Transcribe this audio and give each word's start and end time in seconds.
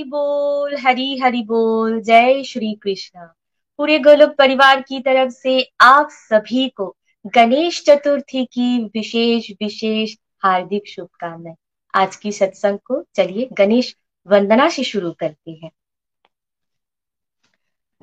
हरी 0.00 0.08
बोल, 0.08 0.76
हरी 0.76 1.18
हरि 1.18 1.42
बोल, 1.42 2.00
जय 2.00 2.42
श्री 2.42 2.74
कृष्ण। 2.74 3.20
पूरे 3.78 3.98
गोलोक 3.98 4.30
परिवार 4.30 4.80
की 4.80 5.00
तरफ़ 5.00 5.30
से 5.30 5.70
आप 5.80 6.08
सभी 6.10 6.68
को 6.68 6.96
गणेश 7.26 7.84
चतुर्थी 7.86 8.44
की 8.44 8.84
विशेष 8.84 9.50
विशेष 9.50 10.14
हार्दिक 10.44 10.88
शुभकामनाएँ। 10.88 11.54
आज 11.94 12.16
की 12.16 12.32
सत्संग 12.32 12.78
को 12.78 13.04
चलिए 13.16 13.48
गणेश 13.52 13.96
वंदना 14.26 14.68
से 14.68 14.84
शुरू 14.84 15.12
करते 15.12 15.50
हैं। 15.50 15.70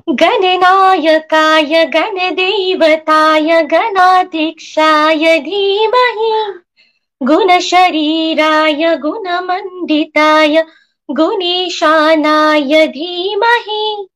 गणनायकाय, 0.09 1.85
गणदेवताय 1.85 3.63
गणाध्यक्षाय 3.63 5.39
धीमहि। 5.39 6.59
गुणशरीराय, 7.23 8.97
गुणमण्डिताय 8.97 10.63
गुणीशानाय 11.09 12.85
धीमहि। 12.87 14.07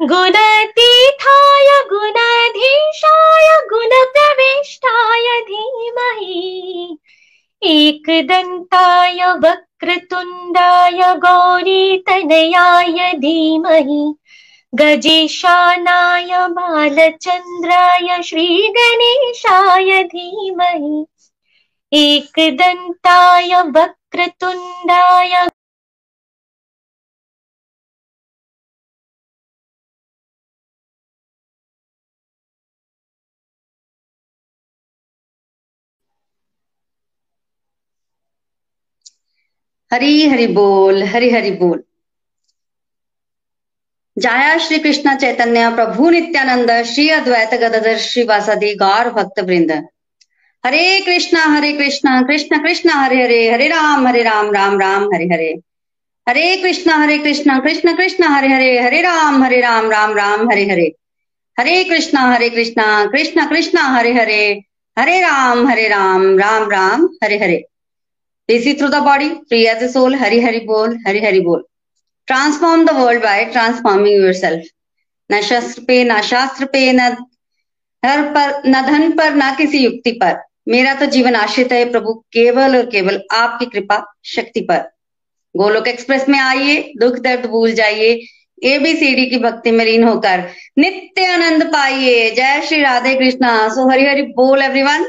गुणतीर्थाय 0.00 1.68
गुणाधीशाय 1.90 3.48
गुणप्रविष्टाय 3.70 5.40
धीमहि। 5.40 6.96
एकदन्ताय 7.62 9.24
वक्रतुण्डाय 9.44 11.14
गौरीतनयाय 11.24 13.12
धीमहि। 13.16 14.02
गजेशानाय 14.72 16.46
बालचन्द्राय 16.48 18.22
श्रीगणेशाय 18.22 20.02
धीमहि। 20.04 21.04
एकदन्ताय 21.92 23.54
वक्रतुण्डाय 23.76 25.46
हरी 39.92 40.28
हरि 40.28 40.46
बोल, 40.46 41.02
हरि 41.02 41.30
हरि 41.30 41.50
बोल। 41.50 41.82
जाया 44.18 44.58
श्री 44.58 44.78
कृष्ण 44.78 45.16
चैतन्य, 45.16 45.74
प्रभु 45.74 46.10
नित्यानंद, 46.10 46.84
श्री 46.84 47.08
अद्वैत 47.08 47.54
गदधर 47.54 47.98
श्रीवासदि 47.98 48.74
गौर 48.74 49.10
भक्त 49.10 49.40
वृंद 49.40 49.86
हरे 50.66 51.00
कृष्णा 51.00 51.44
हरे 51.44 51.72
कृष्णा, 51.72 52.22
कृष्ण 52.22 52.62
कृष्ण, 52.62 52.90
हरे 52.90 53.22
हरे 53.22 53.52
हरे 53.52 53.68
राम 53.68 54.06
हरे 54.06 54.22
राम 54.22 54.52
राम 54.52 54.80
राम, 54.80 55.04
हरे 55.14 55.24
हरे। 55.24 55.60
हरे 56.28 56.56
कृष्णा 56.56 56.96
हरे 56.96 57.18
कृष्णा, 57.18 57.58
कृष्ण 57.58 57.96
कृष्ण, 57.96 58.24
हरे 58.24 58.48
हरे 58.48 58.80
हरे 58.80 59.02
राम 59.02 59.44
हरे 59.44 59.60
राम 59.60 59.90
राम 59.90 60.16
राम, 60.16 60.50
हरे 60.50 60.64
हरे। 60.64 60.92
हरे 61.58 61.84
कृष्णा 61.84 62.20
हरे 62.20 62.48
कृष्णा, 62.48 63.06
कृष्ण 63.06 63.48
कृष्ण, 63.48 63.78
हरे 63.78 64.12
हरे। 64.12 64.62
हरे 64.98 65.20
राम 65.20 65.68
हरे 65.68 65.88
राम 65.88 66.38
राम 66.38 66.70
राम, 66.70 67.08
हरे 67.24 67.38
हरे। 67.38 67.64
Busy 68.48 68.74
through 68.74 68.90
the 68.90 69.00
body, 69.02 69.40
free 69.48 69.68
as 69.68 69.82
a 69.82 69.88
soul, 69.88 70.16
Hari 70.16 70.40
Hari 70.40 70.66
Bol, 70.66 70.96
Hari 71.06 71.20
Hari 71.20 71.40
Bol. 71.40 71.62
Transform 72.28 72.86
the 72.86 72.94
world 72.94 73.22
by 73.22 73.50
transforming 73.52 74.14
yourself. 74.14 74.64
न 75.30 75.40
शस्त्र 75.42 75.82
पे 75.88 76.02
न 76.04 76.20
शास्त्र 76.22 76.64
पे 76.72 76.92
न 76.92 77.08
धर 78.02 78.22
पर 78.34 78.62
न 78.66 78.80
धन 78.86 79.10
पर 79.16 79.34
न 79.34 79.54
किसी 79.56 79.78
युक्ति 79.78 80.12
पर 80.22 80.36
मेरा 80.68 80.94
तो 81.00 81.06
जीवन 81.16 81.34
आश्रित 81.36 81.72
है 81.72 81.84
प्रभु 81.90 82.12
केवल 82.32 82.76
और 82.76 82.86
केवल 82.90 83.20
आपकी 83.34 83.66
कृपा 83.66 84.02
शक्ति 84.34 84.60
पर 84.70 84.78
गोलोक 85.54 85.88
एक्सप्रेस 85.88 86.28
में 86.28 86.38
आइए 86.38 86.80
दुख 87.00 87.18
दर्द 87.26 87.46
भूल 87.50 87.72
जाइए 87.74 88.10
एबीसीडी 88.58 89.26
की 89.30 89.38
भक्ति 89.38 89.70
में 89.70 89.84
लीन 89.84 90.04
होकर 90.08 90.44
नित्य 90.78 91.26
आनंद 91.32 91.64
पाइए 91.72 92.30
जय 92.36 92.60
श्री 92.68 92.80
राधे 92.82 93.14
कृष्णा 93.14 93.52
सो 93.74 93.88
हरि 93.90 94.06
हरि 94.06 94.22
बोल 94.40 94.62
एवरीवन 94.62 95.04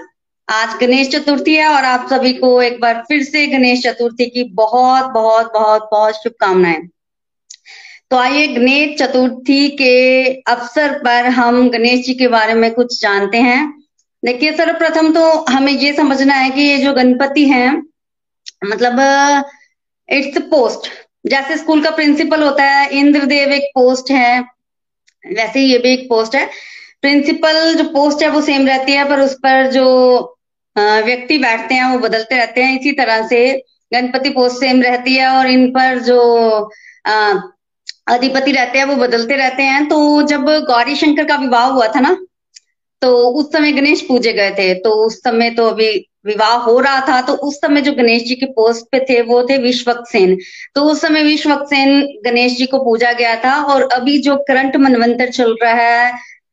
आज 0.50 0.70
गणेश 0.82 1.10
चतुर्थी 1.10 1.56
है 1.56 1.68
और 1.68 1.86
आप 1.86 2.08
सभी 2.10 2.34
को 2.34 2.62
एक 2.62 2.80
बार 2.82 3.04
फिर 3.08 3.24
से 3.24 3.46
गणेश 3.48 3.82
चतुर्थी 3.84 4.26
की 4.26 4.44
बहुत 4.54 5.10
बहुत 5.14 5.52
बहुत 5.54 5.88
बहुत 5.92 6.16
शुभकामनाएँ। 6.16 6.88
तो 8.12 8.18
आइए 8.18 8.48
गणेश 8.48 8.98
चतुर्थी 9.00 9.68
के 9.72 10.26
अवसर 10.52 10.98
पर 11.00 11.26
हम 11.26 11.70
गणेश 11.70 12.06
जी 12.06 12.14
के 12.14 12.28
बारे 12.28 12.54
में 12.54 12.72
कुछ 12.74 13.02
जानते 13.02 13.38
हैं। 13.38 13.62
देखिए, 14.24 14.52
सर्वप्रथम 14.52 15.12
तो 15.14 15.30
हमें 15.50 15.72
ये 15.72 15.94
समझना 15.94 16.34
है 16.34 16.50
कि 16.50 16.62
ये 16.62 16.78
जो 16.78 16.94
गणपति 16.94 17.46
हैं 17.50 17.72
मतलब 18.66 19.46
इट्स 20.10 20.42
पोस्ट 20.50 20.90
जैसे 21.26 21.58
स्कूल 21.58 21.84
का 21.84 21.90
प्रिंसिपल 21.92 22.44
होता 22.44 22.64
है, 22.64 22.90
इंद्रदेव 22.90 23.52
एक 23.52 23.70
पोस्ट 23.76 24.12
है, 24.12 24.40
वैसे 25.24 25.62
ये 25.62 25.78
भी 25.78 25.94
एक 25.94 26.10
पोस्ट 26.10 26.36
है। 26.36 26.46
प्रिंसिपल 27.02 27.74
जो 27.76 27.84
पोस्ट 27.84 28.24
है, 28.24 28.30
वो 28.30 28.42
सेम 28.42 28.68
रहती 28.68 28.92
है, 28.92 29.08
पर 29.10 29.20
उस 29.20 29.34
पर 29.36 29.72
जो 29.72 30.36
व्यक्ति 31.06 31.38
बैठते 31.38 31.76
हैं, 31.76 31.86
वो 31.86 32.00
बदलते 32.00 32.38
रहते 32.38 32.64
हैं, 32.64 32.80
इसी 32.80 32.92
तरह 32.94 33.28
से 33.28 33.42
गणपति 33.92 34.30
पोस्ट 34.30 34.60
सेम 34.60 34.82
रहती 34.84 35.16
है 35.16 35.28
और 35.30 35.48
इन 35.48 35.70
पर 35.72 36.00
जो 36.04 36.20
अधिपति 38.08 38.52
रहते 38.52 38.80
हैं, 38.80 38.86
वो 38.86 38.96
बदलते 38.98 39.36
रहते 39.36 39.64
हैं। 39.64 39.88
तो 39.88 40.22
जब 40.24 40.46
गौरी 40.68 40.96
शंकर 40.96 41.26
का 41.26 41.36
विवाह 41.38 41.66
हुआ 41.68 41.88
था 41.88 42.00
ना 42.00 42.18
तो 43.02 43.10
उस 43.32 43.52
समय 43.54 43.72
गणेश 43.72 44.02
पूजे 44.02 44.32
गए 44.34 44.52
थे। 44.52 44.74
तो 44.76 44.92
उस 45.06 45.18
समय 45.20 45.50
तो 45.52 45.66
अभी 45.68 45.90
विवाह 46.26 46.54
हो 46.62 46.80
रहा 46.80 47.00
था 47.08 47.22
तो 47.22 47.34
उस 47.48 47.56
समय 47.58 47.82
जो 47.82 47.92
गणेश 47.94 48.24
जी 48.24 48.36
के 48.36 48.46
पोस्ट 48.48 48.86
पे 48.92 49.00
थे, 49.00 49.22
वो 49.22 49.44
थे 49.50 49.58
विश्वक 49.58 50.04
सेन 50.08 50.38
तो 50.76 50.84
उस 50.84 51.02
समय 51.02 51.24
विश्वक 51.24 51.66
सेन 51.70 52.02
गणेश 52.26 52.58
जी 52.58 52.66
को 52.66 52.80
पूजा 52.80 53.12
गया 53.14 53.36
था 53.44 53.56
और 53.64 53.88
अभी 53.94 54.18
जो 54.22 54.36
करंट 54.48 54.76
मनवंतर 54.78 55.30
चल 55.32 55.56
रहा 55.64 55.74
है, 55.74 56.12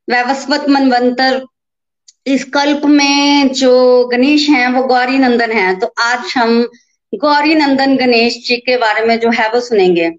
वैवस्वत 0.09 0.69
मनवंतर 0.69 1.41
इस 2.27 2.45
कल्प 2.45 2.85
में 2.87 3.53
जो 3.53 3.73
गणेश 4.07 4.49
हैं, 4.49 4.69
वो 4.69 4.83
गौरी 4.83 5.19
नंदन 5.19 5.53
है। 5.53 5.75
तो 5.81 5.93
आज 6.01 6.33
हम 6.37 6.63
गौरी 7.13 7.55
नंदन 7.55 7.97
गणेश 7.97 8.37
जी 8.47 8.57
के 8.57 8.77
बारे 8.77 9.05
में 9.07 9.19
जो 9.21 9.31
है, 9.31 9.49
वो 9.51 9.61
सुनेंगे। 9.61 10.11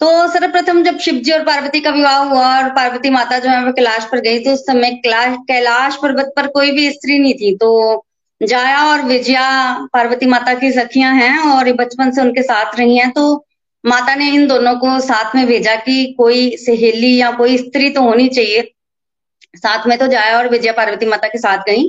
तो 0.00 0.06
सर्वप्रथम 0.28 0.82
जब 0.82 0.98
शिव 0.98 1.14
जी 1.14 1.32
और 1.32 1.42
पार्वती 1.44 1.80
का 1.80 1.90
विवाह 1.90 2.16
हुआ 2.24 2.46
और 2.56 2.68
पार्वती 2.70 3.10
माता 3.10 3.38
जो 3.38 3.50
है, 3.50 3.64
वो 3.64 3.72
कैलाश 3.72 4.04
पर 4.04 4.20
गई 4.20 4.38
तो 4.38 4.52
उस 4.52 4.60
समय 4.60 4.90
कैलाश 4.96 5.36
कैलाश 5.48 5.96
पर्वत 6.02 6.32
पर 6.36 6.46
कोई 6.46 6.70
भी 6.72 6.90
स्त्री 6.90 7.18
नहीं 7.18 7.34
थी। 7.34 7.54
तो 7.56 8.04
जाया 8.40 8.82
और 8.84 9.02
विजया 9.02 9.48
पार्वती 9.92 10.26
माता 10.26 10.54
की 10.54 10.72
सखियाँ 10.72 11.14
हैं 11.14 11.38
और 11.50 11.72
बचपन 11.72 12.10
से 12.10 12.20
उनके 12.22 12.42
साथ 12.42 12.78
रही 12.78 12.96
हैं। 12.98 13.10
तो 13.10 13.44
माता 13.84 14.14
ने 14.14 14.28
इन 14.30 14.46
दोनों 14.46 14.74
को 14.74 14.98
साथ 15.00 15.34
में 15.36 15.46
भेजा 15.46 15.74
कि 15.76 16.04
कोई 16.18 16.56
सहेली 16.56 17.16
या 17.16 17.30
कोई 17.32 17.56
स्त्री 17.58 17.90
तो 17.90 18.02
होनी 18.02 18.28
चाहिए। 18.28 18.72
साथ 19.56 19.86
में 19.86 19.96
तो 19.98 20.06
जाया 20.08 20.36
और 20.38 20.48
विजया 20.48 20.72
पार्वती 20.72 21.06
माता 21.06 21.28
के 21.28 21.38
साथ 21.38 21.58
गई। 21.68 21.88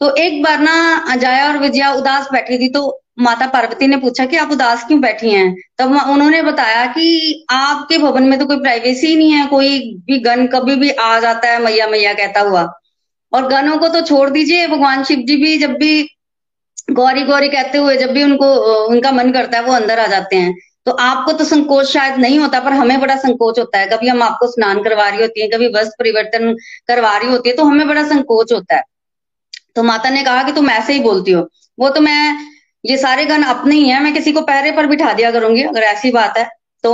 तो 0.00 0.14
एक 0.16 0.42
बार 0.42 0.60
ना 0.60 1.16
जाया 1.16 1.46
और 1.48 1.58
विजया 1.58 1.92
उदास 1.92 2.28
बैठी 2.32 2.58
थी 2.58 2.68
तो 2.68 3.00
माता 3.18 3.46
पार्वती 3.46 3.86
ने 3.86 3.96
पूछा 3.96 4.24
कि 4.26 4.36
आप 4.36 4.50
उदास 4.52 4.84
क्यों 4.84 5.00
बैठी 5.00 5.30
हैं? 5.30 5.54
तब 5.78 5.92
उन्होंने 6.10 6.42
बताया 6.42 6.84
कि 6.88 7.46
आपके 7.50 7.98
भवन 7.98 8.22
में 8.22 8.38
तो 8.38 8.46
कोई 8.46 8.56
प्राइवेसी 8.56 9.14
नहीं 9.16 9.32
है, 9.32 9.46
कोई 9.46 9.78
भी 10.06 10.18
गन 10.18 10.46
कभी 10.46 10.76
भी 10.76 10.90
आ 10.90 11.18
जाता 11.20 11.48
है, 11.48 11.58
मैया 11.62 11.86
मैया 11.88 12.12
कहता 12.14 12.40
हुआ। 12.40 12.62
और 13.32 13.48
गनों 13.48 13.76
को 13.78 13.88
तो 13.88 14.00
छोड़ 14.00 14.28
दीजिए, 14.30 14.66
भगवान 14.66 15.04
शिव 15.04 15.18
जी 15.18 15.36
भी 15.36 15.56
जब 15.58 15.72
भी 15.72 16.02
गौरी 16.90 17.22
गौरी 17.22 17.48
कहते 17.48 17.78
हुए 17.78 17.96
जब 17.96 18.12
भी 18.12 18.22
उनको, 18.22 18.54
उनका 18.86 19.12
मन 19.12 19.32
करता 19.32 19.58
है, 19.58 19.64
वो 19.64 19.72
अंदर 19.72 20.00
आ 20.00 20.06
जाते 20.06 20.36
हैं। 20.36 20.54
तो 20.86 20.92
आपको 20.92 21.32
तो 21.32 21.44
संकोच 21.44 21.86
शायद 21.86 22.16
नहीं 22.16 22.38
होता, 22.38 22.60
पर 22.60 22.72
हमें 22.72 23.00
बड़ा 23.00 23.16
संकोच 23.16 23.58
होता 23.58 23.78
है। 23.78 23.86
कभी 23.86 24.08
हम 24.08 24.22
आपको 24.22 24.46
स्नान 24.46 24.82
करवा 24.82 25.08
रही 25.08 25.20
होती 25.20 25.40
है, 25.40 25.48
कभी 25.48 25.68
वस्त्र 25.68 25.94
परिवर्तन 25.98 26.54
करवा 26.88 27.16
रही 27.16 27.28
होती 27.28 27.48
है 27.48 27.56
तो 27.56 27.64
हमें 27.64 27.86
बड़ा 27.88 28.02
संकोच 28.08 28.52
होता 28.52 28.76
है। 28.76 28.82
तो 29.76 29.82
माता 29.82 30.10
ने 30.10 30.22
कहा 30.24 30.42
कि 30.42 30.52
तुम 30.52 30.70
ऐसे 30.70 30.92
ही 30.92 31.00
बोलती 31.00 31.32
हो। 31.32 31.48
वो 31.78 31.88
तो 31.88 32.00
मैं, 32.00 32.36
ये 32.84 32.96
सारे 32.98 33.24
गण 33.24 33.42
अपने 33.44 33.74
ही 33.74 33.88
है, 33.88 34.02
मैं 34.02 34.12
किसी 34.14 34.32
को 34.32 34.40
पहरे 34.42 34.72
पर 34.72 34.86
बिठा 34.86 35.12
दिया 35.12 35.30
करूँगी, 35.30 35.62
अगर 35.62 35.82
ऐसी 35.82 36.10
बात 36.12 36.38
है। 36.38 36.48
तो 36.84 36.92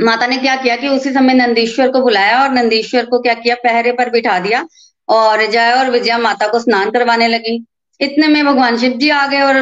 माता 0.00 0.26
ने 0.26 0.36
क्या 0.36 0.54
किया 0.56 0.76
कि 0.76 0.88
उसी 0.88 1.12
समय 1.12 1.34
नंदीश्वर 1.34 1.90
को 1.90 2.00
बुलाया 2.02 2.42
और 2.42 2.50
नंदीश्वर 2.50 3.04
को 3.06 3.18
क्या 3.20 3.34
किया? 3.34 3.54
पहरे 3.54 3.92
पर 3.92 4.10
बिठा 4.10 4.38
दिया 4.38 4.66
और 5.08 5.44
जय 5.46 5.72
और 5.72 5.90
विजया 5.90 6.18
माता 6.18 6.46
को 6.46 6.58
स्नान 6.58 6.90
करवाने 6.90 7.28
लगी। 7.28 7.64
इतने 8.00 8.28
में 8.28 8.44
भगवान 8.46 8.78
शिव 8.78 8.92
जी 8.92 9.10
आ 9.10 9.26
गए 9.26 9.40
और 9.40 9.56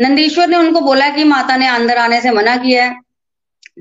नंदीश्वर 0.00 0.48
ने 0.48 0.56
उनको 0.56 0.80
बोला 0.80 1.08
कि 1.10 1.24
माता 1.24 1.56
ने 1.56 1.66
अंदर 1.68 1.98
आने 1.98 2.20
से 2.20 2.30
मना 2.30 2.56
किया 2.56 2.84
है। 2.84 2.94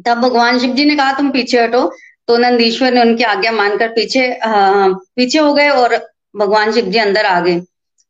तब 0.06 0.18
भगवान 0.20 0.60
शिव 0.60 0.74
जी 0.74 0.86
ने 0.86 0.96
कहा 0.96 1.12
तुम 1.14 1.30
पीछे 1.32 1.62
हटो। 1.62 1.90
तो 2.28 2.38
नंदीश्वर 2.38 2.94
ने 2.94 3.02
उनकी 3.02 3.24
आज्ञा 3.26 3.52
मानकर 3.52 3.88
पीछे 3.90 4.28
आ, 4.34 4.88
पीछे 5.16 5.40
हो 5.40 5.54
गए 5.54 5.70
और 5.72 5.96
भगवान 6.38 6.72
शिव 6.72 6.86
जी 6.86 7.00
अंदर 7.00 7.26
आ 7.26 7.40
गए। 7.40 7.60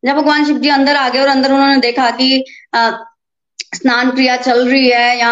जब 0.04 0.16
भगवान 0.16 0.46
शिव 0.46 0.58
जी 0.60 0.70
अंदर 0.70 0.96
आ 0.96 1.08
गए 1.10 1.20
और 1.20 1.28
अंदर 1.28 1.52
उन्होंने 1.52 1.78
देखा 1.78 2.10
कि 2.12 2.44
आ, 2.74 2.90
स्नान 3.76 4.10
क्रिया 4.12 4.36
चल 4.38 4.68
रही 4.70 4.90
है 4.90 5.18
या 5.20 5.32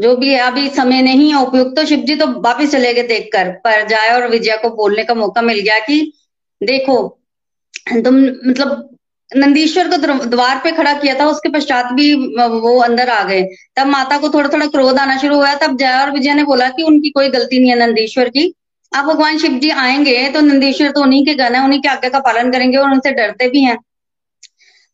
जो 0.00 0.14
भी 0.16 0.32
है 0.34 0.38
अभी 0.40 0.68
समय 0.70 1.02
नहीं 1.02 1.32
है 1.32 1.42
उपयुक्त 1.42 1.76
तो 1.76 1.84
शिव 1.86 2.00
जी 2.00 2.14
तो 2.16 2.26
वापिस 2.40 2.70
चले 2.72 2.92
गए 2.94 3.02
देखकर। 3.08 3.50
पर 3.64 3.86
जाए 3.88 4.08
और 4.10 4.28
विजया 4.28 4.56
को 4.56 4.70
बोलने 4.76 5.04
का 5.04 5.14
मौका 5.14 5.42
मिल 5.42 5.60
गया 5.60 5.78
कि 5.80 6.00
देखो 6.60 6.96
तुम 8.04 8.16
मतलब 8.48 8.88
नंदीश्वर 9.30 9.88
को 9.88 9.96
द्वार 10.26 10.60
पे 10.64 10.70
खड़ा 10.72 10.92
किया 10.94 11.14
था, 11.20 11.26
उसके 11.26 11.48
पश्चात 11.48 11.92
भी 11.92 12.14
वो 12.38 12.78
अंदर 12.80 13.08
आ 13.10 13.22
गए। 13.24 13.42
तब 13.76 13.86
माता 13.86 14.18
को 14.18 14.28
थोड़ा 14.28 14.48
थोड़ा 14.48 14.66
क्रोध 14.66 14.98
आना 14.98 15.16
शुरू 15.18 15.36
हुआ। 15.36 15.54
तब 15.56 15.76
जया 15.76 16.00
और 16.02 16.10
विजय 16.10 16.34
ने 16.34 16.44
बोला 16.44 16.68
कि 16.68 16.82
उनकी 16.82 17.10
कोई 17.10 17.28
गलती 17.30 17.58
नहीं 17.60 17.70
है 17.70 17.78
नंदीश्वर 17.78 18.28
की। 18.28 18.52
आप 18.92 19.04
भगवान 19.04 19.38
शिव 19.38 19.58
जी 19.58 19.70
आएँगे 19.72 20.28
तो 20.30 20.40
नंदीश्वर 20.40 20.90
तो 20.90 21.02
उन्हीं 21.02 21.24
के 21.26 21.34
गण 21.34 21.54
है, 21.54 21.64
उन्हीं 21.64 21.80
के 21.80 21.88
आज्ञा 21.88 22.10
का 22.10 22.18
पालन 22.20 22.52
करेंगे 22.52 22.76
और 22.76 22.90
उनसे 22.90 23.12
डरते 23.12 23.48
भी 23.48 23.62
हैं। 23.62 23.76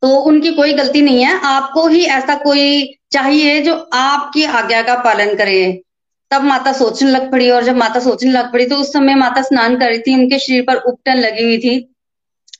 तो 0.02 0.08
उनकी 0.20 0.52
कोई 0.54 0.72
गलती 0.72 1.00
नहीं 1.02 1.24
है। 1.24 1.38
आपको 1.44 1.86
ही 1.88 2.04
ऐसा 2.10 2.34
कोई 2.34 2.94
चाहिए 3.12 3.60
जो 3.62 3.74
आपकी 3.94 4.44
आज्ञा 4.44 4.82
का 4.82 4.94
पालन 5.02 5.34
करे। 5.34 5.60
तब 6.30 6.42
माता 6.42 6.72
सोचने 6.72 7.10
लग 7.10 7.30
पड़ी 7.32 7.50
और 7.50 7.64
जब 7.64 7.76
माता 7.76 8.00
सोचने 8.00 8.30
लग 8.30 8.52
पड़ी 8.52 8.66
तो 8.66 8.76
उस 8.76 8.92
समय 8.92 9.14
माता 9.14 9.42
स्नान 9.42 9.76
कर 9.76 9.88
रही 9.88 9.98
थी, 9.98 10.14
उनके 10.14 10.38
शरीर 10.38 10.62
पर 10.62 10.76
उपटन 10.76 11.16
लगी 11.16 11.42
हुई 11.42 11.58
थी। 11.58 11.78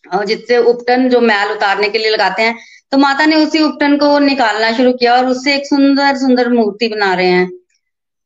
और 0.04 0.24
जिससे 0.24 0.58
उपटन 0.64 1.08
जो 1.08 1.20
मैल 1.22 1.50
उतारने 1.52 1.88
के 1.88 1.98
लिए 1.98 2.10
लगाते 2.10 2.42
हैं। 2.42 2.58
तो 2.92 2.98
माता 2.98 3.26
ने 3.26 3.36
उसी 3.36 3.62
उपटन 3.62 3.96
को 3.96 4.18
निकालना 4.18 4.72
शुरू 4.72 4.92
किया 4.92 5.16
और 5.16 5.26
उससे 5.26 5.54
एक 5.54 5.66
सुंदर 5.66 6.16
सुंदर 6.16 6.48
मूर्ति 6.52 6.88
बना 6.88 7.12
रहे 7.14 7.26
हैं। 7.26 7.50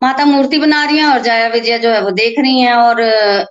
माता 0.03 0.25
मूर्ति 0.25 0.59
बना 0.59 0.85
रही 0.85 0.99
है 0.99 1.07
और 1.07 1.21
जया 1.23 1.47
विजया 1.49 1.77
जो 1.79 1.91
है 1.91 2.01
वो 2.03 2.11
देख 2.13 2.39
रही 2.39 2.61
है 2.61 2.75
और 2.75 3.01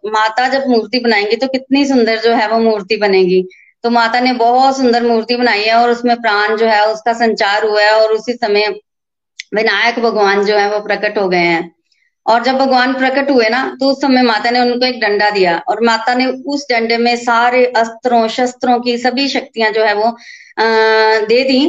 माता 0.07 0.47
जब 0.49 0.67
मूर्ति 0.67 0.99
बनाएँगी 0.99 1.35
तो 1.35 1.47
कितनी 1.47 1.85
सुंदर 1.85 2.19
जो 2.19 2.33
है 2.33 2.47
वो 2.49 2.59
मूर्ति 2.59 2.97
बनेगी। 2.97 3.41
तो 3.83 3.89
माता 3.89 4.19
ने 4.19 4.33
बहुत 4.33 4.77
सुंदर 4.77 5.03
मूर्ति 5.03 5.35
बनाई 5.35 5.63
है 5.63 5.73
और 5.75 5.89
उसमें 5.91 6.15
प्राण 6.17 6.55
जो 6.57 6.65
है 6.65 6.85
उसका 6.87 7.13
संचार 7.13 7.65
हुआ 7.65 7.81
है 7.81 7.91
और 8.01 8.13
उसी 8.13 8.33
समय 8.33 8.67
विनायक 9.53 9.99
भगवान 9.99 10.43
जो 10.45 10.57
है 10.57 10.69
वो 10.73 10.79
प्रकट 10.79 11.17
हो 11.17 11.27
गए 11.29 11.37
हैं। 11.37 11.71
और 12.25 12.43
जब 12.43 12.57
भगवान 12.57 12.93
प्रकट 12.93 13.29
हुए 13.31 13.47
ना 13.49 13.63
तो 13.79 13.89
उस 13.91 14.01
समय 14.01 14.21
माता 14.23 14.49
ने 14.51 14.59
उनको 14.61 14.85
एक 14.85 14.99
डंडा 14.99 15.29
दिया 15.29 15.57
और 15.67 15.83
माता 15.85 16.13
ने 16.15 16.25
उस 16.25 16.65
डंडे 16.69 16.97
में 16.97 17.15
सारे 17.17 17.65
अस्त्रों, 17.67 18.27
शस्त्रों 18.29 18.79
की 18.81 18.97
सभी 18.97 19.27
शक्तियाँ 19.29 19.71
जो 19.71 19.83
है 19.83 19.93
वो 19.95 20.15
दे 21.27 21.43
दी 21.43 21.61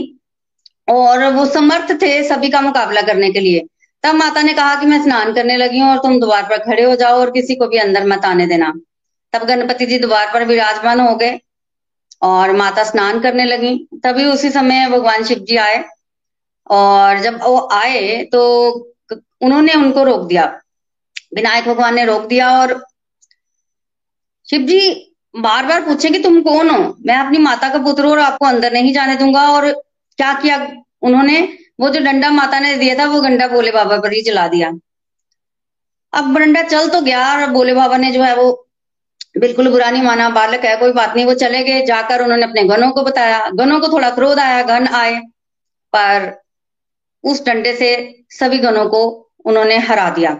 और 0.88 1.24
वो 1.32 1.44
समर्थ 1.46 1.92
थे 2.02 2.22
सभी 2.24 2.50
का 2.50 2.60
मुकाबला 2.60 3.02
करने 3.02 3.30
के 3.30 3.40
लिए। 3.40 3.66
तब 4.04 4.14
माता 4.14 4.42
ने 4.42 4.52
कहा 4.54 4.74
कि 4.80 4.86
मैं 4.86 5.02
स्नान 5.02 5.32
करने 5.34 5.56
लगी 5.56 5.78
हूँ 5.78 5.90
और 5.90 5.98
तुम 5.98 6.18
द्वार 6.20 6.42
पर 6.48 6.58
खड़े 6.64 6.82
हो 6.84 6.94
जाओ 6.96 7.18
और 7.20 7.30
किसी 7.30 7.54
को 7.56 7.68
भी 7.68 7.78
अंदर 7.78 8.06
मत 8.06 8.24
आने 8.24 8.46
देना। 8.46 8.72
तब 9.32 9.44
गणपति 9.46 9.86
जी 9.86 9.98
द्वार 9.98 10.30
पर 10.34 10.44
विराजमान 10.44 11.00
हो 11.00 11.14
गए 11.16 11.38
और 12.22 12.52
माता 12.56 12.84
स्नान 12.84 13.20
करने 13.20 13.44
लगी। 13.44 13.76
तभी 14.04 14.24
उसी 14.26 14.50
समय 14.50 14.86
भगवान 14.90 15.24
शिव 15.24 15.38
जी 15.48 15.56
आए 15.58 15.84
और 16.70 17.18
जब 17.20 17.40
वो 17.42 17.56
आए 17.72 18.22
तो 18.32 18.42
उन्होंने 19.44 19.74
उनको 19.74 20.04
रोक 20.04 20.26
दिया। 20.28 20.44
विनायक 21.34 21.64
भगवान 21.64 21.94
ने 21.94 22.04
रोक 22.04 22.26
दिया 22.26 22.60
और 22.60 22.84
शिव 24.48 24.60
जी 24.60 25.10
बार 25.34 25.66
बार 25.66 25.84
पूछे 25.84 26.10
कि 26.10 26.18
तुम 26.18 26.42
कौन 26.42 26.70
हो? 26.70 26.96
मैं 27.06 27.16
अपनी 27.16 27.38
माता 27.38 27.68
का 27.68 27.78
पुत्र 27.78 28.06
और 28.06 28.18
आपको 28.18 28.46
अंदर 28.46 28.72
नहीं 28.72 28.92
जाने 28.92 29.16
दूँगा 29.16 29.50
और 29.50 29.70
क्या 30.18 30.32
किया? 30.34 30.56
उन्होंने 31.02 31.58
वो 31.80 31.90
जो 31.90 32.00
डंडा 32.00 32.30
माता 32.30 32.58
ने 32.60 32.76
दिया 32.76 32.94
था, 32.94 33.06
वो 33.06 33.20
गंडा 33.20 33.48
बोले 33.48 33.70
बाबा 33.70 33.96
पर 33.98 34.12
ही 34.12 34.22
चला 34.22 34.48
दिया। 34.48 34.72
अब 36.12 36.38
डंडा 36.38 36.62
चल 36.62 36.88
तो 36.88 37.00
गया 37.00 37.32
और 37.32 37.50
बोले 37.50 37.74
बाबा 37.74 37.96
ने 37.96 38.10
जो 38.12 38.22
है 38.22 38.36
वो 38.36 38.66
बिल्कुल 39.38 39.70
बुरा 39.70 39.90
नहीं 39.90 40.02
माना, 40.02 40.28
बालक 40.30 40.64
है, 40.64 40.76
कोई 40.76 40.92
बात 40.92 41.14
नहीं, 41.16 41.24
वो 41.26 41.34
चले 41.34 41.62
गए। 41.64 41.86
जाकर 41.86 42.22
उन्होंने 42.22 42.44
अपने 42.44 42.62
गनों 42.64 42.90
को 42.90 43.02
बताया। 43.02 43.48
गनों 43.54 43.80
को 43.80 43.88
थोड़ा 43.88 44.10
क्रोध 44.10 44.38
आया 44.38 44.62
गन 44.62 44.86
आए, 44.86 45.20
पर 45.92 46.42
उस 47.24 47.44
डंडे 47.46 47.74
से 47.76 47.90
सभी 48.30 48.58
गनों 48.58 48.86
को 48.86 49.23
उन्होंने 49.44 49.76
हरा 49.80 50.08
दिया। 50.10 50.30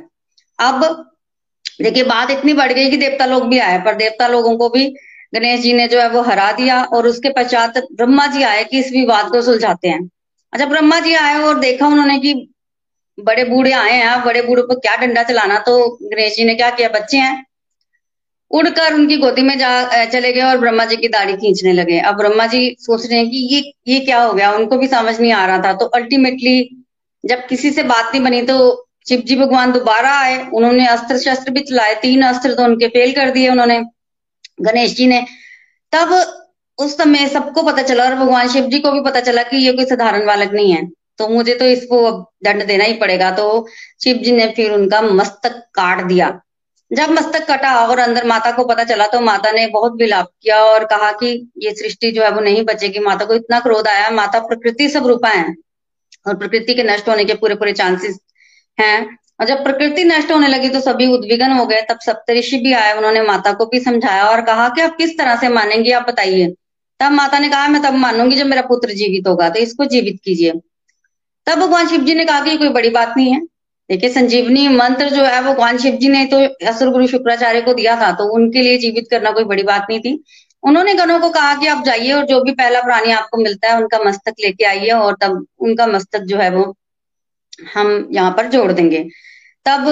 अब 0.59 0.85
देखिए, 1.83 2.03
बात 2.05 2.31
इतनी 2.31 2.53
बढ़ 2.55 2.73
गई 2.73 2.91
कि 2.91 2.97
देवता 2.97 3.27
लोग 3.27 3.49
भी 3.49 3.59
आए, 3.59 3.79
पर 3.79 3.95
देवता 3.95 4.29
लोगों 4.29 4.57
को 4.59 4.69
भी 4.69 4.87
गणेश 5.35 5.61
जी 5.61 5.73
ने 5.73 5.87
जो 5.89 6.01
है 6.01 6.09
वो 6.11 6.21
हरा 6.23 6.51
दिया 6.53 6.83
और 6.87 7.07
उसके 7.07 7.29
पश्चात 7.33 7.79
ब्रह्मा 7.93 8.27
जी 8.27 8.43
आए 8.45 8.65
कि 8.65 8.79
इस 8.79 8.91
विवाद 8.93 9.31
को 9.31 9.41
सुलझाते 9.43 9.89
हैं। 9.89 10.09
अच्छा 10.53 10.67
ब्रह्मा 10.67 10.99
जी 11.01 11.15
आए 11.17 11.39
और 11.41 11.59
देखा 11.61 11.87
उन्होंने 11.87 12.19
कि 12.19 12.35
बड़े 13.19 13.45
बूढ़े 13.45 13.73
आए 13.73 13.93
हैं, 13.93 14.23
बड़े 14.25 14.43
बूढ़े 14.43 14.63
पर 14.63 14.75
क्या 14.77 14.95
डंडा 14.97 15.23
चलाना 15.23 15.59
तो 15.61 15.75
गणेश 16.03 16.37
जी 16.37 16.45
ने 16.45 16.55
क्या 16.55 16.71
किया, 16.71 16.89
बच्चे 16.91 17.17
हैं। 17.17 17.45
उड़कर 18.51 18.95
उनकी 18.95 19.17
गोदी 19.17 19.43
में 19.43 19.57
जा 19.59 20.05
चले 20.07 20.33
गए 20.33 20.41
और 20.43 20.59
ब्रह्मा 20.59 20.85
जी 20.85 20.97
की 20.97 21.09
दाढ़ी 21.09 21.37
खींचने 21.37 21.73
लगे। 21.73 21.99
अब 22.01 22.17
ब्रह्मा 22.17 22.47
जी 22.47 22.77
सोच 22.81 23.07
रहे 23.07 23.19
हैं 23.19 23.31
कि 23.31 23.37
ये 23.55 23.61
ये 23.89 24.01
क्या 24.01 24.23
हो 24.23 24.33
गया, 24.33 24.53
उनको 24.53 24.79
भी 24.79 24.87
समझ 24.89 25.19
नहीं 25.21 25.33
आ 25.33 25.45
रहा 25.47 25.59
था। 25.59 25.73
तो 25.73 25.87
अल्टीमेटली 25.95 26.85
जब 27.25 27.47
किसी 27.47 27.71
से 27.71 27.83
बात 27.85 28.05
नहीं 28.07 28.23
बनी 28.25 28.43
तो 28.43 28.84
शिव 29.07 29.21
जी 29.21 29.37
भगवान 29.37 29.73
दोबारा 29.73 30.13
आए, 30.13 30.39
उन्होंने 30.49 30.87
अस्त्र 30.87 31.19
शस्त्र 31.19 31.51
भी 31.51 31.61
चलाए, 31.63 31.95
तीन 31.95 32.23
अस्त्र 32.23 32.55
तो 32.55 32.65
उनके 32.65 32.89
फेल 32.89 33.13
कर 33.13 33.31
दिए 33.31 33.49
उन्होंने, 33.49 33.79
गणेश 34.63 34.95
जी 34.97 35.07
ने। 35.07 35.25
तब 35.93 36.13
उस 36.79 36.97
समय 36.99 37.27
सबको 37.29 37.63
पता 37.63 37.83
चला 37.83 38.05
और 38.05 38.15
भगवान 38.17 38.49
शिव 38.49 38.65
जी 38.67 38.79
को 38.81 38.93
भी 38.93 39.01
पता 39.03 39.21
चला 39.23 39.43
कि 39.43 39.57
ये 39.57 39.73
कोई 39.73 39.85
साधारण 39.87 40.27
बालक 40.27 40.53
नहीं 40.53 40.73
है। 40.73 40.87
तो 41.19 41.29
मुझे 41.29 41.55
तो 41.55 41.65
इसको 41.67 42.11
दंड 42.45 42.65
देना 42.67 42.85
ही 42.85 42.95
पड़ेगा 42.95 43.31
तो 43.33 43.45
शिव 44.05 44.17
जी 44.19 44.33
ने 44.33 44.47
फिर 44.57 44.73
उनका 44.73 45.01
मस्तक 45.03 45.63
काट 45.75 46.03
दिया। 46.05 46.29
जब 46.91 47.11
मस्तक 47.11 47.47
कटा 47.51 47.75
और 47.79 47.99
अंदर 47.99 48.25
माता 48.27 48.51
को 48.53 48.65
पता 48.65 48.85
चला 48.85 49.07
तो 49.07 49.21
माता 49.21 49.51
ने 49.53 49.67
बहुत 49.69 49.93
विलाप 49.99 50.27
किया 50.43 50.63
और 50.65 50.85
कहा 50.87 51.11
कि 51.13 51.29
ये 51.59 51.75
सृष्टि 51.75 52.11
जो 52.11 52.23
है 52.23 52.31
वो 52.31 52.41
नहीं 52.41 52.65
बचेगी, 52.65 52.99
माता 53.01 53.25
को 53.25 53.35
इतना 53.35 53.61
क्रोध 53.61 53.89
आया, 53.89 54.11
माता 54.11 54.39
प्रकृति 54.41 54.89
सब 54.89 55.07
रूपा 55.07 55.29
है 55.29 55.55
और 56.27 56.37
प्रकृति 56.37 56.75
के 56.75 56.83
नष्ट 56.85 57.09
होने 57.09 57.25
के 57.25 57.35
पूरे 57.35 57.55
पूरे 57.55 57.73
चांसेस 57.75 58.19
हैं। 58.79 59.19
और 59.41 59.47
जब 59.47 59.63
प्रकृति 59.65 60.05
नष्ट 60.05 60.31
होने 60.33 60.49
लगी 60.49 60.69
तो 60.69 60.81
सभी 60.81 61.07
उद्विग्न 61.07 61.51
हो 61.53 61.65
गए। 61.67 61.81
तब 61.83 61.99
सप्तऋषि 62.01 62.57
भी 62.57 62.73
आए, 62.73 62.93
उन्होंने 62.93 63.23
माता 63.23 63.53
को 63.53 63.67
भी 63.67 63.81
समझाया 63.81 64.25
और 64.25 64.43
कहा 64.43 64.69
कि 64.69 64.81
आप 64.81 64.97
किस 64.97 65.17
तरह 65.19 65.37
से 65.37 65.49
मानेंगी, 65.51 65.91
आप 65.91 66.07
बताइए। 66.09 66.55
तब 67.01 67.13
माता 67.13 67.39
ने 67.39 67.49
कहा, 67.49 67.69
मैं 67.69 67.83
तब 67.83 67.95
मानूँगी 67.97 68.37
जब 68.37 68.47
मेरा 68.47 68.63
पुत्र 68.63 68.93
जीवित 68.93 69.27
होगा 69.29 69.49
तो 69.49 69.61
इसको 69.61 69.85
जीवित 69.87 70.21
कीजिए। 70.25 70.53
तब 71.47 71.59
भगवान 71.59 71.89
शिव 71.89 72.01
जी 72.01 72.15
ने 72.15 72.25
कहा 72.25 72.41
कि 72.41 72.57
कोई 72.59 72.69
बड़ी 72.71 72.91
बात 72.91 73.15
नहीं 73.17 73.33
है। 73.33 73.41
देखिए, 73.91 74.11
संजीवनी 74.11 74.69
मंत्र 74.69 75.09
जो 75.11 75.25
है, 75.25 75.43
भगवान 75.45 75.79
शिव 75.79 75.95
जी 75.95 76.09
ने 76.09 76.25
तो 76.27 76.39
असुर 76.69 76.91
गुरु 76.91 77.07
शुक्राचार्य 77.07 77.61
को 77.61 77.75
दिया 77.75 77.97
था 77.97 78.11
तो 78.13 78.25
उनके 78.35 78.63
लिए 78.63 78.79
जीवित 78.79 79.09
करना 79.11 79.31
कोई 79.31 79.45
बड़ी 79.45 79.63
बात 79.63 79.87
नहीं 79.91 80.01
थी। 80.01 80.23
उन्होंने 80.63 80.95
गणों 80.95 81.19
को 81.21 81.29
कहा 81.31 81.55
कि 81.55 81.67
आप 81.67 81.83
जाइए 81.85 82.13
और 82.13 82.25
जो 82.27 82.41
भी 82.43 82.53
पहला 82.53 82.81
प्राणी 82.83 83.13
आपको 83.13 83.39
मिलता 83.39 83.69
है, 83.69 83.77
उनका 83.77 83.99
मस्तक 84.05 84.35
लेके 84.41 84.65
आइए 84.65 84.91
और 84.91 85.17
तब 85.23 85.45
उनका 85.59 85.87
मस्तक 85.87 86.23
जो 86.23 86.39
है 86.39 86.51
वो 86.51 86.65
हम 87.75 88.09
यहाँ 88.13 88.31
पर 88.31 88.47
जोड़ 88.47 88.71
देंगे। 88.73 89.07
तब 89.67 89.85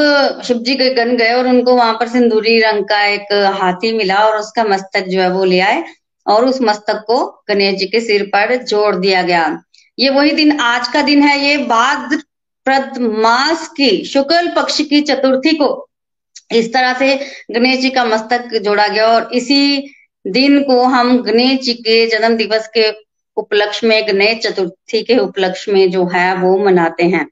शिव 0.44 0.58
जी 0.58 0.74
के 0.74 0.88
गण 0.94 1.16
गए 1.16 1.32
और 1.32 1.46
उनको 1.48 1.74
वहाँ 1.74 1.92
पर 1.94 2.08
सिंदूरी 2.08 2.58
रंग 2.60 2.84
का 2.84 3.02
एक 3.06 3.32
हाथी 3.54 3.92
मिला 3.92 4.18
और 4.18 4.36
उसका 4.36 4.64
मस्तक 4.64 5.06
जो 5.08 5.20
है 5.20 5.30
वो 5.32 5.44
ले 5.44 5.60
आए 5.60 5.84
और 6.26 6.44
उस 6.44 6.60
मस्तक 6.62 7.04
को 7.06 7.24
गणेश 7.48 7.78
जी 7.78 7.86
के 7.86 8.00
सिर 8.00 8.22
पर 8.26 8.54
जोड़ 8.64 8.94
दिया 8.96 9.22
गया। 9.22 9.62
ये 9.98 10.10
वही 10.10 10.30
दिन 10.30 10.60
आज 10.60 10.88
का 10.88 11.02
दिन 11.02 11.22
है, 11.22 11.38
ये 11.40 11.56
बाद 11.56 12.20
प्रद 12.66 12.98
मास 12.98 13.66
की 13.68 14.04
शुक्ल 14.04 14.48
पक्ष 14.56 14.80
की 14.80 15.00
चतुर्थी 15.00 15.56
को 15.56 15.88
इस 16.52 16.72
तरह 16.72 16.92
से 16.94 17.14
गणेश 17.50 17.80
जी 17.80 17.90
का 17.90 18.04
मस्तक 18.04 18.56
जोड़ा 18.64 18.86
गया 18.88 19.06
और 19.06 19.30
इसी 19.34 19.92
दिन 20.24 20.62
को 20.62 20.82
हम 20.84 21.16
गणेश 21.22 21.60
जी 21.60 21.74
के 21.74 22.06
जन्म 22.06 22.36
दिवस 22.36 22.68
के 22.68 22.90
उपलक्ष्य 23.36 23.86
में, 23.86 24.06
गणेश 24.08 24.38
चतुर्थी 24.38 25.02
के 25.02 25.16
उपलक्ष्य 25.18 25.72
में 25.72 25.90
जो 25.90 26.06
है 26.06 26.34
वो 26.36 26.56
मनाते 26.64 27.04
हैं। 27.04 27.26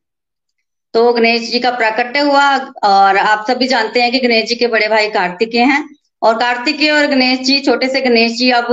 तो 0.95 1.13
गणेश 1.13 1.51
जी 1.51 1.59
का 1.61 1.71
प्राकट्य 1.71 2.21
हुआ 2.21 2.45
और 2.85 3.17
आप 3.19 3.45
सभी 3.51 3.67
जानते 3.69 4.03
हैं 4.03 4.11
कि 4.13 4.19
गणेश 4.21 4.49
जी 4.49 4.55
के 4.55 4.67
बड़े 4.69 4.89
भाई 4.89 5.09
कार्तिकेय 5.11 5.63
हैं। 5.65 5.85
और 6.23 6.39
कार्तिकेय 6.39 6.91
और 6.91 7.07
गणेश 7.07 7.39
जी, 7.41 7.61
छोटे 7.61 7.89
से 7.89 8.01
गणेश 8.01 8.33
जी 8.39 8.51
अब 8.53 8.71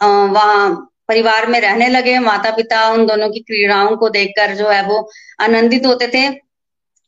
वहाँ 0.00 0.70
परिवार 1.08 1.46
में 1.46 1.60
रहने 1.60 1.88
लगे। 1.88 2.18
माता 2.20 2.50
पिता 2.56 2.88
उन 2.90 3.06
दोनों 3.06 3.28
की 3.30 3.40
क्रीड़ाओं 3.40 3.96
को 3.96 4.08
देखकर 4.10 4.54
जो 4.56 4.68
है 4.68 4.82
वो 4.86 5.08
आनंदित 5.40 5.86
होते 5.86 6.08
थे। 6.08 6.28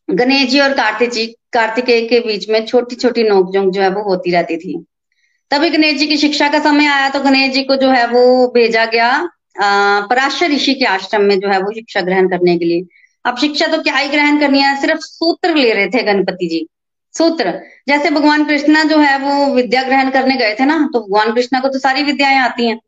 गणेश 0.08 0.48
जी 0.50 0.60
और 0.60 0.72
कार्तिक 0.74 1.10
जी, 1.10 1.26
कार्तिकेय 1.52 2.06
के 2.08 2.20
बीच 2.20 2.48
में 2.50 2.64
छोटी 2.66 2.96
छोटी 2.96 3.22
नोकझोंक 3.22 3.72
जो 3.74 3.82
है 3.82 3.88
वो 3.90 4.02
होती 4.04 4.30
रहती 4.30 4.56
थी। 4.56 4.78
तभी 5.50 5.70
गणेश 5.70 5.98
जी 5.98 6.06
की 6.06 6.16
शिक्षा 6.16 6.48
का 6.48 6.58
समय 6.60 6.86
आया 6.86 7.08
तो 7.08 7.20
गणेश 7.20 7.52
जी 7.52 7.62
को 7.64 7.76
जो 7.76 7.90
है 7.90 8.06
वो 8.08 8.46
भेजा 8.54 8.84
गया 8.86 9.10
पराशर 10.10 10.50
ऋषि 10.50 10.74
के 10.74 10.84
आश्रम 10.86 11.22
में 11.22 11.38
जो 11.40 11.48
है 11.48 11.58
वो 11.62 11.72
शिक्षा 11.72 12.00
ग्रहण 12.00 12.28
करने 12.28 12.56
के 12.58 12.64
लिए। 12.64 12.82
अब 13.24 13.36
शिक्षा 13.38 13.66
तो 13.66 13.82
क्या 13.82 13.96
ही 13.96 14.08
ग्रहण 14.08 14.38
करनी 14.40 14.60
है? 14.60 14.80
सिर्फ़ 14.80 15.00
सूत्र 15.00 15.54
ले 15.54 15.72
रहे 15.72 15.86
थे 15.86 16.02
गणपति 16.02 16.46
जी। 16.48 16.66
सूत्र। 17.14 17.52
जैसे 17.88 18.10
भगवान 18.10 18.44
कृष्णा 18.44 18.82
जो 18.84 18.98
है, 18.98 19.18
वो 19.18 19.54
विद्या 19.54 19.82
ग्रहण 19.82 20.10
करने 20.10 20.36
गए 20.36 20.54
थे 20.54 20.64
ना 20.64 20.78
तो 20.92 21.00
भगवान 21.00 21.32
कृष्णा 21.34 21.60
को 21.60 21.68
तो 21.68 21.78
सारी 21.78 22.02
विद्याएँ 22.02 22.38
आती 22.38 22.66
हैं। 22.66 22.78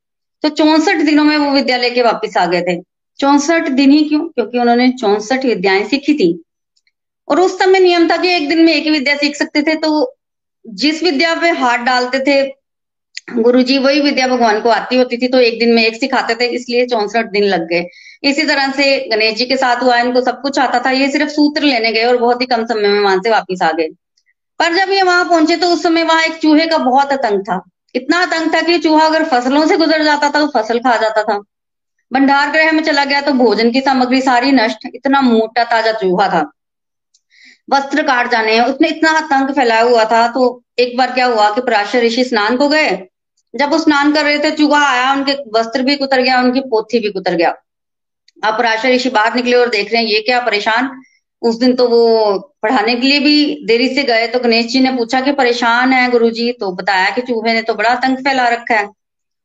तो 0.45 0.49
चौसठ 0.51 1.03
दिनों 1.05 1.25
में 1.25 1.37
वो 1.39 1.51
विद्या 1.51 1.77
लेके 1.77 2.03
वापिस 2.03 2.37
आ 2.37 2.47
गए 2.47 2.63
थे। 2.63 2.81
चौसठ 3.21 3.69
दिन 3.71 3.91
ही 3.91 4.03
क्यों? 4.05 4.21
क्योंकि 4.29 4.59
उन्होंने 4.59 4.89
चौसठ 4.93 5.45
विद्याएँ 5.45 5.85
सीखी 5.89 6.15
थी। 6.15 6.33
और 7.29 7.41
उस 7.41 7.59
समय 7.59 7.81
नियम 7.81 8.09
था 8.11 8.17
कि 8.17 8.29
एक 8.29 8.49
दिन 8.49 8.65
में 8.65 8.73
एक 8.75 8.85
ही 8.85 8.91
विद्या 8.91 9.15
सीख 9.17 9.37
सकते 9.37 9.63
थे 9.63 9.75
तो 9.75 9.91
जिस 10.65 11.03
विद्या 11.03 11.35
पे 11.35 11.51
हाथ 11.51 11.79
डालते 11.79 12.19
थे 12.21 12.43
गुरु 13.29 13.63
जी 13.63 13.79
वही 13.79 14.01
विद्या 14.01 14.27
भगवान 14.29 14.61
को 14.61 14.69
आती 14.69 14.97
होती 14.97 15.17
थी 15.17 15.29
तो 15.29 15.41
एक 15.41 15.59
दिन 15.61 15.73
में 15.75 15.83
एक 15.83 15.95
सिखाते 15.97 16.35
थे, 16.35 16.47
इसलिए 16.47 16.87
चौसठ 16.87 17.27
दिन 17.27 17.45
लग 17.45 17.67
गए। 17.69 17.83
इसी 18.23 18.43
तरह 18.43 18.71
से 18.73 18.85
गणेश 19.09 19.35
जी 19.35 19.47
के 19.47 19.57
साथ 19.57 19.83
हुआ, 19.83 19.97
इनको 19.99 20.21
सब 20.21 20.41
कुछ 20.43 20.59
आता 20.59 20.81
था। 20.81 20.91
ये 20.91 21.11
सिर्फ़ 21.11 21.31
सूत्र 21.31 21.63
लेने 21.63 21.93
गए 21.93 22.05
और 22.05 22.17
बहुत 22.17 22.41
ही 22.41 22.47
कम 22.47 22.65
समय 22.67 22.89
में 22.89 23.01
वहाँ 23.01 23.17
से 23.17 23.31
वापिस 23.31 23.63
आ 23.63 23.71
गए। 23.73 23.89
पर 24.61 24.75
जब 24.75 24.91
ये 24.91 25.03
वहाँ 25.03 25.25
पहुँचे 25.25 25.57
तो 25.57 25.69
उस 25.69 25.83
समय 25.83 26.03
वहाँ 26.03 26.23
एक 26.25 26.37
चूहे 26.39 26.67
का 26.67 26.79
बहुत 26.81 27.13
आतंक 27.13 27.43
था। 27.43 27.61
इतना 27.95 28.19
आतंक 28.19 28.55
था 28.55 28.61
कि 28.63 28.79
चूहा 28.79 29.07
अगर 29.07 29.25
फ़सलों 29.25 29.67
से 29.67 29.77
गुजर 29.77 30.05
जाता 30.05 30.29
था 30.29 30.41
तो 30.41 30.47
फ़सल 30.51 30.79
खा 30.79 30.97
जाता 30.97 31.23
था। 31.23 31.39
भंडार 32.11 32.51
गृह 32.51 32.73
में 32.73 32.83
चला 32.83 33.05
गया 33.05 33.21
तो 33.21 33.33
भोजन 33.35 33.71
की 33.71 33.81
सामग्री 33.81 34.21
सारी 34.21 34.53
नष्ट। 34.53 34.87
इतना 34.95 35.21
मोटा 35.21 35.65
ताज़ा 35.65 35.93
चूहा 35.93 36.29
था। 36.29 36.51
वस्त्र 37.69 38.03
काट 38.03 38.31
जाने, 38.31 38.59
उसने 38.61 38.89
इतना 38.89 39.11
आतंक 39.11 39.51
फैलाया 39.51 39.83
हुआ 39.83 40.05
था 40.05 40.27
तो 40.29 40.63
एक 40.79 40.97
बार 40.99 41.13
क्या 41.13 41.27
हुआ 41.27 41.51
कि 41.51 41.61
पराशर 41.61 42.03
ऋषि 42.03 42.25
स्नान 42.25 42.57
को 42.57 42.69
गए। 42.69 42.91
जब 43.55 43.71
वो 43.71 43.79
स्नान 43.79 44.13
कर 44.13 44.25
रहे 44.25 44.39
थे, 44.39 44.51
चूहा 44.51 44.81
आया, 44.87 45.13
उनके 45.13 45.33
वस्त्र 45.55 45.83
भी 45.83 45.97
कुतर 45.97 46.21
गया, 46.23 46.41
उनकी 46.41 46.61
पोथी 46.61 46.99
भी 46.99 47.11
कुतर 47.11 47.35
गया। 47.35 47.55
अब 48.37 48.59
पराशर 48.59 48.91
ऋषि 48.91 49.11
बाहर 49.11 49.35
निकले 49.35 49.57
और 49.57 49.69
देख 49.71 49.93
रहे 49.93 50.03
हैं, 50.03 50.09
ये 50.09 50.21
क्या 50.21 50.41
परेशान? 50.41 50.91
उस 51.43 51.59
दिन 51.59 51.75
तो 51.75 51.87
वो 51.89 52.39
पढ़ाने 52.63 52.95
के 52.95 53.07
लिए 53.07 53.19
भी 53.21 53.65
देरी 53.67 53.89
से 53.95 54.03
गए 54.05 54.27
तो 54.27 54.39
गणेश 54.41 54.67
जी 54.67 54.81
ने 54.81 54.91
पूछा 54.93 55.21
कि 55.21 55.33
परेशान 55.33 55.93
है 55.93 56.11
गुरु 56.11 56.31
जी 56.31 56.51
तो 56.53 56.71
बताया 56.73 57.11
कि 57.11 57.21
चूहे 57.23 57.53
ने 57.55 57.63
तो 57.63 57.75
बड़ा 57.75 57.91
आतंक 57.91 58.19
फैला 58.19 58.49
रखा 58.49 58.75
है। 58.75 58.89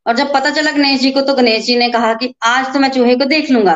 और 0.05 0.15
जब 0.15 0.33
पता 0.33 0.49
चला 0.51 0.71
गणेश 0.71 0.99
जी 1.01 1.11
को 1.11 1.21
तो 1.21 1.33
गणेश 1.33 1.65
जी 1.65 1.77
ने 1.77 1.89
कहा 1.89 2.13
कि 2.13 2.33
आज 2.45 2.73
तो 2.73 2.79
मैं 2.79 2.89
चूहे 2.89 3.15
को 3.15 3.25
देख 3.25 3.51
लूँगा। 3.51 3.75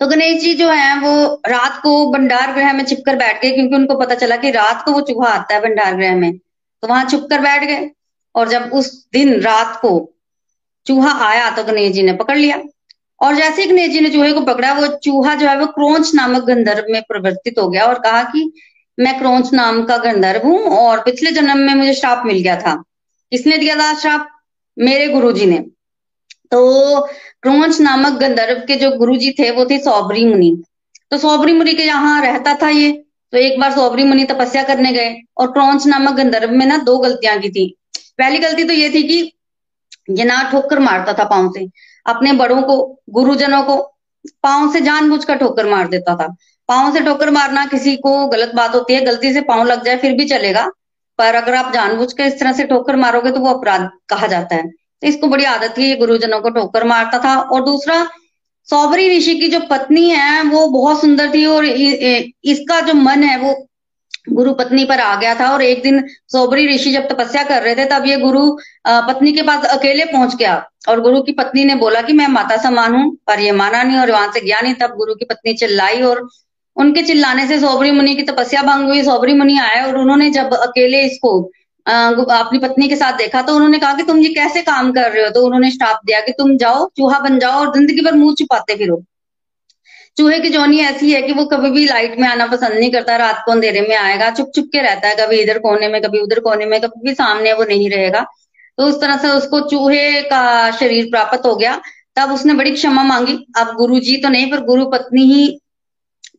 तो 0.00 0.06
गणेश 0.06 0.40
जी 0.42 0.54
जो 0.54 0.68
है, 0.70 0.98
वो 1.00 1.42
रात 1.48 1.80
को 1.82 2.12
भंडार 2.12 2.52
गृह 2.54 2.72
में 2.72 2.84
छिपकर 2.84 3.16
बैठ 3.16 3.42
गए, 3.42 3.50
क्योंकि 3.50 3.74
उनको 3.74 3.98
पता 3.98 4.14
चला 4.14 4.36
कि 4.36 4.50
रात 4.50 4.84
को 4.84 4.92
वो 4.92 5.00
चूहा 5.02 5.28
आता 5.30 5.54
है 5.54 5.60
भंडार 5.60 5.96
गृह 5.96 6.14
में। 6.16 6.32
तो 6.36 6.88
वहाँ 6.88 7.04
छुप 7.04 7.26
कर 7.30 7.40
बैठ 7.40 7.64
गए। 7.64 7.90
और 8.34 8.48
जब 8.48 8.70
उस 8.72 8.92
दिन 9.12 9.40
रात 9.40 9.78
को 9.80 9.92
चूहा 10.86 11.12
आया 11.26 11.50
तो 11.50 11.64
गणेश 11.64 11.92
जी 11.92 12.02
ने 12.02 12.12
पकड़ 12.14 12.36
लिया। 12.38 12.62
और 13.20 13.34
जैसे 13.34 13.62
ही 13.62 13.68
गणेश 13.68 13.90
जी 13.90 14.00
ने 14.00 14.10
चूहे 14.10 14.32
को 14.32 14.40
पकड़ा, 14.40 14.72
वो 14.72 14.86
चूहा 14.86 15.34
जो 15.34 15.48
है 15.48 15.58
वो 15.58 15.66
क्रोंच 15.66 16.14
नामक 16.14 16.42
गंधर्व 16.42 16.86
में 16.90 17.02
परिवर्तित 17.02 17.58
हो 17.58 17.68
गया 17.68 17.84
और 17.84 17.98
कहा 17.98 18.22
कि 18.22 18.50
मैं 18.98 19.18
क्रोंच 19.18 19.52
नाम 19.52 19.82
का 19.84 19.96
गंधर्व 19.96 20.46
हूँ 20.46 20.58
और 20.68 21.00
पिछले 21.00 21.30
जन्म 21.30 21.58
में 21.58 21.74
मुझे 21.74 21.94
श्राप 21.94 22.22
मिल 22.26 22.38
गया 22.38 22.56
था। 22.56 22.74
किसने 23.32 23.58
दिया 23.58 23.76
था 23.76 23.92
श्राप? 23.94 24.28
मेरे 24.76 25.08
गुरु 25.08 25.32
जी 25.32 25.46
ने। 25.46 25.58
तो 26.50 27.00
क्रोंच 27.42 27.80
नामक 27.80 28.12
गंधर्व 28.12 28.60
के 28.60 28.76
जो 28.76 28.90
गुरु 28.90 29.16
जी 29.16 29.30
थे, 29.30 29.50
वो 29.50 29.64
थे 29.64 29.78
सौबरी 29.78 30.24
मुनि। 30.24 30.62
तो 31.10 31.18
सौबरी 31.18 31.52
मुनि 31.52 31.74
के 31.74 31.82
यहाँ 31.82 32.20
रहता 32.22 32.54
था 32.54 32.68
ये। 32.68 32.92
तो 33.32 33.38
एक 33.38 33.60
बार 33.60 33.72
सौबरी 33.72 34.04
मुनि 34.04 34.24
तपस्या 34.24 34.62
करने 34.62 34.92
गए 34.92 35.14
और 35.38 35.52
क्रोंच 35.52 35.86
नामक 35.86 36.12
गंधर्व 36.12 36.50
में 36.50 36.66
ना 36.66 36.76
दो 36.76 36.98
गलतियाँ 36.98 37.38
की 37.38 37.50
थी। 37.50 37.66
पहली 38.18 38.38
गलती 38.38 38.64
तो 38.64 38.72
ये 38.72 38.90
थी 38.90 39.02
कि 39.02 39.32
ये 40.10 40.24
ना 40.24 40.42
ठोकर 40.52 40.78
मारता 40.78 41.12
था 41.12 41.24
पाँव 41.24 41.52
से। 41.52 41.66
अपने 42.06 42.32
बड़ों 42.34 42.62
को, 42.62 42.76
गुरुजनों 43.10 43.62
को 43.62 43.76
पाँव 44.42 44.72
से 44.72 44.80
जानबूझकर 44.80 45.36
ठोकर 45.36 45.66
मार 45.66 45.88
देता 45.88 46.14
था। 46.16 46.26
पाँव 46.68 46.92
से 46.94 47.00
ठोकर 47.00 47.30
मारना 47.30 47.64
किसी 47.66 47.96
को 47.98 48.26
गलत 48.28 48.54
बात 48.54 48.74
होती 48.74 48.94
है, 48.94 49.04
गलती 49.04 49.32
से 49.32 49.40
पाँव 49.42 49.64
लग 49.64 49.84
जाए 49.84 49.96
फिर 49.96 50.12
भी 50.12 50.24
चलेगा, 50.26 50.66
पर 51.18 51.34
अगर 51.34 51.54
आप 51.54 51.72
जानबूझ 51.72 52.12
कर 52.12 52.24
इस 52.24 52.38
तरह 52.40 52.52
से 52.52 52.64
ठोकर 52.64 52.96
मारोगे 52.96 53.30
तो 53.30 53.40
वो 53.40 53.48
अपराध 53.50 53.88
कहा 54.08 54.26
जाता 54.26 54.56
है। 54.56 54.68
तो 54.68 55.06
इसको 55.06 55.26
बड़ी 55.28 55.44
आदत 55.46 55.74
थी 55.78 55.94
गुरुजनों 55.96 56.40
को 56.40 56.50
ठोकर 56.50 56.84
मारता 56.86 57.18
था। 57.18 57.36
और 57.36 57.64
दूसरा 57.64 58.06
सौबरी 58.68 59.08
ऋषि 59.10 59.34
की 59.36 59.48
जो 59.48 59.60
पत्नी 59.70 60.08
है, 60.10 60.42
वो 60.44 60.66
बहुत 60.68 61.00
सुंदर 61.00 61.32
थी 61.34 61.44
और 61.46 61.64
इसका 61.64 62.80
जो 62.80 62.94
मन 62.94 63.22
है, 63.22 63.38
वो 63.38 63.54
गुरु 64.28 64.52
पत्नी 64.54 64.84
पर 64.84 65.00
आ 65.00 65.14
गया 65.16 65.34
था 65.34 65.50
और 65.52 65.62
एक 65.62 65.82
दिन 65.82 66.02
सोबरी 66.28 66.66
ऋषि 66.68 66.90
जब 66.92 67.08
तपस्या 67.08 67.42
कर 67.44 67.62
रहे 67.62 67.74
थे, 67.76 67.84
तब 67.86 68.06
ये 68.06 68.16
गुरु 68.18 68.50
पत्नी 68.86 69.32
के 69.32 69.42
पास 69.42 69.64
अकेले 69.68 70.04
पहुँच 70.06 70.34
गया 70.36 70.54
और 70.88 71.00
गुरु 71.00 71.22
की 71.22 71.32
पत्नी 71.34 71.64
ने 71.64 71.74
बोला 71.76 72.00
कि 72.02 72.12
मैं 72.12 72.26
माता 72.28 72.56
समान 72.62 72.94
हूँ, 72.94 73.16
पर 73.26 73.40
ये 73.40 73.52
माना 73.54 73.82
नहीं 73.82 73.98
और 73.98 74.10
वहाँ 74.10 74.30
से 74.32 74.40
गया 74.40 74.60
नहीं। 74.60 74.74
तब 74.76 74.94
गुरु 74.96 75.14
की 75.14 75.24
पत्नी 75.24 75.54
चिल्लाई 75.56 76.02
और 76.04 76.26
उनके 76.76 77.02
चिल्लाने 77.02 77.46
से 77.48 77.58
सोबरी 77.60 77.90
मुनि 77.92 78.14
की 78.14 78.22
तपस्या 78.24 78.62
भंग 78.62 78.88
हुई। 78.88 79.02
सोबरी 79.04 79.34
मुनि 79.34 79.58
आए 79.60 79.80
और 79.82 79.96
उन्होंने 79.98 80.30
जब 80.30 80.54
अकेले 80.56 81.02
इसको 81.04 81.38
अपनी 81.86 82.58
पत्नी 82.58 82.88
के 82.88 82.96
साथ 82.96 83.16
देखा 83.18 83.42
तो 83.42 83.54
उन्होंने 83.54 83.78
कहा 83.78 83.92
कि 83.94 84.02
तुम 84.02 84.18
ये 84.20 84.28
कैसे 84.34 84.62
काम 84.62 84.90
कर 84.92 85.10
रहे 85.12 85.24
हो? 85.24 85.30
तो 85.30 85.44
उन्होंने 85.46 85.70
स्टाप 85.70 86.00
दिया 86.06 86.20
कि 86.20 86.32
तुम 86.38 86.56
जाओ, 86.58 86.86
चूहा 86.96 87.18
बन 87.20 87.38
जाओ 87.38 87.60
और 87.60 87.72
ज़िंदगी 87.74 88.00
भर 88.04 88.14
मुँह 88.14 88.34
छुपाते 88.38 88.76
फिरो। 88.76 89.02
चूहे 90.16 90.38
की 90.40 90.48
जोनी 90.48 90.78
ऐसी 90.80 91.10
है 91.12 91.20
कि 91.22 91.32
वो 91.32 91.44
कभी 91.44 91.70
भी 91.70 91.84
लाइट 91.86 92.18
में 92.18 92.26
आना 92.28 92.46
पसंद 92.46 92.74
नहीं 92.74 92.90
करता, 92.90 93.16
रात 93.16 93.42
को 93.44 93.52
अंधेरे 93.52 93.80
में 93.80 93.96
आएगा 93.96 94.30
चुप 94.30 94.50
चुप 94.54 94.68
के 94.72 94.82
रहता 94.82 95.08
है, 95.08 95.16
कभी 95.16 95.40
इधर 95.40 95.58
कोने 95.58 95.88
में, 95.88 96.00
कभी 96.02 96.18
उधर 96.18 96.40
कोने 96.40 96.66
में, 96.66 96.80
कभी 96.80 97.08
भी 97.08 97.14
सामने 97.14 97.52
वो 97.52 97.64
नहीं 97.64 97.90
रहेगा। 97.90 98.24
तो 98.78 98.86
उस 98.86 99.00
तरह 99.00 99.16
से 99.16 99.28
उसको 99.30 99.60
चूहे 99.60 100.22
का 100.22 100.70
शरीर 100.70 101.10
प्राप्त 101.10 101.46
हो 101.46 101.54
गया। 101.56 101.80
तब 102.16 102.32
उसने 102.32 102.54
बड़ी 102.54 102.70
क्षमा 102.70 103.02
मांगी। 103.02 103.32
अब 103.58 103.74
गुरु 103.76 103.98
जी 104.00 104.16
तो 104.16 104.28
नहीं, 104.28 104.50
पर 104.50 104.60
गुरु 104.60 104.84
पत्नी 104.86 105.22
ही 105.24 105.46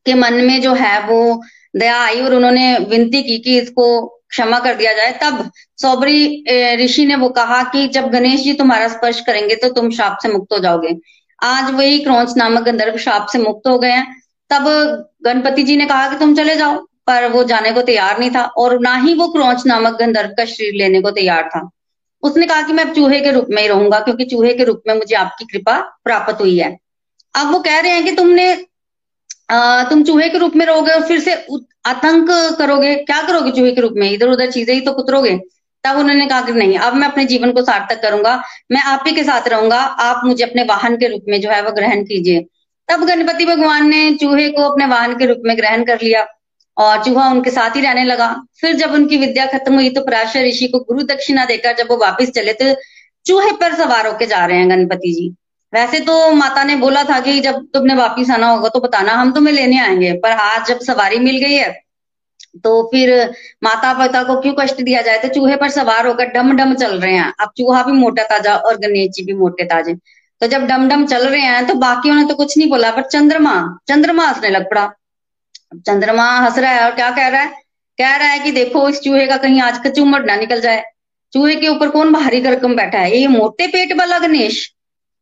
के 0.05 0.13
मन 0.13 0.34
में 0.34 0.62
जो 0.62 0.74
है, 0.74 1.00
वो 1.01 1.41
दया 1.75 1.98
आई 1.98 2.22
और 2.22 2.34
उन्होंने 2.34 2.77
विनती 2.89 3.22
की 3.24 3.38
कि 3.39 3.57
इसको 3.60 4.05
क्षमा 4.29 4.60
कर 4.60 4.74
दिया 4.75 4.93
जाए। 4.93 5.12
तब 5.24 5.50
सौबरी 5.81 6.43
ऋषि 6.84 7.05
ने 7.05 7.15
वो 7.15 7.29
कहा 7.29 7.62
कि 7.63 7.88
जब 7.88 8.10
गणेश 8.12 8.41
जी 8.41 8.53
तुम्हारा 8.53 8.88
स्पर्श 8.88 9.19
करेंगे 9.19 9.55
तो 9.55 9.69
तुम 9.69 9.89
श्राप 9.91 10.17
से 10.22 10.29
मुक्त 10.29 10.53
हो 10.53 10.60
जाओगे। 10.60 10.93
आज 11.39 11.72
वही 11.72 12.00
क्रौच 12.00 12.36
नामक 12.38 12.63
गंधर्व 12.63 12.98
शाप 12.98 13.27
से 13.27 13.39
मुक्त 13.39 13.67
हो 13.67 13.77
गए 13.79 13.91
हैं। 13.91 14.22
तब 14.50 14.67
गणपति 15.25 15.63
जी 15.63 15.75
ने 15.77 15.86
कहा 15.86 16.10
कि 16.10 16.20
तुम 16.20 16.36
चले 16.36 16.56
जाओ 16.56 16.75
पर 17.08 17.27
वो 17.27 17.44
जाने 17.44 17.72
को 17.72 17.82
तैयार 17.82 18.20
नहीं 18.20 18.32
था 18.32 18.44
और 18.58 18.79
ना 18.79 18.96
ही 18.96 19.13
वो 19.13 19.27
क्रौच 19.27 19.65
नामक 19.65 19.98
गंधर्व 20.00 20.29
का 20.29 20.46
शरीर 20.46 20.74
लेने 20.74 21.01
को 21.01 21.12
तैयार 21.12 21.50
था। 21.50 21.70
उसने 22.24 22.46
कहा 22.48 22.62
कि 22.62 22.74
मैं 22.74 22.91
चूहे 22.94 23.20
के 23.22 23.32
रूप 23.32 23.48
में 23.50 23.62
ही 23.62 23.67
रहूँगा 23.67 24.00
क्योंकि 24.00 24.25
चूहे 24.25 24.53
के 24.53 24.63
रूप 24.63 24.82
में 24.88 24.94
मुझे 24.96 25.15
आपकी 25.15 25.46
कृपा 25.46 25.77
प्राप्त 26.03 26.41
हुई 26.41 26.58
है। 26.58 26.77
अब 27.36 27.51
वो 27.51 27.60
कह 27.60 27.79
रहे 27.79 27.91
हैं 27.91 28.03
कि 28.06 28.12
तुमने 28.12 28.65
आ, 29.51 29.84
तुम 29.84 30.03
चूहे 30.03 30.27
के 30.29 30.38
रूप 30.38 30.56
में 30.56 30.65
रहोगे 30.65 30.91
और 30.91 31.03
फिर 31.08 31.20
से 31.20 31.34
आतंक 31.86 32.29
करोगे। 32.60 32.96
क्या 32.96 33.22
करोगे 33.22 33.51
चूहे 33.51 33.72
के 33.72 33.82
रूप 33.82 33.94
में? 33.96 34.10
इधर 34.12 34.29
उधर 34.29 34.51
चीज़ें 34.51 34.74
ही 34.75 34.82
तो 34.82 34.94
कुतरोगे। 34.94 35.39
तब 35.88 35.98
उन्होंने 35.98 36.25
कहा 36.25 36.41
कि 36.41 36.51
नहीं, 36.51 36.77
अब 36.77 36.94
मैं 36.94 37.08
अपने 37.08 37.25
जीवन 37.25 37.51
को 37.51 37.62
सार्थक 37.62 38.01
करूँगा, 38.01 38.41
मैं 38.72 38.82
आप 38.82 39.03
ही 39.08 39.13
के 39.13 39.24
साथ 39.24 39.48
रहूँगा, 39.48 39.79
आप 39.79 40.22
मुझे 40.25 40.44
अपने 40.44 40.63
वाहन 40.63 40.96
के 40.98 41.08
रूप 41.08 41.25
में 41.27 41.41
जो 41.41 41.50
है 41.50 41.62
वो 41.62 41.72
ग्रहण 41.72 42.03
कीजिए। 42.03 42.46
तब 42.89 43.03
गणपति 43.03 43.46
भगवान 43.46 43.88
ने 43.89 44.12
चूहे 44.15 44.50
को 44.50 44.62
अपने 44.62 44.86
वाहन 44.86 45.13
के 45.13 45.25
रूप 45.25 45.41
में 45.46 45.58
ग्रहण 45.58 45.84
कर 45.84 46.01
लिया 46.01 46.25
और 46.77 47.03
चूहा 47.03 47.29
उनके 47.29 47.50
साथ 47.50 47.75
ही 47.75 47.82
रहने 47.82 48.03
लगा। 48.03 48.27
फिर 48.62 48.75
जब 48.75 48.91
उनकी 48.91 49.17
विद्या 49.17 49.46
खत्म 49.46 49.74
हुई 49.75 49.89
तो 49.89 50.01
पराशर 50.01 50.46
ऋषि 50.46 50.67
को 50.67 50.79
गुरु 50.79 51.03
दक्षिणा 51.03 51.46
देकर 51.46 51.75
जब 51.75 51.88
वो 51.89 51.98
वापिस 51.98 52.32
चले 52.32 52.53
तो 52.53 52.74
चूहे 53.25 53.51
पर 53.51 53.74
सवार 53.74 54.08
होके 54.08 54.25
जा 54.25 54.46
रहे 54.46 54.58
हैं 54.58 54.70
गणपति 54.70 55.12
जी। 55.13 55.29
वैसे 55.74 56.00
तो 56.00 56.32
माता 56.32 56.63
ने 56.63 56.75
बोला 56.75 57.03
था 57.03 57.20
कि 57.20 57.39
जब 57.39 57.65
तुमने 57.74 57.94
वापिस 57.94 58.29
आना 58.32 58.48
होगा 58.48 58.70
तो 58.70 58.79
बताना, 58.79 59.13
हम 59.13 59.32
तुम्हें 59.32 59.53
लेने 59.53 59.79
आएँगे, 59.79 60.13
पर 60.13 60.32
आज 60.32 60.67
जब 60.67 60.79
सवारी 60.79 61.20
मिल 61.20 61.38
गई 61.38 61.53
है 61.53 61.87
तो 62.58 62.82
फिर 62.92 63.12
माता 63.64 63.94
पिता 63.96 64.24
को 64.24 64.40
क्यों 64.42 64.54
कष्ट 64.60 64.82
दिया 64.82 65.02
जाए? 65.02 65.18
तो 65.20 65.28
चूहे 65.30 65.56
पर 65.56 65.70
सवार 65.72 66.08
होकर 66.08 66.32
डम 66.32 66.56
डम 66.58 66.74
चल 66.76 67.00
रहे 67.00 67.14
हैं। 67.14 67.34
अब 67.40 67.52
चूहा 67.58 67.84
भी 67.84 67.92
मोटा 67.94 68.24
ताज़ा 68.26 68.56
और 68.58 68.78
गणेश 68.78 69.10
जी 69.12 69.24
भी 69.24 69.34
मोटे 69.36 69.64
ताजे। 69.66 69.94
तो 70.42 70.48
जब 70.48 70.66
डम 70.68 70.88
डम 70.90 71.06
चल 71.06 71.28
रहे 71.28 71.42
हैं 71.42 71.66
तो 71.68 71.74
बाकियों 71.76 72.16
ने 72.16 72.26
तो 72.26 72.36
कुछ 72.36 72.58
नहीं 72.58 72.70
बोला, 72.70 72.92
पर 72.92 73.02
चंद्रमा 73.04 73.54
चंद्रमा 73.90 74.28
हंसने 74.28 74.50
लग 74.50 74.70
पड़ा। 74.70 74.90
चंद्रमा 75.78 76.30
हंस 76.32 76.58
रहा 76.60 76.72
है 76.72 76.84
और 76.84 76.96
क्या 76.96 77.10
कह 77.12 77.28
रहा 77.28 77.42
है? 77.42 77.50
कह 78.00 78.16
रहा 78.16 78.28
है 78.28 78.40
कि 78.40 78.52
देखो, 78.52 78.88
इस 78.90 79.00
चूहे 79.02 79.26
का 79.28 79.38
कहीं 79.38 79.62
आज 79.62 79.80
कचूमट 79.86 80.26
ना 80.26 80.36
निकल 80.36 80.62
जाए। 80.62 80.84
चूहे 81.34 81.56
के 81.56 81.68
ऊपर 81.68 81.90
कौन 81.90 82.12
भारी 82.14 82.42
करकम 82.42 82.76
बैठा 82.76 83.00
है? 83.00 83.18
ये 83.18 83.28
मोटे 83.28 83.68
पेट 83.68 83.98
वाला 83.98 84.20
गणेश? 84.20 84.62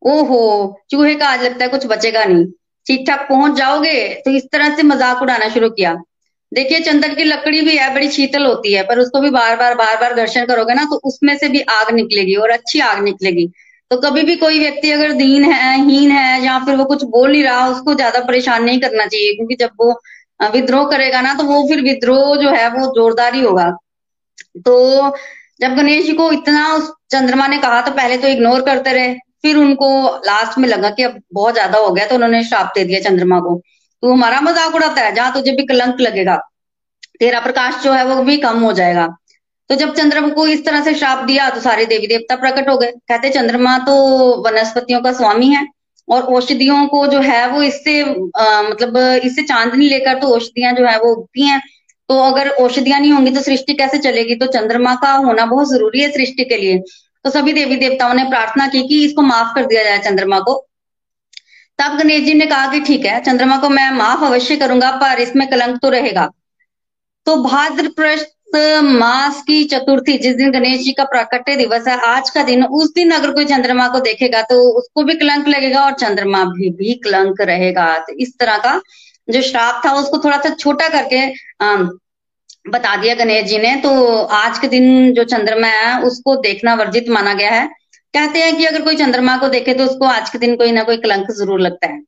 ओहो, 0.01 0.81
चूहे 0.91 1.13
का 1.15 1.27
आज 1.27 1.43
लगता 1.43 1.63
है 1.65 1.69
कुछ 1.69 1.85
बचेगा 1.85 2.23
नहीं। 2.25 2.45
ठीक 2.87 3.07
ठाक 3.07 3.25
पहुँच 3.29 3.55
जाओगे? 3.57 3.93
तो 4.15 4.31
इस 4.31 4.43
तरह 4.51 4.75
से 4.75 4.83
मज़ाक 4.83 5.21
उड़ाना 5.21 5.47
शुरू 5.49 5.69
किया। 5.69 5.95
देखिए, 6.55 6.79
चंदन 6.81 7.13
की 7.15 7.23
लकड़ी 7.23 7.61
भी 7.61 7.75
है, 7.77 7.93
बड़ी 7.93 8.09
शीतल 8.11 8.45
होती 8.45 8.73
है, 8.73 8.83
पर 8.83 8.99
उसको 8.99 9.19
भी 9.21 9.29
बार 9.31 9.55
बार 9.57 9.75
बार 9.75 9.95
बार 10.01 10.13
घर्षण 10.15 10.45
करोगे 10.45 10.73
ना 10.73 10.83
तो 10.85 10.99
उसमें 11.05 11.37
से 11.37 11.47
भी 11.49 11.61
आग 11.71 11.91
निकलेगी 11.93 12.35
और 12.37 12.49
अच्छी 12.51 12.79
आग 12.81 13.03
निकलेगी। 13.03 13.47
तो 13.91 13.97
कभी 14.01 14.21
भी 14.23 14.35
कोई 14.37 14.59
व्यक्ति 14.59 14.91
अगर 14.91 15.11
दीन 15.13 15.43
है, 15.45 15.75
हीन 15.85 16.11
है, 16.11 16.43
या 16.45 16.57
फिर 16.65 16.75
वो 16.75 16.85
कुछ 16.85 17.03
बोल 17.05 17.31
नहीं 17.31 17.43
रहा, 17.43 17.67
उसको 17.69 17.93
ज़्यादा 17.95 18.19
परेशान 18.21 18.63
नहीं 18.63 18.79
करना 18.79 19.05
चाहिए, 19.05 19.33
क्योंकि 19.35 19.55
जब 19.55 19.69
वो 19.81 19.91
विद्रोह 20.53 20.89
करेगा 20.91 21.21
ना 21.21 21.33
तो 21.33 21.43
वो 21.43 21.61
फिर 21.67 21.81
विद्रोह 21.83 22.35
जो 22.37 22.49
है, 22.51 22.67
वो 22.69 22.85
जोरदार 22.95 23.35
ही 23.35 23.41
होगा। 23.41 23.69
तो 24.57 25.15
जब 25.61 25.75
गणेश 25.75 26.05
जी 26.05 26.13
को 26.13 26.31
इतना 26.31 26.73
उस 26.73 26.91
चंद्रमा 27.11 27.47
ने 27.47 27.57
कहा 27.59 27.81
तो 27.81 27.91
पहले 27.93 28.17
तो 28.17 28.27
इग्नोर 28.29 28.61
करते 28.61 28.93
रहे, 28.93 29.13
फिर 29.41 29.57
उनको 29.57 29.87
लास्ट 30.25 30.57
में 30.57 30.67
लगा 30.69 30.89
कि 30.89 31.03
अब 31.03 31.21
बहुत 31.33 31.53
ज़्यादा 31.53 31.77
हो 31.79 31.91
गया 31.91 32.05
तो 32.07 32.15
उन्होंने 32.15 32.43
श्राप 32.43 32.71
दे 32.75 32.83
दिया 32.83 32.99
चंद्रमा 33.01 33.39
को। 33.39 33.61
तू 34.03 34.11
हमारा 34.11 34.41
मज़ाक 34.41 34.75
उड़ाता 34.75 35.01
है, 35.01 35.13
जहाँ 35.15 35.33
तुझे 35.33 35.51
भी 35.51 35.65
कलंक 35.65 36.01
लगेगा। 36.01 36.35
तेरा 37.19 37.39
प्रकाश 37.41 37.83
जो 37.83 37.91
है 37.93 38.05
वो 38.05 38.23
भी 38.23 38.37
कम 38.39 38.59
हो 38.61 38.71
जाएगा। 38.73 39.07
तो 39.69 39.75
जब 39.75 39.93
चंद्रमा 39.95 40.29
को 40.29 40.45
इस 40.47 40.65
तरह 40.65 40.83
से 40.83 40.93
श्राप 40.95 41.23
दिया 41.25 41.49
तो 41.49 41.59
सारे 41.61 41.85
देवी 41.87 42.07
देवता 42.07 42.35
प्रकट 42.37 42.69
हो 42.69 42.77
गए। 42.77 42.91
कहते 43.09 43.29
चंद्रमा 43.31 43.77
तो 43.81 43.93
वनस्पतियों 44.43 45.01
का 45.01 45.11
स्वामी 45.13 45.47
है, 45.49 45.65
और 46.07 46.21
औषधियों 46.35 46.85
को 46.87 47.05
जो 47.07 47.19
है 47.21 47.47
वो 47.49 47.61
इससे 47.63 48.03
मतलब 48.03 48.97
इससे 49.23 49.43
चांदनी 49.43 49.87
लेकर 49.89 50.19
तो 50.19 50.27
औषधियाँ 50.35 50.73
जो 50.73 50.85
है 50.87 50.97
वो 50.99 51.13
उगती 51.13 51.47
हैं। 51.47 51.61
तो 52.09 52.19
अगर 52.21 52.49
औषधियाँ 52.49 52.99
नहीं 52.99 53.11
होंगी 53.11 53.31
तो 53.31 53.41
सृष्टि 53.41 53.73
कैसे 53.75 53.97
चलेगी? 53.99 54.35
तो 54.35 54.45
चंद्रमा 54.47 54.93
का 54.95 55.11
होना 55.13 55.45
बहुत 55.45 55.69
ज़रूरी 55.69 56.01
है 56.01 56.11
सृष्टि 56.11 56.43
के 56.45 56.57
लिए। 56.57 56.77
तो 57.25 57.29
सभी 57.31 57.53
देवी 57.53 57.75
देवताओं 57.77 58.13
ने 58.13 58.23
प्रार्थना 58.25 58.67
की 58.67 58.87
कि 58.87 59.03
इसको 59.05 59.21
माफ़ 59.23 59.55
कर 59.55 59.65
दिया 59.65 59.83
जाए 59.83 59.99
चंद्रमा 59.99 60.39
को। 60.39 60.55
तब 61.79 61.97
गणेश 61.97 62.23
जी 62.23 62.33
ने 62.33 62.45
कहा 62.45 62.71
कि 62.71 62.79
ठीक 62.81 63.05
है, 63.05 63.19
चंद्रमा 63.23 63.57
को 63.57 63.69
मैं 63.69 63.89
माफ़ 63.93 64.23
अवश्य 64.25 64.55
करूँगा, 64.57 64.91
पर 64.93 65.19
इसमें 65.21 65.47
कलंक 65.49 65.79
तो 65.81 65.89
रहेगा। 65.89 66.29
तो 67.27 67.35
भाद्रप्रस्त 67.43 68.31
मास 68.83 69.41
की 69.43 69.63
चतुर्थी, 69.65 70.17
जिस 70.17 70.35
दिन 70.35 70.51
गणेश 70.51 70.81
जी 70.81 70.91
का 70.93 71.03
प्राकट्य 71.05 71.55
दिवस 71.55 71.87
है, 71.87 71.97
आज 72.07 72.29
का 72.29 72.43
दिन, 72.43 72.63
उस 72.65 72.93
दिन 72.95 73.11
अगर 73.11 73.31
कोई 73.31 73.45
चंद्रमा 73.45 73.87
को 73.87 73.99
देखेगा 74.01 74.41
तो 74.43 74.61
उसको 74.79 75.03
भी 75.03 75.13
कलंक 75.15 75.47
लगेगा 75.47 75.81
और 75.81 75.93
चंद्रमा 75.95 76.43
भी 76.45 76.69
भी 76.71 76.93
कलंक 77.03 77.41
रहेगा। 77.41 77.87
तो 77.99 78.13
इस 78.15 78.33
तरह 78.39 78.57
का 78.57 78.79
जो 79.27 79.41
श्राप 79.41 79.81
था, 79.85 79.91
उसको 79.93 80.17
थोड़ा 80.23 80.37
सा 80.37 80.49
छोटा 80.55 80.87
करके 80.89 81.25
बता 82.67 82.95
दिया 82.95 83.15
गणेश 83.15 83.45
जी 83.45 83.57
ने। 83.57 83.75
तो 83.77 84.21
आज 84.35 84.59
के 84.59 84.67
दिन 84.67 85.13
जो 85.13 85.23
चंद्रमा 85.25 85.67
है, 85.67 86.01
उसको 86.03 86.35
देखना 86.41 86.73
वर्जित 86.75 87.09
माना 87.09 87.33
गया 87.33 87.51
है। 87.51 87.67
कहते 88.15 88.39
हैं 88.39 88.55
कि 88.57 88.65
अगर 88.65 88.81
कोई 88.81 88.95
चंद्रमा 88.95 89.37
को 89.37 89.47
देखे 89.49 89.73
तो 89.73 89.85
उसको 89.85 90.05
आज 90.07 90.29
के 90.29 90.37
दिन 90.37 90.55
कोई 90.55 90.71
ना 90.71 90.83
कोई 90.83 90.97
कलंक 90.99 91.31
ज़रूर 91.33 91.61
लगता 91.61 91.87
है। 91.87 91.99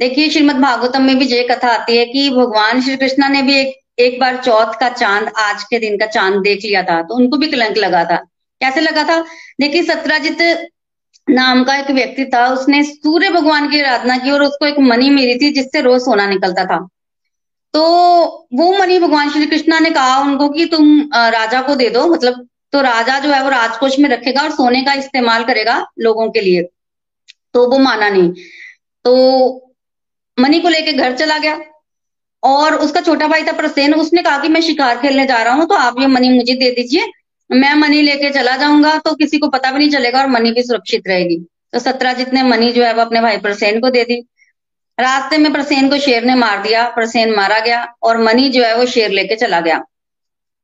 देखिए, 0.00 0.28
श्रीमद 0.30 0.56
भागवतम 0.56 1.02
में 1.02 1.18
भी 1.18 1.26
ये 1.26 1.42
कथा 1.44 1.68
आती 1.70 1.96
है 1.96 2.04
कि 2.06 2.28
भगवान 2.30 2.80
श्री 2.80 2.96
कृष्णा 2.96 3.28
ने 3.28 3.42
भी 3.42 3.54
एक 3.56 3.76
एक 3.98 4.18
बार 4.20 4.36
चौथ 4.36 4.74
का 4.80 4.88
चाँद, 4.90 5.30
आज 5.38 5.62
के 5.64 5.78
दिन 5.78 5.96
का 5.98 6.06
चाँद 6.08 6.34
देख 6.42 6.64
लिया 6.64 6.82
था 6.82 7.00
तो 7.02 7.14
उनको 7.14 7.36
भी 7.36 7.46
कलंक 7.48 7.76
लगा 7.78 8.04
था। 8.04 8.16
कैसे 8.60 8.80
लगा 8.80 9.02
था? 9.04 9.20
देखिए 9.60 9.82
सत्राजित 9.84 10.42
नाम 11.26 11.62
का 11.64 11.76
एक 11.76 11.90
व्यक्ति 11.90 12.24
था, 12.24 12.46
उसने 12.48 12.82
सूर्य 12.84 13.30
भगवान 13.30 13.68
की 13.70 13.80
आराधना 13.80 14.16
की 14.18 14.30
और 14.30 14.42
उसको 14.42 14.66
एक 14.66 14.78
मनी 14.80 15.10
मिली 15.10 15.34
थी 15.38 15.50
जिससे 15.52 15.80
रोज 15.80 16.00
सोना 16.00 16.26
निकलता 16.26 16.64
था। 16.64 16.78
तो 17.74 17.82
वो 18.54 18.70
मनी 18.78 18.98
भगवान 18.98 19.30
श्री 19.30 19.46
कृष्णा 19.46 19.78
ने 19.78 19.90
कहा 19.90 20.18
उनको 20.20 20.48
कि 20.48 20.66
तुम 20.66 21.00
राजा 21.14 21.60
को 21.62 21.74
दे 21.74 21.88
दो 21.90 22.06
मतलब 22.06 22.46
तो 22.72 22.80
राजा 22.82 23.18
जो 23.18 23.30
है 23.30 23.42
वो 23.42 23.48
राजकोष 23.50 23.98
में 23.98 24.08
रखेगा 24.10 24.42
और 24.42 24.50
सोने 24.52 24.82
का 24.82 24.92
इस्तेमाल 24.94 25.44
करेगा 25.44 25.84
लोगों 25.98 26.28
के 26.30 26.40
लिए। 26.40 26.62
तो 27.54 27.66
वो 27.70 27.78
माना 27.78 28.08
नहीं। 28.08 28.32
तो 29.04 29.74
मनी 30.38 30.60
को 30.60 30.68
लेके 30.68 30.92
घर 30.92 31.16
चला 31.16 31.38
गया 31.38 31.58
और 32.42 32.74
उसका 32.76 33.00
छोटा 33.00 33.26
भाई 33.28 33.44
था 33.44 33.52
प्रसेन, 33.52 33.94
उसने 33.94 34.22
कहा 34.22 34.38
कि 34.38 34.48
मैं 34.48 34.60
शिकार 34.62 34.98
खेलने 34.98 35.26
जा 35.26 35.42
रहा 35.42 35.54
हूँ 35.54 35.66
तो 35.68 35.74
आप 35.76 36.00
ये 36.00 36.06
मनी 36.08 36.28
मुझे 36.30 36.54
दे 36.54 36.70
दीजिए, 36.72 37.06
मैं 37.50 37.74
मनी 37.76 38.02
लेके 38.02 38.30
चला 38.30 38.56
जाऊँगा 38.56 38.96
तो 38.98 39.14
किसी 39.14 39.38
को 39.38 39.48
पता 39.48 39.70
भी 39.70 39.78
नहीं 39.78 39.90
चलेगा 39.90 40.20
और 40.20 40.28
मनी 40.28 40.52
भी 40.52 40.62
सुरक्षित 40.62 41.08
रहेगी। 41.08 41.36
तो 41.72 41.78
सत्रह 41.78 42.12
जितने 42.14 42.42
मनी 42.44 42.70
जो 42.72 42.84
है 42.84 42.92
वो 42.94 43.00
अपने 43.00 43.20
भाई 43.20 43.38
प्रसेन 43.38 43.80
को 43.80 43.90
दे 43.90 44.04
दी। 44.04 44.20
रास्ते 44.98 45.38
में 45.38 45.52
प्रसेन 45.52 45.88
को 45.88 45.98
शेर 45.98 46.24
ने 46.24 46.34
मार 46.34 46.62
दिया, 46.62 46.88
प्रसेन 46.90 47.34
मारा 47.34 47.58
गया 47.60 47.84
और 48.02 48.22
मनी 48.22 48.48
जो 48.50 48.64
है 48.64 48.76
वो 48.76 48.86
शेर 48.86 49.10
लेके 49.10 49.36
चला 49.36 49.60
गया। 49.60 49.84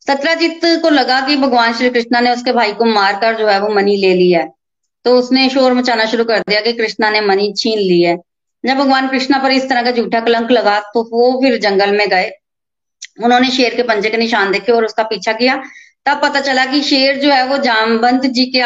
सत्राजीत 0.06 0.60
को 0.82 0.88
लगा 0.90 1.20
कि 1.26 1.36
भगवान 1.36 1.72
श्री 1.74 1.90
कृष्णा 1.90 2.20
ने 2.20 2.32
उसके 2.32 2.52
भाई 2.52 2.72
को 2.72 2.84
मारकर 2.84 3.36
जो 3.36 3.46
है 3.46 3.60
वो 3.60 3.68
मनी 3.74 3.96
ले 3.96 4.12
लिया 4.14 4.40
है। 4.40 4.52
तो 5.04 5.14
उसने 5.18 5.48
शोर 5.50 5.72
मचाना 5.74 6.04
शुरू 6.06 6.24
कर 6.24 6.40
दिया 6.40 6.60
कि 6.60 6.72
कृष्णा 6.72 7.10
ने 7.10 7.20
मनी 7.20 7.52
छीन 7.52 7.78
ली 7.78 8.00
है। 8.02 8.16
जब 8.64 8.76
भगवान 8.76 9.08
कृष्णा 9.08 9.38
पर 9.38 9.52
इस 9.52 9.68
तरह 9.68 9.82
का 9.82 9.90
झूठा 9.92 10.20
कलंक 10.20 10.50
लगा 10.50 10.78
तो 10.94 11.02
वो 11.12 11.32
फिर 11.42 11.56
जंगल 11.60 11.96
में 11.96 12.08
गए। 12.08 12.30
उन्होंने 13.24 13.50
शेर 13.50 13.74
के 13.74 13.82
पंजे 13.82 14.10
के 14.10 14.16
निशान 14.16 14.52
देखे 14.52 14.72
और 14.72 14.84
उसका 14.84 15.02
पीछा 15.04 15.32
किया। 15.32 15.56
तब 16.06 16.20
पता 16.22 16.40
चला 16.40 16.64
कि 16.66 16.82
शेर 16.82 17.20
जो 17.20 17.32
है 17.32 17.46
वो 17.46 17.58
जामबंत 17.58 18.26
जी 18.28 18.46
के 18.46 18.62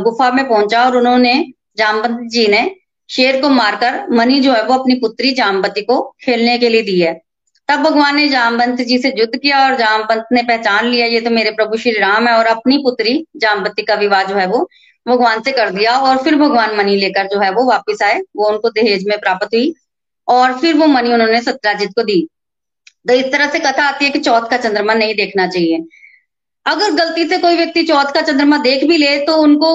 गुफा 0.00 0.30
में 0.30 0.48
पहुँचा 0.48 0.84
और 0.84 0.96
उन्होंने 0.96 1.34
जामबंत 1.78 2.28
जी 2.30 2.46
ने 2.48 2.70
शेर 3.10 3.40
को 3.40 3.48
मारकर 3.50 4.04
मनी 4.10 4.40
जो 4.40 4.52
है 4.52 4.62
वो 4.62 4.74
अपनी 4.74 4.94
पुत्री 4.94 5.30
जामबती 5.34 5.82
को 5.82 6.00
खेलने 6.24 6.58
के 6.58 6.68
लिए 6.68 6.82
दी 6.82 7.00
है। 7.00 7.20
तब 7.68 7.80
भगवान 7.80 8.16
ने 8.16 8.28
जामबंत 8.28 8.80
जी 8.80 8.98
से 8.98 9.12
युद्ध 9.18 9.38
किया 9.38 9.62
और 9.64 9.76
जामबंत 9.76 10.26
ने 10.32 10.42
पहचान 10.42 10.86
लिया, 10.86 11.06
ये 11.06 11.20
तो 11.20 11.30
मेरे 11.30 11.50
प्रभु 11.52 11.76
श्री 11.76 11.92
राम 11.92 12.28
है 12.28 12.34
और 12.34 12.46
अपनी 12.46 12.78
पुत्री 12.78 13.24
जामबती 13.36 13.82
का 13.82 13.94
विवाह 13.96 14.22
जो 14.22 14.36
है 14.36 14.46
वो 14.46 14.68
भगवान 15.06 15.42
से 15.42 15.52
कर 15.52 15.70
दिया 15.70 15.96
और 15.98 16.22
फिर 16.24 16.36
भगवान 16.36 16.76
मनी 16.76 16.96
लेकर 16.96 17.26
जो 17.26 17.40
है 17.40 17.50
वो 17.50 17.64
वापिस 17.64 18.02
आए, 18.02 18.20
वो 18.36 18.48
उनको 18.48 18.70
दहेज 18.70 19.06
में 19.08 19.18
प्राप्त 19.18 19.54
हुई 19.54 19.74
और 20.28 20.58
फिर 20.60 20.74
वो 20.76 20.86
मनी 20.86 21.12
उन्होंने 21.12 21.40
सत्राजित 21.42 21.90
को 21.90 22.02
दी। 22.02 22.26
तो 23.08 23.14
इस 23.14 23.30
तरह 23.32 23.50
से 23.50 23.58
कथा 23.58 23.84
आती 23.84 24.04
है 24.04 24.10
कि 24.10 24.18
चौथ 24.20 24.48
का 24.50 24.56
चंद्रमा 24.58 24.94
नहीं 24.94 25.14
देखना 25.14 25.46
चाहिए। 25.48 25.84
अगर 26.66 26.92
गलती 26.94 27.24
से 27.28 27.38
कोई 27.38 27.56
व्यक्ति 27.56 27.82
चौथ 27.82 28.12
का 28.14 28.20
चंद्रमा 28.22 28.56
देख 28.58 28.84
भी 28.84 28.96
ले 28.96 29.16
तो 29.26 29.36
उनको 29.36 29.70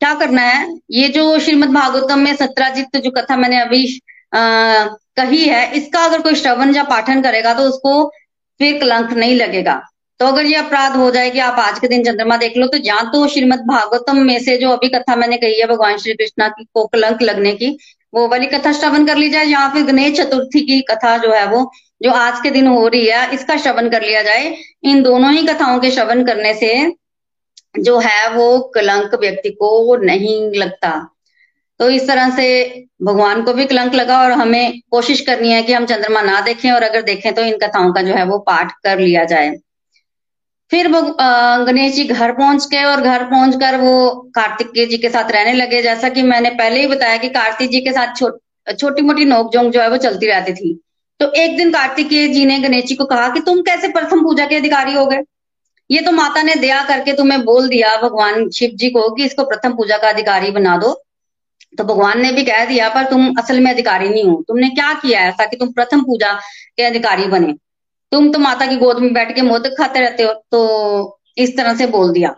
क्या 0.00 0.12
करना 0.14 0.42
है? 0.42 0.78
ये 0.90 1.08
जो 1.08 1.38
श्रीमद 1.38 1.68
भागवतम 1.70 2.18
में 2.18 2.34
सत्राजित 2.36 2.96
जो 2.96 3.10
कथा 3.12 3.36
मैंने 3.36 3.60
अभी 3.60 3.86
कही 4.32 5.44
है, 5.44 5.70
इसका 5.74 6.04
अगर 6.04 6.20
कोई 6.22 6.34
श्रवण 6.34 6.74
या 6.76 6.82
पाठन 6.84 7.22
करेगा 7.22 7.54
तो 7.54 7.62
उसको 7.64 8.04
फिर 8.60 8.78
कलंक 8.80 9.12
नहीं 9.12 9.34
लगेगा। 9.36 9.80
तो 10.20 10.26
अगर 10.26 10.46
ये 10.46 10.54
अपराध 10.56 10.96
हो 10.96 11.10
जाए 11.10 11.30
कि 11.30 11.38
आप 11.40 11.58
आज 11.58 11.78
के 11.78 11.88
दिन 11.88 12.04
चंद्रमा 12.04 12.36
देख 12.36 12.56
लो 12.56 12.66
तो 12.66 12.78
या 12.78 13.00
तो 13.12 13.26
श्रीमद 13.28 13.60
भागवतम 13.68 14.18
में 14.18 14.38
से 14.40 14.56
जो 14.58 14.70
अभी 14.70 14.88
कथा 14.88 15.16
मैंने 15.16 15.36
कही 15.38 15.60
है 15.60 15.66
भगवान 15.68 15.96
श्री 15.98 16.12
कृष्णा 16.14 16.48
की, 16.48 16.64
को 16.64 16.84
कलंक 16.86 17.22
लगने 17.22 17.52
की, 17.54 17.76
वो 18.12 18.26
वाली 18.28 18.46
कथा 18.46 18.72
श्रवण 18.72 19.06
कर 19.06 19.16
ली 19.16 19.28
जाए, 19.28 19.44
या 19.44 19.68
फिर 19.68 19.84
गणेश 19.84 20.16
चतुर्थी 20.18 20.60
की 20.60 20.80
कथा 20.90 21.16
जो 21.18 21.32
है 21.32 21.46
वो, 21.46 21.70
जो 22.00 22.10
आज 22.12 22.40
के 22.42 22.50
दिन 22.50 22.66
हो 22.66 22.86
रही 22.88 23.06
है, 23.06 23.32
इसका 23.34 23.56
श्रवण 23.56 23.88
कर 23.90 24.02
लिया 24.02 24.22
जाए। 24.22 24.54
इन 24.84 25.02
दोनों 25.02 25.32
ही 25.32 25.46
कथाओं 25.46 25.78
के 25.80 25.90
श्रवण 25.90 26.24
करने 26.26 26.54
से 26.54 26.72
जो 27.78 27.98
है 27.98 28.28
वो 28.34 28.58
कलंक 28.74 29.14
व्यक्ति 29.14 29.50
को 29.52 29.96
नहीं 29.96 30.38
लगता। 30.52 30.90
तो 31.80 31.88
इस 31.90 32.06
तरह 32.08 32.30
से 32.30 32.46
भगवान 33.02 33.42
को 33.42 33.52
भी 33.52 33.64
कलंक 33.64 33.94
लगा 33.94 34.20
और 34.22 34.32
हमें 34.32 34.80
कोशिश 34.90 35.20
करनी 35.20 35.50
है 35.50 35.62
कि 35.62 35.72
हम 35.72 35.86
चंद्रमा 35.86 36.20
ना 36.22 36.40
देखें 36.40 36.70
और 36.72 36.82
अगर 36.82 37.02
देखें 37.02 37.32
तो 37.34 37.42
इन 37.44 37.58
कथाओं 37.58 37.92
का 37.92 38.02
जो 38.02 38.14
है 38.14 38.24
वो 38.26 38.38
पाठ 38.40 38.72
कर 38.84 38.98
लिया 38.98 39.24
जाए। 39.24 39.50
फिर 40.70 40.88
गणेश 40.90 41.92
जी 41.94 42.04
घर 42.04 42.32
पहुँच 42.32 42.66
गए 42.68 42.84
और 42.84 43.00
घर 43.02 43.24
पहुंचकर 43.24 43.76
वो 43.76 44.10
कार्तिकेय 44.34 44.86
जी 44.86 44.98
के 44.98 45.08
साथ 45.10 45.30
रहने 45.32 45.52
लगे। 45.52 45.82
जैसा 45.82 46.08
कि 46.08 46.22
मैंने 46.22 46.50
पहले 46.52 46.80
ही 46.80 46.86
बताया 46.86 47.16
कि 47.16 47.28
कार्तिक 47.30 47.70
जी 47.70 47.80
के 47.80 47.92
साथ 47.92 48.16
छो, 48.16 48.30
छोटी 48.72 49.02
मोटी 49.02 49.24
नोकझोंक 49.24 49.72
जो 49.72 49.80
है 49.80 49.88
वो 49.90 49.96
चलती 49.98 50.26
रहती 50.26 50.52
थी। 50.54 50.74
तो 51.20 51.30
एक 51.34 51.56
दिन 51.56 51.70
कार्तिकेय 51.72 52.28
जी 52.28 52.44
ने 52.46 52.58
गणेश 52.58 52.84
जी 52.84 52.94
को 52.94 53.04
कहा 53.06 53.28
कि 53.28 53.40
तुम 53.40 53.60
कैसे 53.62 53.88
प्रथम 53.90 54.22
पूजा 54.22 54.46
के 54.46 54.56
अधिकारी 54.56 54.94
हो 54.94 55.06
गए? 55.06 55.22
ये 55.90 56.00
तो 56.00 56.12
माता 56.12 56.42
ने 56.42 56.54
दया 56.54 56.82
करके 56.84 57.12
तुम्हें 57.12 57.44
बोल 57.44 57.68
दिया 57.68 57.96
भगवान 58.02 58.48
शिव 58.50 58.70
जी 58.74 58.90
को 58.90 59.08
कि 59.14 59.24
इसको 59.24 59.44
प्रथम 59.44 59.72
पूजा 59.76 59.98
का 59.98 60.08
अधिकारी 60.08 60.50
बना 60.50 60.76
दो। 60.76 60.92
तो 61.78 61.84
भगवान 61.84 62.20
ने 62.20 62.32
भी 62.32 62.44
कह 62.44 62.64
दिया, 62.64 62.88
पर 62.88 63.04
तुम 63.04 63.34
असल 63.38 63.60
में 63.60 63.70
अधिकारी 63.70 64.08
नहीं 64.08 64.24
हो। 64.24 64.44
तुमने 64.48 64.68
क्या 64.68 64.92
किया 64.94 65.20
ऐसा 65.20 65.46
कि 65.46 65.56
तुम 65.56 65.72
प्रथम 65.72 66.02
पूजा 66.02 66.32
के 66.76 66.82
अधिकारी 66.82 67.26
बने। 67.26 67.52
तुम 68.12 68.32
तो 68.32 68.38
माता 68.38 68.66
की 68.66 68.76
गोद 68.76 68.98
में 68.98 69.12
बैठ 69.12 69.34
के 69.34 69.42
मोदक 69.42 69.74
खाते 69.78 70.00
रहते 70.00 70.22
हो। 70.22 70.32
तो 70.50 71.20
इस 71.38 71.56
तरह 71.56 71.74
से 71.74 71.86
बोल 71.86 72.12
दिया। 72.12 72.34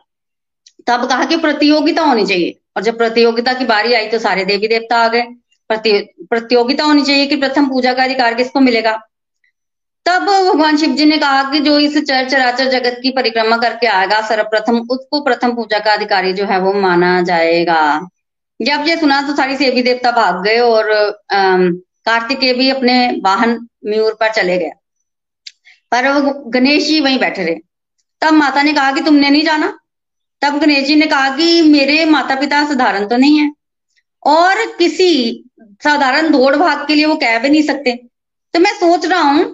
तब 0.87 1.09
कहा 1.09 1.25
कि 1.25 1.37
प्रतियोगिता 1.37 2.03
होनी 2.03 2.27
चाहिए। 2.27 2.61
और 2.77 2.83
जब 2.83 2.99
प्रतियोगिता 2.99 3.53
की 3.53 3.64
बारी 3.64 3.94
आई 3.94 4.09
तो 4.09 4.18
सारे 4.18 4.44
देवी 4.44 4.68
देवता 4.68 4.97
आ 4.97 5.09
गए। 5.09 5.23
प्रतियोगिता 5.70 6.85
होनी 6.85 7.03
चाहिए 7.03 7.27
कि 7.27 7.37
प्रथम 7.37 7.66
पूजा 7.66 7.92
का 7.92 8.05
अधिकार 8.05 8.35
किसको 8.35 8.61
मिलेगा? 8.61 8.99
तब 10.07 10.23
भगवान 10.23 10.77
शिव 10.77 10.90
जी 10.90 11.05
ने 11.05 11.18
कहा 11.18 11.42
कि 11.53 11.61
जो 11.61 11.79
इस 11.79 11.99
चर 11.99 12.29
चराचर 12.29 12.68
जगत 12.68 12.99
की 13.03 13.11
परिक्रमा 13.11 13.57
करके 13.57 13.87
आएगा, 13.87 14.20
सर्वप्रथम 14.20 14.79
उसको 14.90 15.20
प्रथम 15.20 15.55
पूजा 15.57 15.79
का 15.79 15.92
अधिकारी 15.92 16.33
जो 16.33 16.44
है 16.44 16.59
वो 16.59 16.73
माना 16.73 17.20
जाएगा। 17.23 18.09
जब 18.64 18.85
ये 18.88 18.96
सुना 18.96 19.20
तो 19.22 19.35
सारी 19.37 19.57
सेवी 19.57 19.83
देवता 19.83 20.11
भाग 20.12 20.42
गए 20.44 20.59
और 20.61 20.90
कार्तिकेय 21.33 22.53
भी 22.55 22.68
अपने 22.70 22.96
वाहन 23.24 23.57
म्यूर 23.87 24.14
पर 24.20 24.33
चले 24.33 24.59
गए 24.59 24.70
पर 25.92 26.09
वो 26.12 26.33
गणेश 26.50 26.87
जी 26.87 27.00
वहीं 27.00 27.18
बैठे 27.18 27.44
रहे। 27.44 27.55
तब 28.22 28.33
माता 28.33 28.62
ने 28.62 28.72
कहा 28.72 28.92
कि 28.92 29.00
तुमने 29.00 29.31
नहीं 29.31 29.44
जाना। 29.44 29.72
तब 30.42 30.59
गणेश 30.61 30.87
जी 30.87 30.94
ने 30.96 31.07
कहा 31.07 31.29
कि 31.37 31.62
मेरे 31.62 32.05
माता 32.07 32.35
पिता 32.40 32.64
साधारण 32.68 33.07
तो 33.09 33.16
नहीं 33.16 33.38
है। 33.38 33.50
और 34.22 34.64
किसी 34.79 35.11
साधारण 35.85 36.31
दौड़ 36.33 36.55
भाग 36.57 36.87
के 36.88 36.94
लिए 36.94 37.05
वो 37.05 37.16
कह 37.16 37.38
भी 37.38 37.48
नहीं 37.48 37.62
सकते। 37.62 37.94
तो 38.55 38.61
मैं 38.61 38.72
सोच 38.74 39.07
रहा 39.07 39.20
हूँ, 39.20 39.44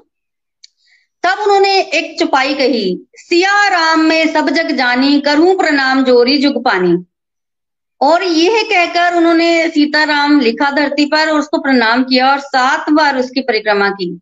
तब 1.25 1.38
उन्होंने 1.38 1.81
एक 1.81 2.18
चुपाई 2.18 2.55
कही, 2.55 3.07
सिया 3.16 3.68
राम 3.68 4.01
में 4.01 4.33
सब 4.33 4.49
जग 4.51 4.70
जानी, 4.77 5.20
करूँ 5.20 5.57
प्रणाम 5.57 6.05
जोरी 6.05 6.37
जुग 6.38 6.62
पानी। 6.64 6.92
और 8.01 8.23
यह 8.23 8.63
कहकर 8.63 9.17
उन्होंने 9.17 9.69
सीताराम 9.69 10.41
लिखा 10.41 10.71
धरती 10.71 11.05
पर 11.05 11.31
और 11.31 11.39
उसको 11.39 11.59
प्रणाम 11.59 12.05
किया 12.05 12.31
और 12.31 12.39
सात 12.39 12.91
बार 12.91 13.17
उसकी 13.17 13.41
परिक्रमा 13.41 13.91
की। 13.91 14.21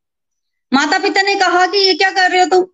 माता 0.72 0.98
पिता 0.98 1.22
ने 1.22 1.34
कहा 1.34 1.66
कि 1.66 1.78
ये 1.78 1.94
क्या 1.94 2.10
कर 2.10 2.30
रहे 2.30 2.40
हो 2.40 2.46
तुम? 2.46 2.64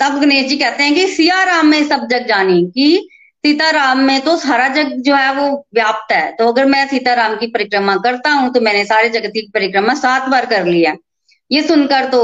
तब 0.00 0.20
गणेश 0.20 0.46
जी 0.46 0.56
कहते 0.56 0.82
हैं 0.82 0.94
कि 0.94 1.06
सिया 1.06 1.42
राम 1.42 1.66
में 1.66 1.88
सब 1.88 2.06
जग 2.06 2.26
जानी 2.26 2.62
कि, 2.64 3.08
सीताराम 3.44 3.98
में 3.98 4.20
तो 4.20 4.36
सारा 4.36 4.68
जग 4.68 4.92
जो 4.98 5.14
है 5.14 5.34
वो 5.34 5.66
व्याप्त 5.74 6.12
है। 6.12 6.32
तो 6.32 6.48
अगर 6.52 6.64
मैं 6.64 6.86
सीताराम 6.88 7.36
की 7.36 7.46
परिक्रमा 7.46 7.96
करता 7.96 8.30
हूँ 8.30 8.52
तो 8.52 8.60
मैंने 8.60 8.84
सारे 8.84 9.08
जगत 9.08 9.30
की 9.34 9.50
परिक्रमा 9.54 9.94
सात 9.94 10.28
बार 10.28 10.46
कर 10.46 10.64
लिया 10.66 10.96
ये 11.50 11.62
सुनकर 11.62 12.04
तो 12.04 12.22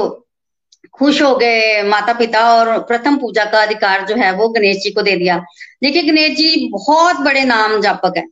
खुश 0.92 1.22
हो 1.22 1.36
गए 1.36 1.82
माता 1.82 2.12
पिता 2.12 2.54
और 2.54 2.78
प्रथम 2.78 3.16
पूजा 3.16 3.44
का 3.44 3.62
अधिकार 3.62 4.06
जो 4.06 4.14
है 4.14 4.32
वो 4.32 4.48
गणेश 4.48 4.76
जी 4.76 4.90
को 4.90 5.02
दे 5.02 5.16
दिया। 5.16 5.38
देखिए, 5.82 6.02
गणेश 6.02 6.30
जी 6.30 6.68
बहुत 6.72 7.16
बड़े 7.16 7.44
नाम 7.44 7.80
जापक 7.80 8.14
है। 8.16 8.24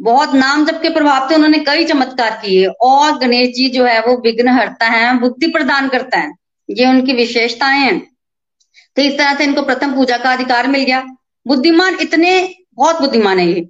बहुत 0.00 0.34
नाम 0.34 0.66
जप 0.66 0.82
के 0.82 0.88
प्रभाव 0.88 1.28
से 1.28 1.34
उन्होंने 1.34 1.58
कई 1.58 1.84
चमत्कार 1.84 2.30
किए 2.30 2.66
और 2.66 3.18
गणेश 3.18 3.48
जी 3.48 3.68
जो 3.68 3.84
है 3.84 4.00
वो 4.00 4.16
विघ्न 4.16 4.48
हरता 4.48 4.86
है, 4.86 5.20
बुद्धि 5.20 5.46
प्रदान 5.46 5.88
करता 5.88 6.18
है। 6.18 6.32
ये 6.70 6.86
उनकी 6.86 7.12
विशेषताएँ 7.12 7.80
हैं। 7.80 8.16
तो 8.96 9.02
इस 9.02 9.18
तरह 9.18 9.34
से 9.34 9.44
इनको 9.44 9.62
प्रथम 9.62 9.94
पूजा 9.94 10.16
का 10.16 10.32
अधिकार 10.32 10.66
मिल 10.66 10.82
गया। 10.82 11.06
बुद्धिमान 11.46 11.96
इतने, 12.00 12.54
बहुत 12.74 13.00
बुद्धिमान 13.00 13.38
है 13.38 13.46
ये। 13.46 13.68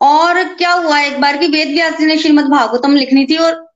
और 0.00 0.44
क्या 0.44 0.72
हुआ 0.72 1.00
एक 1.00 1.20
बार 1.20 1.36
की 1.36 1.46
वेद 1.46 1.68
व्यास 1.68 1.98
जी 1.98 2.06
ने 2.06 2.18
श्रीमद 2.18 2.44
भागवतम 2.44 2.96
लिखनी 2.96 3.26
थी 3.26 3.36
और 3.36 3.70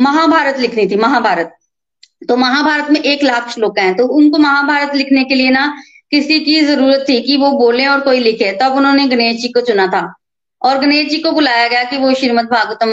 महाभारत 0.00 0.58
लिखनी 0.58 0.86
थी, 0.86 0.96
महाभारत। 0.96 1.56
तो 2.22 2.36
महाभारत 2.36 2.90
में 2.90 3.00
एक 3.02 3.22
लाख 3.22 3.50
श्लोक 3.50 3.78
हैं। 3.78 3.94
तो 3.96 4.06
उनको 4.06 4.38
महाभारत 4.38 4.94
लिखने 4.94 5.24
के 5.24 5.34
लिए 5.34 5.50
ना 5.50 5.66
किसी 6.10 6.38
की 6.40 6.60
ज़रूरत 6.60 7.04
थी 7.08 7.20
कि 7.22 7.36
वो 7.36 7.50
बोले 7.52 7.86
और 7.86 8.00
कोई 8.00 8.18
लिखे। 8.18 8.52
तब 8.52 8.76
उन्होंने 8.76 9.06
गणेश 9.08 9.36
जी 9.36 9.48
को 9.48 9.60
चुना 9.60 9.86
था। 9.86 10.02
और 10.62 10.78
गणेश 10.78 11.08
जी 11.10 11.18
को 11.18 11.32
बुलाया 11.32 11.68
गया 11.68 11.82
कि 11.84 11.96
वो 11.96 12.14
श्रीमद 12.14 12.44
भागवतम 12.44 12.90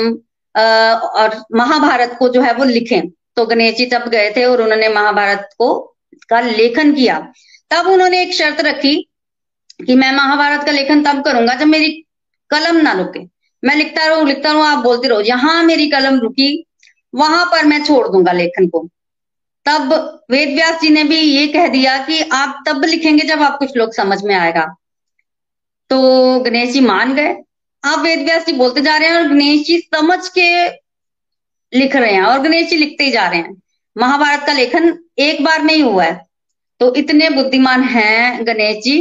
और 1.22 1.42
महाभारत 1.56 2.16
को 2.20 2.30
जो 2.30 2.42
है 2.42 2.54
वो 2.54 2.64
लिखें। 2.64 3.10
तो 3.36 3.46
गणेश 3.46 3.76
जी 3.76 3.86
तब 3.86 4.08
गए 4.10 4.32
थे 4.38 4.44
और 4.46 4.62
उन्होंने 4.62 4.90
महाभारत 4.90 5.50
को, 5.58 5.96
का 6.30 6.40
लेखन 6.42 6.94
किया। 6.94 7.20
तब 7.72 7.88
उन्होंने 7.88 8.22
एक 8.22 8.34
शर्त 8.34 8.62
रखी 8.62 8.96
कि 9.88 9.96
मैं 9.96 10.12
महाभारत 10.12 10.66
का 10.66 10.72
लेखन 10.72 11.04
तब 11.04 11.24
करूँगा 11.24 11.54
जब 11.54 11.68
मेरी 11.68 11.90
कलम 12.52 12.78
ना 12.78 12.92
रुके। 12.94 13.20
मैं 13.64 13.76
लिखता 13.76 14.06
रहूँ 14.08 14.28
लिखता 14.28 14.52
रहूँ, 14.52 14.66
आप 14.66 14.84
बोलते 14.84 15.08
रहो, 15.08 15.22
जहाँ 15.22 15.64
मेरी 15.64 15.90
कलम 15.90 16.20
रुकी, 16.20 16.66
वहाँ 17.16 17.46
पर 17.46 17.66
मैं 17.66 17.84
छोड़ 17.84 18.08
दूँगा 18.08 18.32
लेखन 18.32 18.68
को। 18.68 18.88
तब 19.68 19.94
वेद 20.32 20.54
व्यास 20.56 20.82
जी 20.82 20.90
ने 20.90 21.04
भी 21.04 21.20
ये 21.20 21.48
कह 21.48 21.68
दिया 21.68 21.98
कि 21.98 22.22
आप 22.34 22.64
तब 22.68 22.84
लिखेंगे 22.86 23.26
जब 23.28 23.42
आपको 23.42 23.68
श्लोक 23.68 23.94
समझ 23.94 24.22
में 24.24 24.36
आएगा। 24.36 24.66
तो 25.90 26.40
गणेश 26.40 26.70
जी 26.70 26.80
मान 26.80 27.14
गए। 27.16 27.36
आप 27.84 28.00
वेद 28.00 28.20
व्यास 28.20 28.46
जी 28.46 28.54
बोलते 28.54 28.82
जा 28.82 28.96
रहे 28.98 29.10
हैं 29.10 29.16
और 29.16 29.28
गणेश 29.28 29.66
जी 29.68 29.78
समझ 29.80 30.28
के 30.28 30.48
लिख 31.74 31.96
रहे 31.96 32.14
हैं 32.14 32.22
और 32.22 32.40
गणेश 32.40 32.70
जी 32.70 32.78
लिखते 32.78 33.04
ही 33.04 33.12
जा 33.12 33.28
रहे 33.28 33.40
हैं। 33.40 33.62
महाभारत 33.96 34.44
का 34.46 34.54
लेखन 34.54 34.98
एक 35.20 35.44
बार 35.44 35.62
में 35.62 35.74
ही 35.74 35.82
हुआ 35.82 36.04
है। 36.04 36.26
तो 36.80 36.94
इतने 36.96 37.30
बुद्धिमान 37.30 37.84
हैं 37.84 38.46
गणेश 38.48 38.84
जी। 38.84 38.98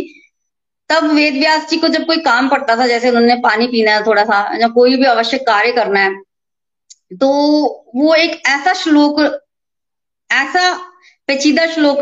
तब 0.90 1.04
वेद 1.04 1.34
व्यास 1.34 1.68
जी 1.70 1.76
को 1.76 1.88
जब 1.88 2.06
कोई 2.06 2.18
काम 2.20 2.48
पड़ता 2.48 2.76
था, 2.76 2.86
जैसे 2.86 3.08
उन्होंने 3.10 3.34
पानी 3.36 3.66
पीना 3.66 3.92
है 3.92 4.04
थोड़ा 4.06 4.24
सा, 4.24 4.38
या 4.60 4.68
कोई 4.68 4.96
भी 4.96 5.04
आवश्यक 5.06 5.40
कार्य 5.42 5.72
करना 5.72 6.00
है 6.00 6.14
तो 7.12 7.28
वो 7.96 8.14
एक 8.14 8.42
ऐसा 8.46 8.72
श्लोक 8.72 9.20
ऐसा 10.30 10.72
पेचीदा 11.28 11.66
श्लोक 11.66 12.00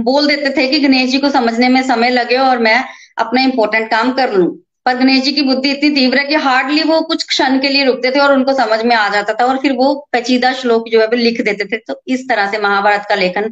बोल 0.00 0.26
देते 0.26 0.50
थे 0.56 0.66
कि 0.68 0.78
गणेश 0.80 1.10
जी 1.10 1.18
को 1.18 1.30
समझने 1.30 1.68
में 1.68 1.82
समय 1.82 2.10
लगे 2.10 2.36
और 2.36 2.58
मैं 2.58 2.84
अपना 3.18 3.42
इंपॉर्टेंट 3.42 3.90
काम 3.90 4.12
कर 4.12 4.32
लूँ। 4.32 4.54
पर 4.86 4.96
गणेश 4.96 5.22
जी 5.22 5.32
की 5.32 5.42
बुद्धि 5.42 5.70
इतनी 5.70 5.90
तीव्र 5.90 6.18
है 6.18 6.24
कि 6.24 6.34
हार्डली 6.36 6.82
वो 6.82 7.00
कुछ 7.02 7.24
क्षण 7.24 7.58
के 7.60 7.68
लिए 7.68 7.84
रुकते 7.84 8.10
थे 8.10 8.18
और 8.18 8.32
उनको 8.32 8.52
समझ 8.54 8.82
में 8.82 8.94
आ 8.96 9.08
जाता 9.08 9.34
था 9.34 9.44
और 9.44 9.56
फिर 9.58 9.72
वो 9.72 9.94
पेचीदा 10.12 10.52
श्लोक 10.52 10.88
जो 10.88 11.00
है 11.00 11.06
वो 11.06 11.16
लिख 11.16 11.40
देते 11.40 11.64
थे। 11.64 11.78
तो 11.78 12.00
इस 12.08 12.28
तरह 12.28 12.50
से 12.50 12.58
महाभारत 12.58 13.06
का 13.08 13.14
लेखन 13.14 13.50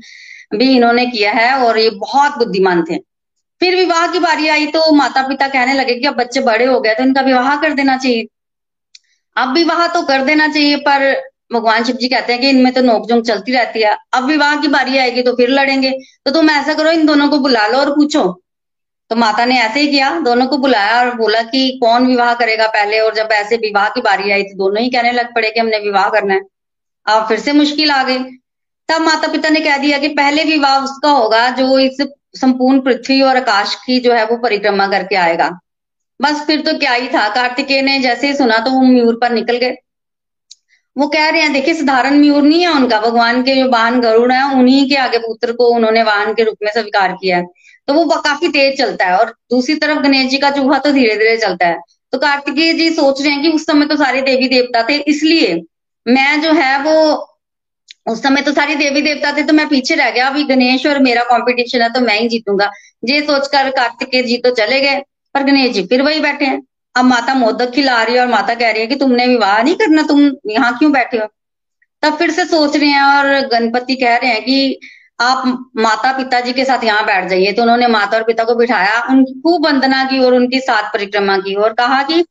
भी 0.54 0.70
इन्होंने 0.76 1.06
किया 1.06 1.32
है 1.32 1.52
और 1.58 1.78
ये 1.78 1.90
बहुत 1.90 2.38
बुद्धिमान 2.38 2.84
थे। 2.90 2.98
फिर 3.60 3.74
विवाह 3.76 4.06
की 4.06 4.18
बारी 4.18 4.48
आई 4.48 4.66
तो 4.66 4.90
माता 4.92 5.22
पिता 5.28 5.48
कहने 5.48 5.74
लगे 5.74 5.94
कि 5.94 6.06
अब 6.06 6.14
बच्चे 6.14 6.40
बड़े 6.42 6.64
हो 6.64 6.80
गए 6.80 6.94
तो 6.94 7.02
इनका 7.02 7.20
विवाह 7.22 7.54
कर 7.56 7.72
देना 7.72 7.96
चाहिए। 7.96 8.26
अब 9.36 9.52
विवाह 9.54 9.86
तो 9.86 10.02
कर 10.02 10.24
देना 10.24 10.48
चाहिए 10.48 10.76
पर 10.88 11.12
भगवान 11.50 11.84
शिव 11.84 11.96
जी 11.96 12.08
कहते 12.08 12.32
हैं 12.32 12.40
कि 12.42 12.48
इनमें 12.48 12.72
तो 12.72 12.80
नोकझोंक 12.82 13.24
चलती 13.26 13.52
रहती 13.52 13.82
है। 13.82 13.96
अब 14.12 14.24
विवाह 14.24 14.56
की 14.56 14.68
बारी 14.68 14.98
आएगी 14.98 15.22
तो 15.22 15.32
फिर 15.32 15.48
लड़ेंगे। 15.50 15.90
तो 16.26 16.30
तुम 16.30 16.50
ऐसा 16.50 16.74
करो, 16.74 16.90
इन 16.90 17.06
दोनों 17.06 17.28
को 17.28 17.38
बुला 17.38 17.66
लो 17.66 17.78
और 17.78 17.90
पूछो। 17.90 18.22
तो 19.10 19.16
माता 19.16 19.44
ने 19.44 19.58
ऐसे 19.60 19.80
ही 19.80 19.88
किया, 19.88 20.10
दोनों 20.20 20.46
को 20.46 20.58
बुलाया 20.58 20.98
और 21.00 21.14
बोला 21.16 21.42
कि 21.42 21.78
कौन 21.82 22.06
विवाह 22.06 22.34
करेगा 22.34 22.66
पहले? 22.68 23.00
और 23.00 23.14
जब 23.14 23.28
ऐसे 23.32 23.56
विवाह 23.56 23.88
की 23.88 24.00
बारी 24.00 24.30
आई 24.30 24.42
तो 24.42 24.56
दोनों 24.58 24.82
ही 24.82 24.90
कहने 24.90 25.12
लग 25.12 25.34
पड़े 25.34 25.50
कि 25.50 25.60
हमने 25.60 25.78
विवाह 25.78 26.08
करना 26.08 26.34
है। 26.34 26.40
अब 27.06 27.26
फिर 27.28 27.40
से 27.40 27.52
मुश्किल 27.52 27.90
आ 27.90 28.02
गई। 28.04 28.18
तब 28.88 29.00
माता 29.00 29.28
पिता 29.28 29.48
ने 29.48 29.60
कह 29.60 29.76
दिया 29.76 29.98
कि 29.98 30.08
पहले 30.14 30.44
विवाह 30.44 30.78
उसका 30.78 31.10
होगा 31.10 31.48
जो 31.50 31.78
इस 31.78 32.02
संपूर्ण 32.36 32.80
पृथ्वी 32.80 33.20
और 33.22 33.36
आकाश 33.36 33.74
की 33.86 33.98
जो 34.00 34.12
है 34.12 34.24
वो 34.26 34.36
परिक्रमा 34.38 34.86
करके 34.86 35.16
आएगा। 35.16 35.48
बस 36.20 36.44
फिर 36.46 36.60
तो 36.60 36.78
क्या 36.78 36.92
ही 36.92 37.08
था। 37.08 37.28
कार्तिकेय 37.28 37.82
ने 37.82 37.98
जैसे 37.98 38.26
ही 38.26 38.34
सुना 38.34 38.58
तो 38.58 38.70
वो 38.70 38.80
म्यूर 38.82 39.18
पर 39.20 39.32
निकल 39.32 39.56
गए। 39.56 39.76
वो 40.96 41.06
कह 41.08 41.28
रहे 41.28 41.42
हैं, 41.42 41.52
देखिए, 41.52 41.74
साधारण 41.74 42.18
मयूर 42.18 42.42
नहीं 42.42 42.60
है 42.62 42.72
उनका। 42.72 43.00
भगवान 43.00 43.42
के 43.42 43.54
जो 43.54 43.68
वाहन 43.70 44.00
गरुड़ 44.00 44.32
है, 44.32 44.42
उन्हीं 44.54 44.88
के 44.88 44.96
आगे 44.96 45.18
पुत्र 45.18 45.52
को 45.52 45.68
उन्होंने 45.68 46.02
वाहन 46.02 46.32
के 46.34 46.44
रूप 46.44 46.56
में 46.62 46.70
स्वीकार 46.72 47.12
किया 47.12 47.36
है। 47.36 47.46
तो 47.88 47.94
वो 47.94 48.04
काफ़ी 48.06 48.48
तेज 48.48 48.76
चलता 48.78 49.06
है 49.06 49.18
और 49.18 49.30
दूसरी 49.50 49.74
तरफ़ 49.76 49.98
गणेश 50.02 50.30
जी 50.30 50.38
का 50.38 50.50
चूहा 50.50 50.78
तो 50.78 50.92
धीरे 50.92 51.16
धीरे 51.16 51.36
चलता 51.36 51.66
है। 51.66 51.78
तो 52.12 52.18
कार्तिकेय 52.18 52.72
जी 52.74 52.88
सोच 52.90 53.22
रहे 53.22 53.32
हैं 53.32 53.42
कि 53.42 53.48
उस 53.50 53.66
समय 53.66 53.86
तो 53.86 53.96
सारे 53.96 54.20
देवी 54.22 54.48
देवता 54.48 54.82
थे, 54.88 54.96
इसलिए 54.96 55.62
मैं 56.06 56.40
जो 56.42 56.52
है 56.52 56.78
वो, 56.82 56.94
उस 58.06 58.22
समय 58.22 58.42
तो 58.42 58.52
सारी 58.52 58.74
देवी 58.76 59.02
देवता 59.02 59.32
थे 59.36 59.42
तो 59.42 59.52
मैं 59.52 59.66
पीछे 59.68 59.94
रह 59.94 60.10
गया। 60.10 60.26
अभी 60.28 60.44
गणेश 60.44 60.86
और 60.86 60.98
मेरा 61.02 61.22
कंपटीशन 61.24 61.82
है 61.82 61.88
तो 61.92 62.00
मैं 62.00 62.18
ही 62.20 62.28
जीतूँगा। 62.28 62.70
ये 63.04 63.20
सोचकर 63.22 63.70
कार्तिकेय 63.72 64.22
जी 64.22 64.36
तो 64.38 64.50
चले 64.52 64.80
गए, 64.80 65.00
पर 65.34 65.42
गणेश 65.42 65.72
जी 65.72 65.82
फिर 65.86 66.02
वही 66.02 66.20
बैठे 66.20 66.44
हैं। 66.44 66.60
अब 66.94 67.04
माता 67.04 67.34
मोदक 67.34 67.70
खिला 67.70 68.02
रही 68.02 68.14
है 68.14 68.20
और 68.20 68.26
माता 68.28 68.54
कह 68.54 68.70
रही 68.70 68.80
है 68.80 68.86
कि 68.86 68.96
तुमने 68.96 69.26
विवाह 69.26 69.62
नहीं 69.62 69.74
करना 69.74 70.02
तुम 70.02 70.20
यहाँ 70.50 70.76
क्यों 70.78 70.92
बैठे 70.92 71.18
हो? 71.18 71.26
तब 72.02 72.16
फिर 72.18 72.30
से 72.30 72.44
सोच 72.44 72.76
रहे 72.76 72.88
हैं 72.88 73.02
और 73.02 73.46
गणपति 73.48 73.94
कह 73.96 74.16
रहे 74.16 74.30
हैं 74.30 74.42
कि 74.44 74.78
आप 75.20 75.44
माता 75.76 76.12
पिताजी 76.12 76.52
के 76.52 76.64
साथ 76.64 76.84
यहाँ 76.84 77.04
बैठ 77.06 77.28
जाइए। 77.28 77.52
तो 77.52 77.62
उन्होंने 77.62 77.86
माता 77.86 78.16
और 78.16 78.22
पिता 78.22 78.44
को 78.44 78.54
बिठाया 78.54 79.00
उनकी 79.10 79.40
खूब 79.40 79.66
वंदना 79.66 80.04
की 80.04 80.18
और 80.18 80.34
उनकी 80.34 80.60
सात 80.60 80.92
परिक्रमा 80.92 81.36
की 81.38 81.54
और 81.54 81.72
कहा 81.72 82.02
कि 82.02 82.24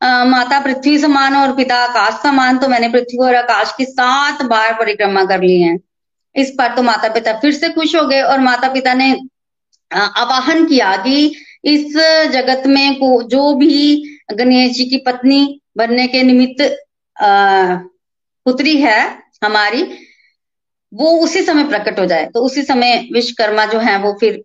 आ, 0.00 0.24
माता 0.24 0.58
पृथ्वी 0.60 0.98
समान 0.98 1.34
और 1.36 1.54
पिता 1.56 1.76
आकाश 1.76 2.14
समान। 2.22 2.58
तो 2.58 2.68
मैंने 2.68 2.88
पृथ्वी 2.88 3.18
और 3.18 3.34
आकाश 3.34 3.72
की 3.78 3.84
सात 3.84 4.42
बार 4.42 4.72
परिक्रमा 4.74 5.24
कर 5.24 5.42
ली 5.42 5.60
है। 5.62 5.76
इस 6.34 6.50
पर 6.58 6.74
तो 6.74 6.82
माता 6.82 7.08
पिता 7.08 7.32
फिर 7.40 7.52
से 7.52 7.68
खुश 7.68 7.94
हो 7.96 8.06
गए 8.06 8.20
और 8.22 8.40
माता 8.40 8.68
पिता 8.68 8.94
ने 8.94 9.10
आवाहन 9.90 10.64
किया 10.66 10.96
कि 10.96 11.34
इस 11.64 11.96
जगत 12.32 12.62
में 12.66 12.94
को 12.94 13.22
जो 13.22 13.54
भी 13.54 14.02
गणेश 14.34 14.72
जी 14.72 14.84
की 14.84 14.96
पत्नी 14.96 15.60
बनने 15.76 16.06
के 16.08 16.22
निमित्त 16.22 16.60
अः 17.16 17.76
पुत्री 18.46 18.76
है 18.76 19.00
हमारी 19.44 19.82
वो 20.92 21.10
उसी 21.24 21.42
समय 21.42 21.64
प्रकट 21.64 21.98
हो 22.00 22.06
जाए। 22.06 22.26
तो 22.26 22.40
उसी 22.40 22.62
समय 22.62 22.96
विश्वकर्मा 23.12 23.66
जो 23.66 23.78
है 23.78 23.98
वो 23.98 24.12
फिर 24.20 24.42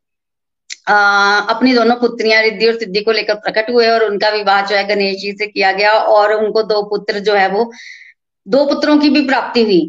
आ, 0.89 1.39
अपनी 1.39 1.73
दोनों 1.73 1.95
पुत्रियाँ 1.95 2.41
रिद्धि 2.43 2.67
और 2.67 2.77
सिद्धि 2.79 3.01
को 3.01 3.11
लेकर 3.11 3.35
प्रकट 3.35 3.69
हुए 3.69 3.87
और 3.87 4.03
उनका 4.03 4.29
विवाह 4.29 4.61
जो 4.65 4.75
है 4.75 4.87
गणेश 4.87 5.15
जी 5.21 5.31
से 5.31 5.47
किया 5.47 5.71
गया 5.71 5.91
और 5.91 6.33
उनको 6.33 6.63
दो 6.63 6.81
पुत्र 6.83 7.19
जो 7.19 7.33
है 7.33 7.47
वो 7.49 7.71
दो 8.47 8.65
पुत्रों 8.65 8.97
की 8.99 9.09
भी 9.09 9.25
प्राप्ति 9.27 9.63
हुई। 9.63 9.79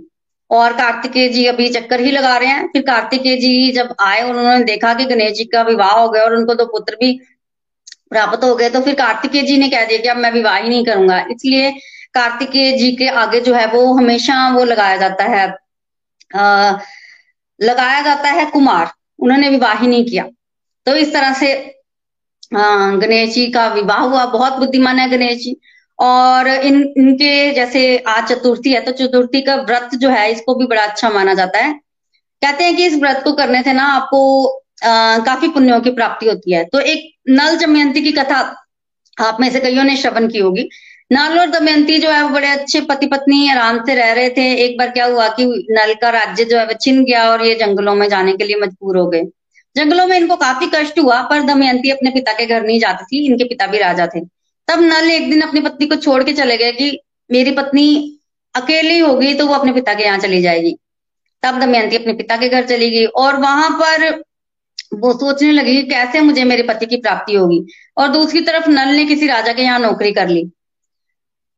और 0.50 0.72
कार्तिकेय 0.72 1.28
जी 1.28 1.44
अभी 1.46 1.68
चक्कर 1.70 2.00
ही 2.00 2.10
लगा 2.12 2.36
रहे 2.38 2.48
हैं। 2.48 2.66
फिर 2.72 2.82
कार्तिकेय 2.82 3.36
जी 3.36 3.72
जब 3.72 3.94
आए 4.02 4.22
उन्होंने 4.22 4.64
देखा 4.64 4.92
कि 4.94 5.04
गणेश 5.06 5.32
जी 5.36 5.44
का 5.46 5.62
विवाह 5.64 5.92
हो 5.92 6.08
गया 6.10 6.24
और 6.24 6.34
उनको 6.36 6.54
दो 6.54 6.64
पुत्र 6.68 6.96
भी 7.00 7.12
प्राप्त 8.10 8.44
हो 8.44 8.54
गए 8.56 8.68
तो 8.70 8.80
फिर 8.82 8.94
कार्तिकेय 8.94 9.42
जी 9.42 9.56
ने 9.58 9.68
कह 9.68 9.84
दिया 9.86 9.98
कि 10.00 10.08
अब 10.08 10.16
मैं 10.16 10.30
विवाह 10.32 10.56
ही 10.56 10.68
नहीं 10.68 10.84
करूँगा। 10.84 11.18
इसलिए 11.30 11.70
कार्तिकेय 12.14 12.76
जी 12.78 12.90
के 12.96 13.08
आगे 13.20 13.40
जो 13.40 13.54
है 13.54 13.66
वो 13.72 13.84
हमेशा 13.94 14.48
वो 14.50 14.64
लगाया 14.64 14.96
जाता 14.96 15.24
है 15.26 15.46
आ, 16.30 16.76
लगाया 17.60 18.00
जाता 18.02 18.28
है 18.30 18.44
कुमार। 18.50 18.90
उन्होंने 19.18 19.48
विवाह 19.50 19.74
ही 19.74 19.86
नहीं 19.88 20.04
किया। 20.04 20.24
तो 20.86 20.94
इस 20.96 21.12
तरह 21.12 21.32
से 21.34 21.54
गणेश 22.52 23.34
जी 23.34 23.46
का 23.52 23.66
विवाह 23.74 24.00
हुआ। 24.00 24.24
बहुत 24.28 24.58
बुद्धिमान 24.58 24.98
है 24.98 25.08
गणेश 25.10 25.38
जी। 25.38 25.56
और 25.98 26.48
इन 26.48 26.82
इनके 26.98 27.52
जैसे 27.52 27.96
आज 27.98 28.28
चतुर्थी 28.28 28.72
है 28.72 28.80
तो 28.80 28.92
चतुर्थी 28.94 29.40
का 29.40 29.54
व्रत 29.56 29.94
जो 29.94 30.10
है 30.10 30.30
इसको 30.32 30.54
भी 30.54 30.66
बड़ा 30.66 30.82
अच्छा 30.82 31.10
माना 31.10 31.34
जाता 31.34 31.58
है। 31.58 31.72
कहते 32.42 32.64
हैं 32.64 32.76
कि 32.76 32.86
इस 32.86 32.94
व्रत 32.94 33.20
को 33.24 33.32
करने 33.32 33.62
से 33.62 33.72
ना 33.72 33.84
आपको 33.94 34.20
आ, 34.84 35.18
काफ़ी 35.18 35.48
पुण्यों 35.48 35.80
की 35.80 35.90
प्राप्ति 35.90 36.26
होती 36.26 36.52
है। 36.52 36.64
तो 36.64 36.80
एक 36.80 37.10
नल 37.30 37.56
जमयंती 37.56 38.02
की 38.02 38.12
कथा 38.12 38.40
आप 39.16 39.36
में 39.40 39.48
से 39.50 39.60
कईयों 39.60 39.84
ने 39.84 39.96
श्रवण 39.96 40.28
की 40.28 40.38
होगी। 40.38 40.68
नल 41.12 41.38
और 41.40 41.50
दमयंती 41.50 41.98
जो 41.98 42.10
है 42.10 42.22
वो 42.22 42.28
बड़े 42.28 42.48
अच्छे 42.48 42.80
पति 42.80 43.06
पत्नी 43.06 43.48
आराम 43.50 43.78
से 43.84 43.94
रह 43.94 44.12
रहे 44.12 44.30
थे। 44.30 44.46
एक 44.64 44.76
बार 44.78 44.90
क्या 44.90 45.04
हुआ 45.06 45.28
कि 45.28 45.44
नल 45.70 45.94
का 45.94 46.10
राज्य 46.10 46.44
जो 46.44 46.58
है 46.58 46.66
वो 46.66 46.72
छिन 46.80 47.04
गया 47.04 47.24
और 47.30 47.44
ये 47.46 47.54
जंगलों 47.54 47.94
में 47.94 48.08
जाने 48.08 48.32
के 48.32 48.44
लिए 48.44 48.56
मजबूर 48.56 48.96
हो 48.96 49.06
गए। 49.06 49.24
जंगलों 49.76 50.06
में 50.06 50.16
इनको 50.16 50.36
काफ़ी 50.36 50.66
कष्ट 50.74 50.98
हुआ 50.98 51.20
पर 51.22 51.42
दमयंती 51.44 51.90
अपने 51.90 52.10
पिता 52.10 52.32
के 52.32 52.46
घर 52.46 52.62
नहीं 52.62 52.80
जाती 52.80 53.04
थी 53.04 53.26
इनके 53.26 53.44
पिता 53.44 53.66
भी 53.66 53.78
राजा 53.78 54.06
थे। 54.06 54.20
तब 54.68 54.80
नल 54.82 55.10
एक 55.10 55.30
दिन 55.30 55.40
अपनी 55.40 55.60
पत्नी 55.60 55.86
को 55.86 55.96
छोड़ 55.96 56.22
के 56.24 56.32
चले 56.32 56.56
गए 56.56 56.72
कि 56.72 56.98
मेरी 57.30 57.50
पत्नी 57.50 57.86
अकेली 58.54 58.98
होगी 58.98 59.34
तो 59.34 59.46
वो 59.46 59.54
अपने 59.54 59.72
पिता 59.72 59.94
के 59.94 60.04
यहाँ 60.04 60.18
चली 60.18 60.40
जाएगी। 60.42 60.76
तब 61.42 61.60
दमयंती 61.60 61.96
अपने 61.96 62.12
पिता 62.14 62.36
के 62.36 62.48
घर 62.48 62.66
चली 62.66 62.90
गई 62.90 63.04
और 63.04 63.36
वहाँ 63.36 63.70
पर 63.80 64.10
वो 64.94 65.12
सोचने 65.14 65.52
लगी 65.52 65.74
कि 65.74 65.88
कैसे 65.88 66.20
मुझे 66.20 66.44
मेरे 66.44 66.62
पति 66.62 66.86
की 66.86 66.96
प्राप्ति 66.96 67.34
होगी 67.34 67.64
और 67.98 68.08
दूसरी 68.08 68.40
तरफ़ 68.40 68.68
नल 68.70 68.88
ने 68.88 69.04
किसी 69.04 69.26
राजा 69.26 69.52
के 69.52 69.62
यहाँ 69.62 69.78
नौकरी 69.78 70.12
कर 70.12 70.28
ली। 70.28 70.44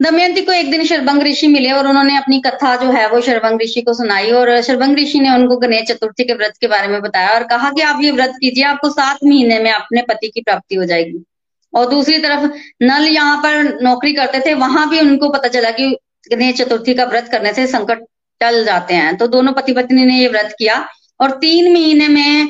दमयंती 0.00 0.42
को 0.42 0.52
एक 0.52 0.70
दिन 0.70 0.84
शर्वंग 0.84 1.22
ऋषि 1.22 1.46
मिले 1.46 1.70
और 1.72 1.86
उन्होंने 1.86 2.16
अपनी 2.16 2.40
कथा 2.40 2.74
जो 2.76 2.90
है 2.90 3.08
वो 3.10 3.20
शर्वंग 3.20 3.62
ऋषि 3.62 3.80
को 3.80 3.94
सुनाई 3.94 4.30
और 4.30 4.60
शर्वंग 4.62 4.98
ऋषि 4.98 5.20
ने 5.20 5.30
उनको 5.30 5.56
गणेश 5.56 5.88
चतुर्थी 5.88 6.24
के 6.24 6.34
व्रत 6.34 6.54
के 6.60 6.66
बारे 6.66 6.88
में 6.88 7.00
बताया 7.02 7.30
और 7.30 7.44
कहा 7.46 7.70
कि 7.70 7.82
आप 7.82 8.02
ये 8.02 8.10
व्रत 8.10 8.34
कीजिए, 8.40 8.64
आपको 8.64 8.90
सात 8.90 9.18
महीने 9.24 9.58
में 9.58 9.70
अपने 9.70 10.02
पति 10.02 10.28
की 10.28 10.40
प्राप्ति 10.40 10.74
हो 10.74 10.84
जाएगी। 10.84 11.24
और 11.72 11.88
दूसरी 11.90 12.18
तरफ़ 12.18 12.44
नल 12.82 13.08
यहाँ 13.08 13.36
पर 13.42 13.78
नौकरी 13.82 14.12
करते 14.14 14.40
थे, 14.40 14.54
वहाँ 14.54 14.88
भी 14.90 15.00
उनको 15.00 15.28
पता 15.30 15.48
चला 15.48 15.70
कि 15.70 15.88
गणेश 16.30 16.56
चतुर्थी 16.56 16.94
का 16.94 17.04
व्रत 17.04 17.28
करने 17.32 17.52
से 17.54 17.66
संकट 17.66 18.04
टल 18.40 18.64
जाते 18.64 18.94
हैं। 18.94 19.16
तो 19.16 19.26
दोनों 19.28 19.52
पति 19.52 19.72
पत्नी 19.72 20.04
ने 20.06 20.18
ये 20.18 20.28
व्रत 20.28 20.54
किया 20.58 20.86
और 21.20 21.30
तीन 21.38 21.72
महीने 21.72 22.08
में 22.08 22.48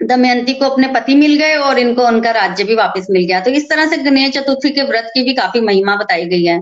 दमयंती 0.00 0.52
को 0.54 0.64
अपने 0.64 0.88
पति 0.88 1.14
मिल 1.16 1.34
गए 1.38 1.54
और 1.58 1.78
इनको 1.78 2.06
उनका 2.06 2.30
राज्य 2.30 2.64
भी 2.64 2.74
वापस 2.74 3.06
मिल 3.10 3.24
गया। 3.24 3.40
तो 3.40 3.50
इस 3.50 3.68
तरह 3.70 3.86
से 3.86 3.96
गणेश 3.98 4.32
चतुर्थी 4.32 4.70
के 4.70 4.82
व्रत 4.82 5.10
की 5.14 5.22
भी 5.24 5.34
काफ़ी 5.34 5.60
महिमा 5.60 5.96
बताई 5.96 6.24
गई 6.26 6.44
है। 6.44 6.58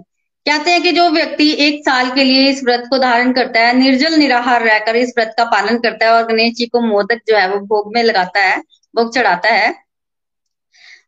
कहते 0.47 0.71
हैं 0.71 0.83
कि 0.83 0.91
जो 0.93 1.09
व्यक्ति 1.11 1.51
एक 1.61 1.81
साल 1.81 2.11
के 2.11 2.25
लिए 2.25 2.49
इस 2.51 2.63
व्रत 2.65 2.85
को 2.91 2.99
धारण 2.99 3.33
करता 3.33 3.61
है, 3.61 3.77
निर्जल 3.77 4.15
निराहार 4.15 4.63
रहकर 4.63 4.97
इस 4.97 5.13
व्रत 5.17 5.35
का 5.39 5.45
पालन 5.47 5.79
करता 5.79 6.07
है 6.07 6.13
और 6.13 6.27
गणेश 6.27 6.53
जी 6.55 6.67
को 6.67 6.81
मोदक 6.81 7.21
जो 7.29 7.37
है 7.37 7.49
वो 7.51 7.59
भोग 7.67 7.95
में 7.95 8.03
लगाता 8.03 8.41
है, 8.41 8.59
भोग 8.95 9.15
चढ़ाता 9.15 9.49
है 9.51 9.75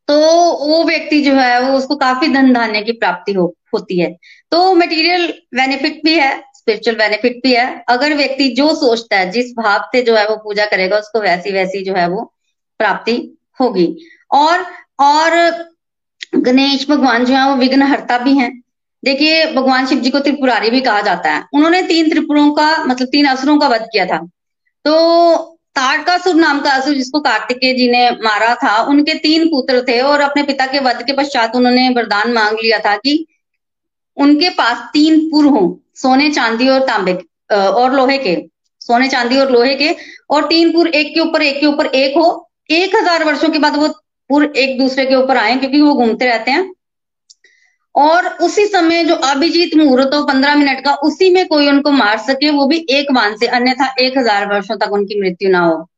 तो 0.09 0.19
वो 0.67 0.85
व्यक्ति 0.85 1.23
जो 1.23 1.35
है, 1.35 1.61
वो 1.61 1.79
उसको 1.79 1.97
काफ़ी 1.97 2.29
धन 2.29 2.53
धान्य 2.53 2.83
की 2.83 2.93
प्राप्ति 2.93 3.33
हो, 3.33 3.55
होती 3.75 4.01
है। 4.01 4.17
तो 4.51 4.75
मटेरियल 4.75 5.29
बेनिफिट 5.55 6.01
भी 6.05 6.15
है 6.15 6.43
स्पिरिचुअल 6.55 6.97
बेनिफिट 6.97 7.41
भी 7.43 7.55
है। 7.55 7.85
अगर 7.89 8.15
व्यक्ति 8.15 8.49
जो 8.49 8.75
सोचता 8.75 9.17
है, 9.17 9.31
जिस 9.31 9.47
भाव 9.47 9.81
से 9.81 10.03
जो 10.03 10.17
है 10.17 10.29
वो 10.29 10.37
पूजा 10.37 10.67
करेगा, 10.67 10.99
उसको 10.99 11.21
वैसी 11.21 11.53
वैसी 11.53 11.85
जो 11.85 11.95
है 11.95 12.09
वो 12.09 12.35
प्राप्ति 12.79 13.39
होगी। 13.61 13.97
और 14.31 14.67
और 15.01 15.31
गणेश 16.35 16.91
भगवान 16.91 17.25
जो 17.25 17.35
है, 17.35 17.51
वो 17.51 17.57
विघ्न 17.57 17.83
हरता 17.83 18.19
भी 18.19 18.37
हैं। 18.37 18.63
देखिए, 19.05 19.53
भगवान 19.53 19.87
शिव 19.87 20.01
जी 20.01 20.11
को 20.11 20.21
त्रिपुरारी 20.21 20.71
भी 20.71 20.81
कहा 20.81 21.01
जाता 21.01 21.31
है। 21.31 21.45
उन्होंने 21.53 21.83
तीन 21.83 22.11
त्रिपुरों 22.11 22.51
का 22.51 22.85
मतलब 22.85 23.09
तीन 23.09 23.27
असुरों 23.27 23.59
का 23.59 23.69
वध 23.69 23.83
किया 23.83 24.07
था। 24.07 24.29
तो 24.85 25.58
ताड़कासुर 25.79 26.35
नाम 26.35 26.61
का 26.61 26.71
असुर 26.73 26.95
जिसको 26.95 27.21
कार्तिकेय 27.21 27.73
जी 27.75 27.91
ने 27.91 28.11
मारा 28.23 28.55
था, 28.55 28.77
उनके 28.83 29.15
तीन 29.17 29.47
पुत्र 29.49 29.83
थे 29.89 30.01
और 30.03 30.21
अपने 30.21 30.43
पिता 30.43 30.67
के 30.67 30.79
वध 30.79 31.03
के 31.07 31.13
पश्चात 31.13 31.55
उन्होंने 31.57 31.89
वरदान 31.89 32.33
मांग 32.33 32.57
लिया 32.63 32.79
था 32.79 32.97
कि 32.97 33.15
उनके 34.17 34.49
पास 34.51 34.79
तीन 34.93 35.19
पुर 35.31 35.45
हों, 35.47 35.69
सोने, 35.95 36.31
चांदी 36.31 36.69
और 36.69 36.81
तांबे 36.87 37.13
और 37.53 37.95
लोहे 37.95 38.19
के, 38.19 38.35
सोने, 38.83 39.09
चांदी 39.09 39.39
और 39.39 39.51
लोहे 39.53 39.75
के, 39.75 39.95
और 40.31 40.47
तीन 40.47 40.73
पुर 40.73 40.89
एक 40.89 41.15
के 41.15 41.21
ऊपर, 41.21 41.43
एक 41.43 41.61
के 41.61 41.67
ऊपर 41.67 41.87
एक 41.87 42.17
हो। 42.17 42.27
एक 42.71 42.97
हज़ार 42.97 43.25
वर्षों 43.25 43.49
के 43.49 43.59
बाद 43.59 43.77
वो 43.77 43.89
पुर 44.31 44.45
एक 44.57 44.79
दूसरे 44.79 45.07
के 45.07 45.15
ऊपर 45.15 45.37
आए, 45.37 45.57
क्योंकि 45.57 45.81
वो 45.81 45.95
घूमते 45.95 46.25
रहते 46.25 46.51
हैं। 46.51 46.71
और 47.99 48.27
उसी 48.43 48.67
समय 48.67 49.05
जो 49.05 49.15
अभिजीत 49.15 49.75
मुहूर्त 49.77 50.15
हो, 50.15 50.23
पंद्रह 50.25 50.55
मिनट 50.55 50.85
का, 50.85 50.95
उसी 50.95 51.31
में 51.31 51.47
कोई 51.49 51.69
उनको 51.69 51.91
मार 51.93 52.19
सके, 52.19 52.51
वो 52.51 52.67
भी 52.67 52.87
एक 52.91 53.13
बाण 53.13 53.37
से, 53.37 53.47
अन्यथा 53.49 53.95
एक 54.01 54.19
हज़ार 54.19 54.47
वर्षों 54.47 54.77
तक 54.77 54.93
उनकी 54.93 55.21
मृत्यु 55.21 55.51
ना 55.51 55.61
हो। 55.61 55.89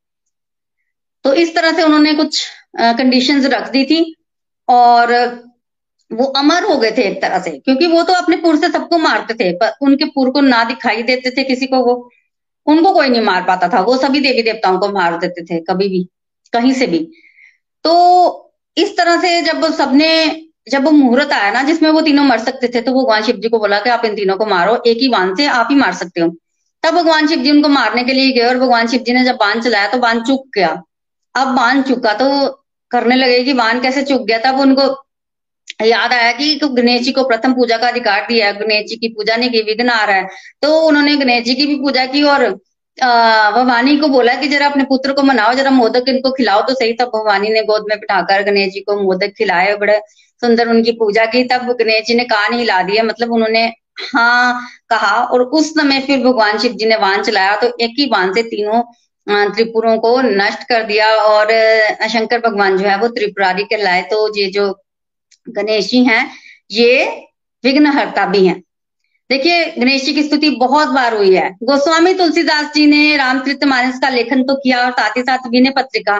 तो 1.25 1.33
इस 1.33 1.55
तरह 1.55 1.71
से 1.71 1.83
उन्होंने 1.83 2.13
कुछ 2.13 2.45
कंडीशंस 2.77 3.45
रख 3.45 3.69
दी 3.71 3.83
थी 3.85 4.03
और 4.67 5.13
वो 6.11 6.25
अमर 6.37 6.63
हो 6.63 6.77
गए 6.77 6.91
थे 6.91 7.03
एक 7.03 7.21
तरह 7.21 7.39
से, 7.39 7.51
क्योंकि 7.51 7.87
वो 7.87 8.03
तो 8.03 8.13
अपने 8.13 8.35
पुर 8.37 8.55
से 8.55 8.69
सबको 8.69 8.97
मारते 8.97 9.33
थे, 9.33 9.51
पर 9.51 9.73
उनके 9.81 10.05
पुर 10.05 10.29
को 10.29 10.41
ना 10.41 10.63
दिखाई 10.63 11.03
देते 11.03 11.29
थे 11.29 11.43
किसी 11.43 11.67
को, 11.67 11.77
वो, 11.77 12.09
उनको 12.67 12.93
कोई 12.93 13.09
नहीं 13.09 13.21
मार 13.21 13.43
पाता 13.43 13.67
था, 13.67 13.81
वो 13.81 13.97
सभी 13.97 14.19
देवी 14.19 14.41
देवताओं 14.41 14.79
को 14.79 14.89
मार 14.89 15.17
देते 15.17 15.43
थे, 15.43 15.59
कभी 15.59 15.87
भी, 15.87 16.07
कहीं 16.53 16.73
से 16.73 16.87
भी। 16.87 16.99
तो 17.85 17.93
इस 18.77 18.97
तरह 18.97 19.21
से 19.21 19.41
जब 19.41 19.71
सबने 19.73 20.11
जब 20.67 20.83
वो 20.85 20.91
मुहूर्त 20.91 21.31
आया 21.31 21.51
ना 21.51 21.61
जिसमें 21.63 21.89
वो 21.89 22.01
तीनों 22.01 22.23
मर 22.23 22.39
सकते 22.39 22.67
थे 22.67 22.81
तो 22.81 22.91
भगवान 22.93 23.23
शिव 23.23 23.35
जी 23.35 23.49
को 23.49 23.59
बोला 23.59 23.79
कि 23.79 23.89
आप 23.89 24.05
इन 24.05 24.15
तीनों 24.15 24.35
को 24.37 24.45
मारो, 24.45 24.75
एक 24.87 24.97
ही 24.97 25.07
बाँध 25.09 25.35
से 25.37 25.45
आप 25.47 25.67
ही 25.71 25.75
मार 25.75 25.93
सकते 25.93 26.21
हो। 26.21 26.29
तब 26.83 26.93
भगवान 26.93 27.27
शिव 27.27 27.39
जी 27.39 27.51
उनको 27.51 27.69
मारने 27.69 28.03
के 28.03 28.13
लिए 28.13 28.31
गए 28.31 28.47
और 28.47 28.57
भगवान 28.59 28.87
शिव 28.87 29.01
जी 29.01 29.13
ने 29.13 29.23
जब 29.25 29.35
बाँध 29.35 29.63
चलाया 29.63 29.87
तो 29.91 29.97
बाँध 29.97 30.23
चुक 30.25 30.47
गया। 30.55 30.69
अब 31.35 31.55
बाँध 31.55 31.83
चुका 31.83 32.13
तो 32.13 32.27
करने 32.91 33.15
लगे 33.15 33.43
कि 33.43 33.53
बाँध 33.53 33.81
कैसे 33.81 34.03
चुक 34.03 34.21
गया, 34.21 34.37
तब 34.39 34.59
उनको 34.59 34.83
याद 35.85 36.13
आया 36.13 36.31
कि 36.31 36.55
तो 36.61 36.67
गणेश 36.69 37.01
जी 37.01 37.11
को 37.11 37.23
प्रथम 37.23 37.53
पूजा 37.53 37.77
का 37.77 37.87
अधिकार 37.87 38.25
दिया 38.27 38.47
है। 38.47 38.53
गणेश 38.59 38.85
जी 38.89 38.95
की 38.95 39.07
पूजा 39.07 39.35
नहीं 39.35 39.49
की, 39.49 39.61
विघ्न 39.61 39.89
आ 39.89 40.03
रहा 40.05 40.15
है। 40.15 40.27
तो 40.61 40.79
उन्होंने 40.81 41.15
गणेश 41.15 41.43
जी 41.45 41.55
की 41.55 41.65
भी 41.67 41.75
पूजा 41.75 42.05
की 42.05 42.23
और 42.23 42.45
भवानी 42.97 43.95
को 43.97 44.07
बोला 44.07 44.33
कि 44.35 44.47
जरा 44.47 44.67
अपने 44.67 44.83
पुत्र 44.83 45.13
को 45.13 45.23
मनाओ, 45.23 45.53
जरा 45.53 45.69
मोदक 45.71 46.09
इनको 46.09 46.31
खिलाओ। 46.31 46.61
तो 46.67 46.73
सही, 46.73 46.93
तब 46.93 47.11
भवानी 47.15 47.49
ने 47.49 47.61
गोद 47.63 47.85
में 47.89 47.97
बिठाकर 47.99 48.43
गणेश 48.43 48.73
जी 48.73 48.79
को 48.79 48.95
मोदक 49.01 49.33
खिलाए। 49.37 49.75
बड़े 49.77 49.99
सुंदर 50.41 50.69
उनकी 50.69 50.91
पूजा 50.99 51.25
की। 51.25 51.43
तब 51.43 51.71
गणेश 51.79 52.05
जी 52.07 52.15
ने 52.15 52.23
कान 52.25 52.53
हिला 52.53 52.81
दिया 52.83 53.03
मतलब 53.03 53.31
उन्होंने 53.33 53.65
हाँ 54.03 54.61
कहा। 54.89 55.17
और 55.23 55.41
उस 55.43 55.69
समय 55.73 55.99
फिर 56.01 56.23
भगवान 56.23 56.57
शिव 56.59 56.71
जी 56.73 56.85
ने 56.85 56.95
वान 56.97 57.23
चलाया। 57.23 57.55
तो 57.55 57.67
एक 57.81 57.91
ही 57.99 58.05
वान 58.11 58.33
से 58.33 58.43
तीनों 58.43 58.81
त्रिपुरों 59.53 59.97
को 59.99 60.19
नष्ट 60.21 60.63
कर 60.69 60.83
दिया। 60.83 61.09
और 61.15 61.47
शंकर 62.09 62.39
भगवान 62.47 62.77
जो 62.77 62.87
है, 62.87 62.97
वो 62.97 63.07
त्रिपुरारी 63.07 63.63
कहलाए। 63.63 64.01
तो 64.11 64.27
ये 64.37 64.49
जो 64.51 64.71
गणेश 65.49 65.89
जी 65.89 66.03
हैं, 66.03 66.29
ये 66.71 67.05
विघ्नहर्ता 67.63 68.25
भी 68.25 68.45
हैं। 68.47 68.61
देखिए 69.31 69.65
गणेश 69.71 70.03
जी 70.05 70.13
की 70.13 70.23
स्तुति 70.23 70.49
बहुत 70.57 70.87
बार 70.89 71.13
हुई 71.15 71.33
है। 71.33 71.49
गोस्वामी 71.63 72.13
तुलसीदास 72.13 72.73
जी 72.73 72.85
ने 72.87 73.17
रामचरित 73.17 73.63
मानस 73.63 73.99
का 73.99 74.09
लेखन 74.09 74.43
तो 74.43 74.55
किया 74.55 74.79
और 74.85 74.91
साथ 74.91 75.17
ही 75.17 75.21
साथ 75.21 75.47
विनय 75.51 75.69
पत्रिका 75.71 76.17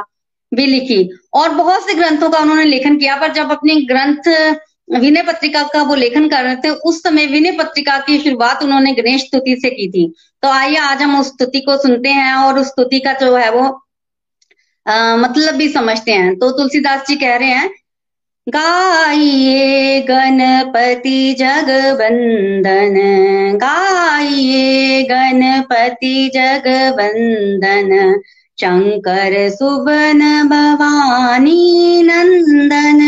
भी 0.52 0.66
लिखी। 0.66 1.10
और 1.34 1.50
बहुत 1.56 1.88
से 1.88 1.94
ग्रंथों 1.94 2.30
का 2.30 2.40
उन्होंने 2.40 2.66
लेखन 2.66 2.98
किया 2.98 3.16
पर 3.16 3.34
जब 3.34 3.52
अपने 3.52 3.76
ग्रंथ 3.86 4.30
विनय 5.00 5.22
पत्रिका 5.24 5.64
का 5.64 5.82
वो 5.84 5.96
लेखन 5.96 6.28
कर 6.30 6.44
रहे 6.44 6.56
थे 6.56 6.70
उस 6.70 7.02
समय 7.04 7.26
विनय 7.28 7.52
पत्रिका 7.58 7.98
की 8.00 8.18
शुरुआत 8.20 8.64
उन्होंने 8.64 8.94
गणेश 8.94 9.22
स्तुति 9.22 9.56
से 9.56 9.70
की 9.70 9.90
थी। 9.92 10.08
तो 10.44 10.48
आइए 10.50 10.76
आज 10.78 11.02
हम 11.02 11.20
उस 11.20 11.28
स्तुति 11.28 11.60
को 11.60 11.78
सुनते 11.78 12.10
हैं 12.12 12.34
और 12.36 12.60
उस 12.60 12.68
स्तुति 12.68 13.00
का 13.00 13.14
जो 13.14 13.36
है 13.36 13.52
वो 13.52 13.68
आ, 14.86 15.16
मतलब 15.18 15.56
भी 15.56 15.70
समझते 15.70 16.12
हैं। 16.14 16.36
तो 16.36 16.52
तुलसीदास 16.52 17.08
जी 17.08 17.16
कह 17.16 17.36
रहे 17.36 17.50
हैं 17.50 17.70
गाइए 18.56 20.00
गणपति 20.10 21.20
जगवंदन 21.40 22.96
गाइए 23.64 25.04
गणपति 25.12 26.16
जगवंदन 26.36 27.92
शंकर 28.58 29.34
सुवन 29.50 30.20
भवानी 30.50 32.02
नंदन, 32.04 33.02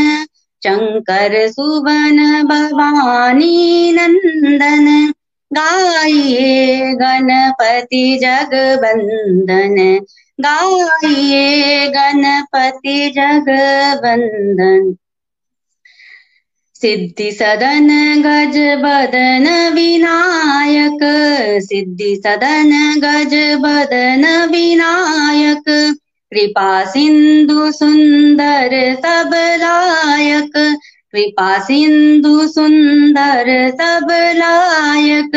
शंकर 0.62 1.36
सुवन 1.52 2.18
भवानी 2.48 3.92
नंदन। 3.92 4.88
गाइए 5.52 6.94
गणपति 7.02 8.06
जगवंदन 8.24 9.76
गाइए 10.40 11.88
गणपति 11.96 12.98
जगवंदन 13.18 14.94
सिद्धि 16.84 17.32
सदन 17.32 17.88
गज 18.22 18.58
बदन 18.82 19.48
विनायक। 19.74 21.04
सिद्धि 21.64 22.16
सदन 22.16 22.72
गज 23.04 23.36
बदन 23.62 24.26
विनायक। 24.52 25.70
कृपा 26.32 26.70
सिंधु 26.86 27.72
सुंदर 27.72 28.74
सब 28.96 29.32
लायक। 29.62 30.58
कृपा 31.14 31.50
सिंधु 31.60 32.48
सुंदर 32.48 33.52
सब 33.72 34.08
लायक। 34.38 35.36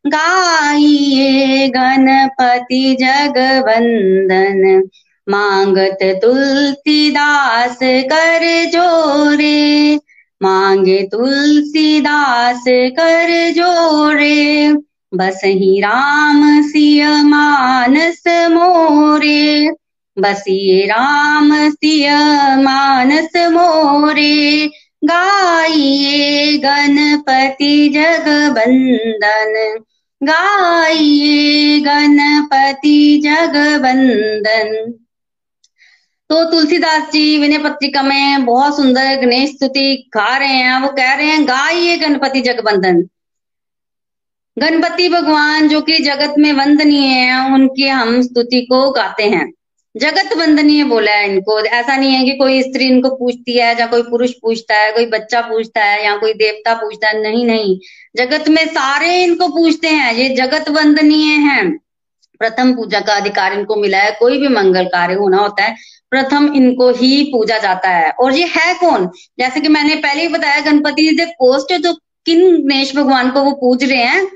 गाइए 0.08 1.68
गणपति 1.70 2.84
जगवंदन 3.00 4.82
मांगत 5.28 6.00
तुलसीदास 6.22 7.80
कर 8.12 8.44
जोरे, 8.72 9.96
मांगे 10.41 11.02
तुलसीदास 11.12 12.63
कर 13.00 13.30
जोरे। 13.54 14.74
बस 15.12 15.41
ही 15.46 15.80
राम 15.82 16.41
सिय 16.63 17.06
मानस 17.26 18.24
मोरे 18.52 19.70
बसिए 20.18 20.86
राम 20.88 21.52
सिय 21.72 22.10
मानस 22.60 23.36
मोरे। 23.54 24.68
गाइए 25.06 26.58
गणपति 26.58 27.89
जगबंदन। 27.89 29.84
गाइए 30.24 31.80
गणपति 31.80 33.22
जगबंदन। 33.24 34.94
तो 36.30 36.52
तुलसीदास 36.52 37.12
जी, 37.12 37.38
विनय 37.38 37.58
पत्रिका 37.58 38.02
में 38.02 38.46
बहुत 38.46 38.76
सुंदर 38.76 39.15
गणेश 39.15 39.50
स्तुति 39.50 40.10
गा 40.13 40.38
रहे 40.38 40.54
हैं। 40.54 40.82
वो 40.82 40.88
कह 40.88 41.13
रहे 41.13 41.28
हैं, 41.28 41.46
गाइए 41.46 41.98
गणपति 41.98 42.41
जगबंदन। 42.41 43.10
गणपति 44.60 45.10
भगवान 45.10 45.68
जो 45.68 45.82
कि 45.82 45.98
जगत 45.98 46.36
में 46.38 46.54
वंदनीय 46.54 47.08
है, 47.08 47.54
उनकी 47.54 47.88
हम 47.88 48.22
स्तुति 48.22 48.62
को 48.62 48.91
गाते 48.91 49.24
हैं। 49.24 49.54
जगत 49.95 50.29
वंदनीय 50.38 50.84
बोला 50.84 51.12
है 51.12 51.29
इनको। 51.29 51.60
ऐसा 51.60 51.97
नहीं 51.97 52.12
है 52.12 52.25
कि 52.25 52.31
कोई 52.31 52.62
स्त्री 52.62 52.86
इनको 52.86 53.10
पूछती 53.10 53.58
है 53.58 53.79
या 53.79 53.86
कोई 53.86 54.01
पुरुष 54.01 54.31
पूछता 54.31 54.77
है, 54.77 54.91
कोई 54.91 55.05
बच्चा 55.05 55.41
पूछता 55.41 55.84
है 55.84 56.05
या 56.05 56.17
कोई 56.17 56.34
देवता 56.34 56.73
पूछता 56.73 57.08
है। 57.08 57.21
नहीं 57.21 57.45
नहीं। 57.45 57.79
जगत 58.15 58.49
में 58.49 58.65
सारे 58.67 59.23
इनको 59.23 59.47
पूछते 59.47 59.88
हैं। 59.88 60.13
ये 60.13 60.29
जगत 60.29 60.69
वंदनीय 60.69 61.25
है। 61.25 61.71
प्रथम 62.39 62.73
पूजा 62.73 62.99
का 62.99 63.13
अधिकार 63.13 63.53
इनको 63.53 63.75
मिला 63.75 63.97
है। 63.97 64.12
कोई 64.19 64.38
भी 64.38 64.47
मंगल 64.47 64.86
कार्य 64.86 65.13
होना 65.13 65.38
होता 65.38 65.63
है, 65.63 65.75
प्रथम 66.12 66.53
इनको 66.55 66.91
ही 66.91 67.23
पूजा 67.23 67.58
जाता 67.58 67.89
है। 67.89 68.12
और 68.12 68.34
ये 68.34 68.45
है 68.45 68.73
कौन? 68.73 69.10
जैसे 69.39 69.60
कि 69.62 69.67
मैंने 69.67 69.95
पहले 69.95 70.21
ही 70.21 70.27
बताया, 70.27 70.60
गणपति 70.60 71.08
जी 71.08 71.25
पोस्ट 71.25 71.73
जो 71.73 71.93
किन 72.25 72.63
गणेश 72.63 72.95
भगवान 72.95 73.31
को 73.31 73.43
वो 73.43 73.51
पूज 73.51 73.84
रहे 73.84 74.03
हैं 74.03 74.27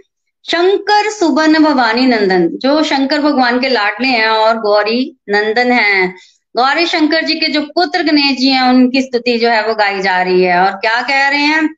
शंकर 0.51 1.09
सुबन 1.09 1.53
भवानी 1.53 2.05
नंदन। 2.05 2.47
जो 2.47 2.83
शंकर 2.83 3.21
भगवान 3.21 3.59
के 3.59 3.69
लाडले 3.69 4.07
हैं 4.07 4.27
और 4.27 4.57
गौरी 4.57 5.17
नंदन 5.29 5.71
हैं। 5.71 6.15
गौरी 6.57 6.85
शंकर 6.85 7.25
जी 7.25 7.35
के 7.35 7.47
जो 7.47 7.61
पुत्र 7.61 8.03
गणेश 8.03 8.37
जी 8.37 8.49
हैं, 8.49 8.61
उनकी 8.61 9.01
स्तुति 9.01 9.37
जो 9.37 9.49
है 9.49 9.67
वो 9.67 9.75
गाई 9.75 10.01
जा 10.01 10.21
रही 10.21 10.43
है। 10.43 10.59
और 10.59 10.71
क्या 10.71 11.01
कह 11.01 11.27
रहे 11.27 11.39
हैं? 11.39 11.75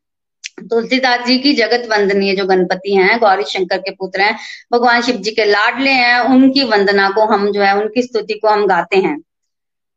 तुलसीदास 0.62 1.28
जी 1.28 1.38
की 1.38 1.54
जगत 1.54 1.88
वंदनीय 1.92 2.36
जो 2.36 2.46
गणपति 2.46 2.96
हैं, 2.96 3.20
गौरी 3.20 3.44
शंकर 3.44 3.78
के 3.78 3.92
पुत्र 3.92 4.22
हैं, 4.22 4.38
भगवान 4.74 5.02
शिव 5.02 5.16
जी 5.16 5.32
के 5.32 5.46
लाडले 5.46 5.92
हैं, 5.92 6.20
उनकी 6.20 6.64
वंदना 6.64 7.10
को 7.10 7.26
हम 7.26 7.52
जो 7.52 7.62
है, 7.62 7.78
उनकी 7.78 8.02
स्तुति 8.02 8.34
को 8.34 8.48
हम 8.48 8.68
गाते 8.68 8.98
हैं। 8.98 9.22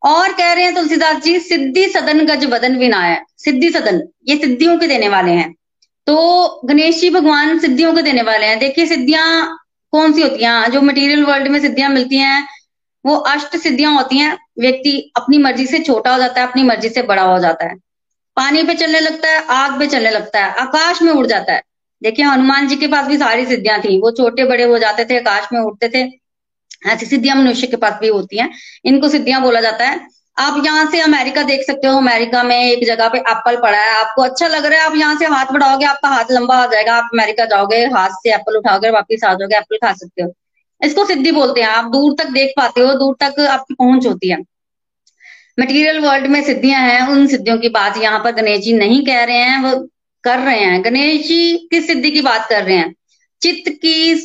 और 0.03 0.33
कह 0.33 0.53
रहे 0.53 0.63
हैं 0.63 0.75
तुलसीदास 0.75 1.23
जी, 1.23 1.39
सिद्धि 1.39 1.89
सदन 1.89 2.25
गज 2.25 2.45
बदन 2.45 2.75
विनायक। 2.75 3.23
सिद्धि 3.37 3.69
सदन, 3.69 4.07
ये 4.27 4.35
सिद्धियों 4.35 4.77
के 4.77 4.87
देने 4.87 5.09
वाले 5.09 5.31
हैं। 5.31 5.55
तो 6.07 6.61
गणेश 6.65 7.01
जी 7.01 7.09
भगवान 7.09 7.59
सिद्धियों 7.59 7.93
को 7.93 8.01
देने 8.01 8.21
वाले 8.21 8.45
हैं। 8.45 8.59
देखिए, 8.59 8.85
सिद्धियाँ 8.85 9.57
कौन 9.91 10.13
सी 10.13 10.21
होती 10.21 10.43
हैं? 10.43 10.71
जो 10.71 10.81
मटेरियल 10.81 11.23
वर्ल्ड 11.25 11.47
में 11.47 11.59
सिद्धियाँ 11.59 11.89
मिलती 11.89 12.17
हैं, 12.17 12.47
वो 13.05 13.15
अष्ट 13.15 13.57
सिद्धियाँ 13.57 13.93
होती 13.93 14.17
हैं। 14.17 14.37
व्यक्ति 14.59 15.11
अपनी 15.17 15.37
मर्ज़ी 15.37 15.65
से 15.67 15.79
छोटा 15.79 16.11
हो 16.11 16.17
जाता 16.17 16.41
है, 16.41 16.47
अपनी 16.47 16.63
मर्ज़ी 16.63 16.89
से 16.89 17.01
बड़ा 17.01 17.21
हो 17.21 17.39
जाता 17.39 17.65
है। 17.65 17.75
पानी 18.37 18.63
पे 18.63 18.73
चलने 18.73 18.99
लगता 18.99 19.29
है, 19.29 19.45
आग 19.45 19.79
पे 19.79 19.87
चलने 19.87 20.11
लगता 20.11 20.45
है, 20.45 20.53
आकाश 20.53 21.01
में 21.01 21.11
उड़ 21.13 21.27
जाता 21.27 21.53
है। 21.53 21.61
देखिए, 22.03 22.25
हनुमान 22.25 22.67
जी 22.67 22.75
के 22.75 22.87
पास 22.87 23.07
भी 23.07 23.17
सारी 23.17 23.45
सिद्धियाँ 23.45 23.79
थी। 23.79 24.01
वो 24.01 24.11
छोटे 24.11 24.45
बड़े 24.45 24.63
हो 24.63 24.77
जाते 24.77 25.05
थे, 25.05 25.17
आकाश 25.19 25.47
में 25.53 25.59
उड़ते 25.61 25.89
थे। 25.89 26.25
ऐसी 26.89 27.05
सिद्धियाँ 27.05 27.35
मनुष्य 27.37 27.67
के 27.67 27.77
पास 27.77 27.93
भी 28.01 28.07
होती 28.07 28.37
हैं। 28.37 28.51
इनको 28.85 29.09
सिद्धियाँ 29.09 29.41
बोला 29.41 29.61
जाता 29.61 29.85
है। 29.85 30.07
आप 30.37 30.61
यहाँ 30.65 30.85
से 30.91 30.99
अमेरिका 30.99 31.43
देख 31.43 31.61
सकते 31.67 31.87
हो। 31.87 31.97
अमेरिका 31.97 32.43
में 32.43 32.55
एक 32.71 32.85
जगह 32.85 33.07
पे 33.09 33.17
एप्पल 33.17 33.55
पड़ा 33.55 33.77
है। 33.77 33.89
आपको 33.89 34.21
अच्छा 34.21 34.47
लग 34.47 34.65
रहा 34.65 34.79
है, 34.79 34.85
आप 34.85 34.95
यहाँ 34.95 35.17
से 35.19 35.25
हाथ 35.25 35.45
बढ़ाओगे, 35.45 35.85
आपका 35.85 36.09
हाथ 36.09 36.31
लंबा 36.31 36.55
आ 36.55 36.65
जाएगा, 36.65 36.93
आप 36.93 37.09
अमेरिका 37.13 37.45
जाओगे, 37.45 37.85
हाथ 37.85 38.09
से 38.09 38.33
एप्पल 38.33 38.57
उठाओगे, 38.57 38.89
वापिस 38.89 39.23
आ 39.23 39.33
जाओगे, 39.33 39.57
एप्पल 39.57 39.77
खा 39.77 39.93
सकते 39.93 40.23
हो। 40.23 40.33
इसको 40.81 41.05
सिद्धि 41.05 41.31
बोलते 41.31 41.61
हैं। 41.61 41.67
आप 41.67 41.85
दूर 41.85 42.15
तक 42.19 42.29
देख 42.29 42.53
पाते 42.57 42.81
हो, 42.81 42.93
दूर 42.93 43.15
तक 43.23 43.39
आपकी 43.39 43.73
पहुँच 43.73 44.05
होती 44.07 44.29
है। 44.29 44.37
मटेरियल 45.59 45.99
वर्ल्ड 45.99 46.27
में 46.27 46.43
सिद्धियाँ 46.43 46.81
हैं, 46.81 47.07
उन 47.07 47.27
सिद्धियों 47.27 47.57
की 47.57 47.69
बात 47.69 47.97
यहाँ 47.97 48.19
पर 48.19 48.31
गणेश 48.31 48.59
जी 48.59 48.73
नहीं 48.73 49.05
कह 49.05 49.23
रहे 49.23 49.37
हैं, 49.37 49.59
वो 49.59 49.89
कर 50.23 50.39
रहे 50.39 50.59
हैं। 50.59 50.83
गणेश 50.83 51.27
जी 51.27 51.57
किस 51.57 51.87
सिद्धि 51.87 52.11
की 52.11 52.21
बात 52.21 52.49
कर 52.49 52.63
रहे 52.63 52.77
हैं? 52.77 52.95
चित्त 53.41 53.69
की 53.69 54.15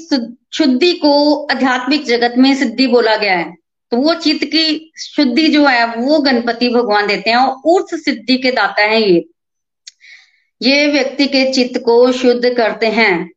शुद्धि 0.53 0.93
को 0.93 1.47
आध्यात्मिक 1.47 2.05
जगत 2.05 2.35
में 2.39 2.55
सिद्धि 2.55 2.87
बोला 2.87 3.17
गया 3.17 3.37
है। 3.37 3.60
तो 3.93 3.97
वो 3.97 4.15
चित्त 4.15 4.45
की 4.45 4.93
शुद्धि 4.97 5.49
जो 5.49 5.67
है, 5.67 5.97
वो 5.97 6.19
गणपति 6.19 6.69
भगवान 6.69 7.07
देते 7.07 7.31
हैं 7.31 7.37
और 7.37 7.57
उस 7.65 8.05
सिद्धि 8.05 8.37
के 8.39 8.51
दाता 8.51 8.83
है 8.83 9.03
ये। 9.03 9.25
ये 10.63 10.87
व्यक्ति 10.87 11.27
के 11.27 11.53
चित्त 11.53 11.81
को 11.85 12.13
शुद्ध 12.13 12.55
करते 12.57 12.87
हैं। 12.87 13.31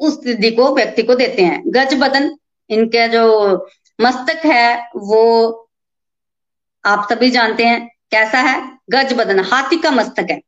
उस 0.00 0.24
सिद्धि 0.24 0.50
को 0.50 0.74
व्यक्ति 0.74 1.02
को 1.02 1.14
देते 1.14 1.42
हैं। 1.42 1.62
गज 1.66 1.94
बदन, 1.94 2.30
इनका 2.70 3.06
जो 3.06 3.54
मस्तक 4.00 4.44
है, 4.46 4.88
वो 4.96 5.60
आप 6.84 7.06
सभी 7.10 7.30
जानते 7.30 7.64
हैं 7.64 7.88
कैसा 8.10 8.38
है? 8.38 8.60
गज 8.90 9.12
बदन, 9.12 9.40
हाथी 9.40 9.76
का 9.76 9.90
मस्तक 9.90 10.26
है। 10.30 10.40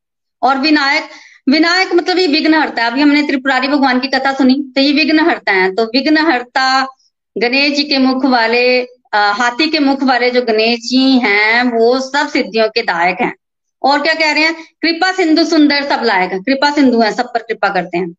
और 0.42 0.58
विनायक 0.58 1.04
विनायक 1.48 1.92
मतलब 1.92 2.18
ये 2.18 2.26
विघ्न 2.26 2.54
हरता 2.54 2.82
है 2.82 2.90
अभी 2.90 3.00
हमने 3.00 3.22
त्रिपुरारी 3.22 3.68
भगवान 3.68 4.00
की 4.00 4.08
कथा 4.08 4.32
सुनी 4.32 4.54
तो 4.76 4.80
ये 4.80 4.92
विघ्न 4.92 5.20
हरता 5.20 5.52
है। 5.52 5.74
तो 5.74 5.84
विघ्न 5.84 6.18
हरता 6.18 6.86
गणेश 7.36 7.76
जी 7.76 7.84
के 7.84 7.98
मुख 7.98 8.24
वाले 8.24 8.82
हाथी 9.12 9.68
के 9.70 9.78
मुख 9.78 10.02
वाले 10.02 10.30
जो 10.30 10.42
गणेश 10.42 10.78
जी 10.80 11.18
हैं, 11.18 11.62
वो 11.72 11.98
सब 12.00 12.28
सिद्धियों 12.28 12.68
के 12.68 12.82
दायक 12.84 13.20
हैं। 13.20 13.32
और 13.82 14.02
क्या 14.02 14.14
कह 14.14 14.32
रहे 14.32 14.44
हैं? 14.44 14.54
कृपा 14.82 15.10
सिंधु 15.12 15.44
सुंदर 15.46 15.84
सब 15.88 16.02
लायक 16.04 16.32
है। 16.32 16.38
कृपा 16.40 16.70
सिंधु 16.70 17.00
है, 17.00 17.12
सब 17.12 17.32
पर 17.34 17.42
कृपा 17.42 17.68
करते 17.68 17.98
हैं। 17.98 18.14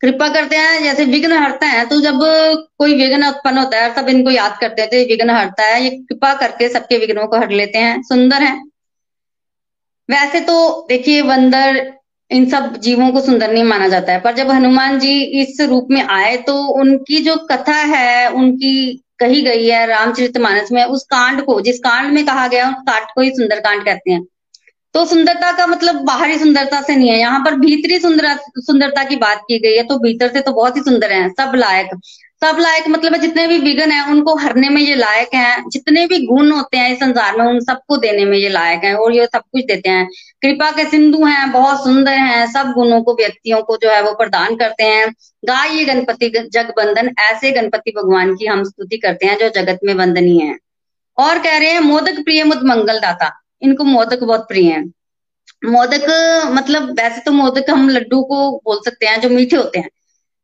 कृपा 0.00 0.28
करते 0.28 0.56
हैं, 0.56 0.82
जैसे 0.82 1.04
विघ्न 1.04 1.32
हरता 1.32 1.66
है 1.66 1.84
तो 1.88 2.00
जब 2.00 2.18
कोई 2.78 2.94
विघ्न 2.94 3.28
उत्पन्न 3.28 3.58
होता 3.58 3.82
है 3.82 3.94
सब 3.94 4.08
इनको 4.08 4.30
याद 4.30 4.56
करते 4.60 4.82
हैं 4.82 4.90
तो 4.90 4.96
विघ्न 5.08 5.30
हरता 5.30 5.62
है, 5.64 5.82
ये 5.84 5.90
कृपा 5.90 6.32
करके 6.34 6.68
सबके 6.68 6.98
विघ्नों 6.98 7.26
को 7.26 7.38
हर 7.38 7.50
लेते 7.52 7.78
हैं। 7.78 8.02
सुंदर 8.02 8.42
है। 8.42 8.52
वैसे 10.08 10.40
तो 10.40 10.86
देखिए 10.88 11.22
बंदर 11.22 11.92
इन 12.30 12.48
सब 12.50 12.76
जीवों 12.78 13.10
को 13.12 13.20
सुंदर 13.20 13.52
नहीं 13.52 13.64
माना 13.64 13.88
जाता 13.88 14.12
है, 14.12 14.20
पर 14.20 14.34
जब 14.34 14.50
हनुमान 14.50 14.98
जी 14.98 15.22
इस 15.42 15.60
रूप 15.60 15.88
में 15.90 16.02
आए 16.02 16.36
तो 16.38 16.56
उनकी 16.74 17.20
जो 17.22 17.36
कथा 17.50 17.76
है, 17.86 18.30
उनकी 18.30 19.02
कही 19.18 19.42
गई 19.42 19.66
है 19.66 19.86
रामचरित 19.86 20.36
मानस 20.38 20.72
में, 20.72 20.84
उस 20.84 21.04
कांड 21.04 21.42
को, 21.42 21.60
जिस 21.60 21.78
कांड 21.78 22.12
में 22.12 22.24
कहा 22.26 22.46
गया, 22.48 22.68
उस 22.68 22.74
कांड 22.74 23.06
को 23.14 23.20
ही 23.20 23.30
सुंदर 23.30 23.60
कांड 23.60 23.84
कहते 23.84 24.10
हैं। 24.10 24.26
तो 24.94 25.04
सुंदरता 25.06 25.52
का 25.52 25.66
मतलब 25.66 25.94
बाहरी 25.94 26.38
सुंदरता 26.38 26.80
से 26.82 26.96
नहीं 26.96 27.08
है। 27.08 27.18
यहाँ 27.18 27.40
पर 27.40 27.54
भीतरी 27.54 27.98
सुंदर, 27.98 28.36
सुंदरता 28.58 29.04
की 29.04 29.16
बात 29.16 29.38
की 29.38 29.58
गई 29.58 29.76
है 29.76 29.82
तो 29.82 29.98
भीतर 29.98 30.28
से 30.28 30.40
तो 30.40 30.52
बहुत 30.52 30.76
ही 30.76 30.80
सुंदर 30.80 31.12
है, 31.12 31.28
सब 31.28 31.52
लायक। 31.54 31.88
सब 32.44 32.56
लायक 32.60 32.84
मतलब 32.88 33.16
जितने 33.16 33.46
भी 33.46 33.58
विघन 33.58 33.90
है, 33.90 34.10
उनको 34.10 34.36
हरने 34.36 34.68
में 34.68 34.82
ये 34.82 34.94
लायक 34.94 35.34
हैं। 35.34 35.68
जितने 35.68 36.06
भी 36.06 36.26
गुण 36.26 36.50
होते 36.50 36.76
हैं 36.76 36.92
इस 36.92 36.98
संसार 36.98 37.36
में, 37.36 37.44
उन 37.46 37.60
सबको 37.60 37.96
देने 37.96 38.24
में 38.24 38.38
ये 38.38 38.48
लायक 38.48 38.84
है 38.84 38.94
और 38.94 39.12
ये 39.12 39.26
सब 39.26 39.40
कुछ 39.52 39.64
देते 39.64 39.88
हैं। 39.88 40.08
कृपा 40.42 40.70
के 40.70 40.84
सिंधु 40.84 41.24
हैं, 41.24 41.52
बहुत 41.52 41.84
सुंदर 41.84 42.12
हैं, 42.12 42.52
सब 42.52 42.72
गुणों 42.72 43.02
को, 43.02 43.14
व्यक्तियों 43.14 43.62
को 43.62 43.76
जो 43.76 43.90
है 43.90 44.02
वो 44.02 44.12
प्रदान 44.12 44.56
करते 44.56 44.84
हैं। 44.84 45.14
गाय 45.44 45.76
ये 45.78 45.84
गणपति 45.84 46.48
जगबंदन 46.52 47.14
ऐसे 47.20 47.50
गणपति 47.50 47.90
भगवान 47.90 48.34
की 48.34 48.46
हम 48.46 48.64
स्तुति 48.64 48.96
करते 48.96 49.26
हैं 49.26 49.38
जो 49.38 49.48
जगत 49.48 49.78
में 49.84 49.94
वंदनीय 49.94 50.42
है। 50.42 50.58
और 51.18 51.38
कह 51.38 51.58
रहे 51.58 51.70
हैं, 51.70 51.80
मोदक 51.80 52.24
प्रिय 52.24 52.44
मुद 52.44 52.62
मंगल 52.62 53.00
दाता। 53.00 53.42
इनको 53.62 53.84
मोदक 53.84 54.22
बहुत 54.22 54.40
प्रिय 54.40 54.70
है। 54.70 54.84
मोदक 55.64 56.06
मतलब 56.46 56.90
वैसे 56.90 57.20
तो 57.20 57.32
मोदक 57.32 57.70
हम 57.70 57.88
लड्डू 57.88 58.22
को 58.22 58.62
बोल 58.64 58.80
सकते 58.84 59.06
हैं 59.06 59.20
जो 59.20 59.28
मीठे 59.28 59.56
होते 59.56 59.78
हैं। 59.78 59.90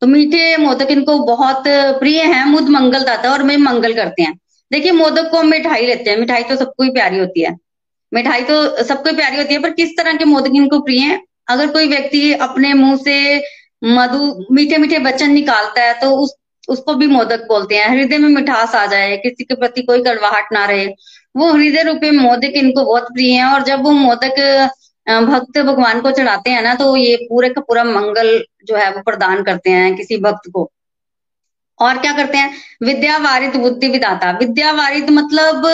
तो 0.03 0.07
मीठे 0.07 0.57
मोदक 0.57 0.91
इनको 0.91 1.19
बहुत 1.19 1.65
प्रिय 1.99 2.23
है, 2.23 2.47
मुद 2.49 2.69
मंगल 2.69 3.03
दाता, 3.03 3.31
और 3.33 3.43
में 3.43 3.57
मंगल 3.57 3.93
करते 3.95 4.23
हैं। 4.23 4.35
देखिए, 4.71 4.93
मोदक 4.93 5.31
को 5.31 5.38
हम 5.38 5.47
मिठाई 5.47 5.87
लेते 5.87 6.11
हैं। 6.11 6.17
मिठाई 6.19 6.43
तो 6.43 6.57
सबको 6.57 6.83
ही 6.83 6.91
प्यारी 6.91 7.19
होती 7.19 7.41
है। 7.41 7.57
मिठाई 8.12 8.43
तो 8.43 8.85
सबको 8.85 9.12
प्यारी 9.17 9.37
होती 9.37 9.55
है, 9.55 9.61
पर 9.61 9.71
किस 9.71 9.97
तरह 9.99 10.12
के 10.12 10.25
मोदक 10.25 10.55
इनको 10.55 10.81
प्रिय 10.81 11.01
है? 11.01 11.21
अगर 11.49 11.67
कोई 11.67 11.88
व्यक्ति 11.88 12.33
अपने 12.33 12.73
मुँह 12.75 12.97
से 12.97 13.17
मधु, 13.85 14.47
मीठे 14.53 14.77
मीठे 14.77 14.99
वचन 14.99 15.31
निकालता 15.31 15.83
है 15.83 15.93
तो 16.01 16.11
उस, 16.17 16.35
उसको 16.69 16.95
भी 16.95 17.07
मोदक 17.07 17.47
बोलते 17.49 17.77
हैं। 17.77 17.88
हृदय 17.88 18.19
में 18.19 18.29
मिठास 18.29 18.75
आ 18.75 18.85
जाए, 18.87 19.17
किसी 19.17 19.45
के 19.45 19.55
प्रति 19.55 19.83
कोई 19.83 20.03
कड़वाहट 20.03 20.53
ना 20.53 20.65
रहे, 20.67 20.87
वो 21.37 21.53
हृदय 21.53 21.83
रूपी 21.83 22.11
मोदक 22.11 22.53
इनको 22.57 22.85
बहुत 22.85 23.03
प्रिय 23.05 23.33
है, 23.33 23.45
और 23.45 23.62
जब 23.62 23.83
वो 23.83 23.91
मोदक 23.93 24.71
भक्त 25.07 25.59
भगवान 25.59 26.01
को 26.01 26.11
चढ़ाते 26.11 26.51
हैं 26.51 26.62
ना 26.62 26.75
तो 26.75 26.95
ये 26.97 27.17
पूरे 27.31 27.49
का 27.49 27.61
पूरा 27.61 27.85
मंगल 27.85 28.38
जो 28.65 28.77
है 28.77 28.91
वो 28.91 29.01
प्रदान 29.03 29.43
करते 29.43 29.71
हैं 29.71 29.94
किसी 29.96 30.17
भक्त 30.19 30.50
को। 30.53 30.71
और 31.79 31.98
क्या 31.98 32.13
करते 32.13 32.38
हैं? 32.38 32.50
विद्या 32.83 33.17
वारिद 33.19 33.57
बुद्धि 33.57 33.88
विदाता 33.88 34.31
विद्या 34.38 34.73
वारिद 34.73 35.11
मतलब 35.11 35.67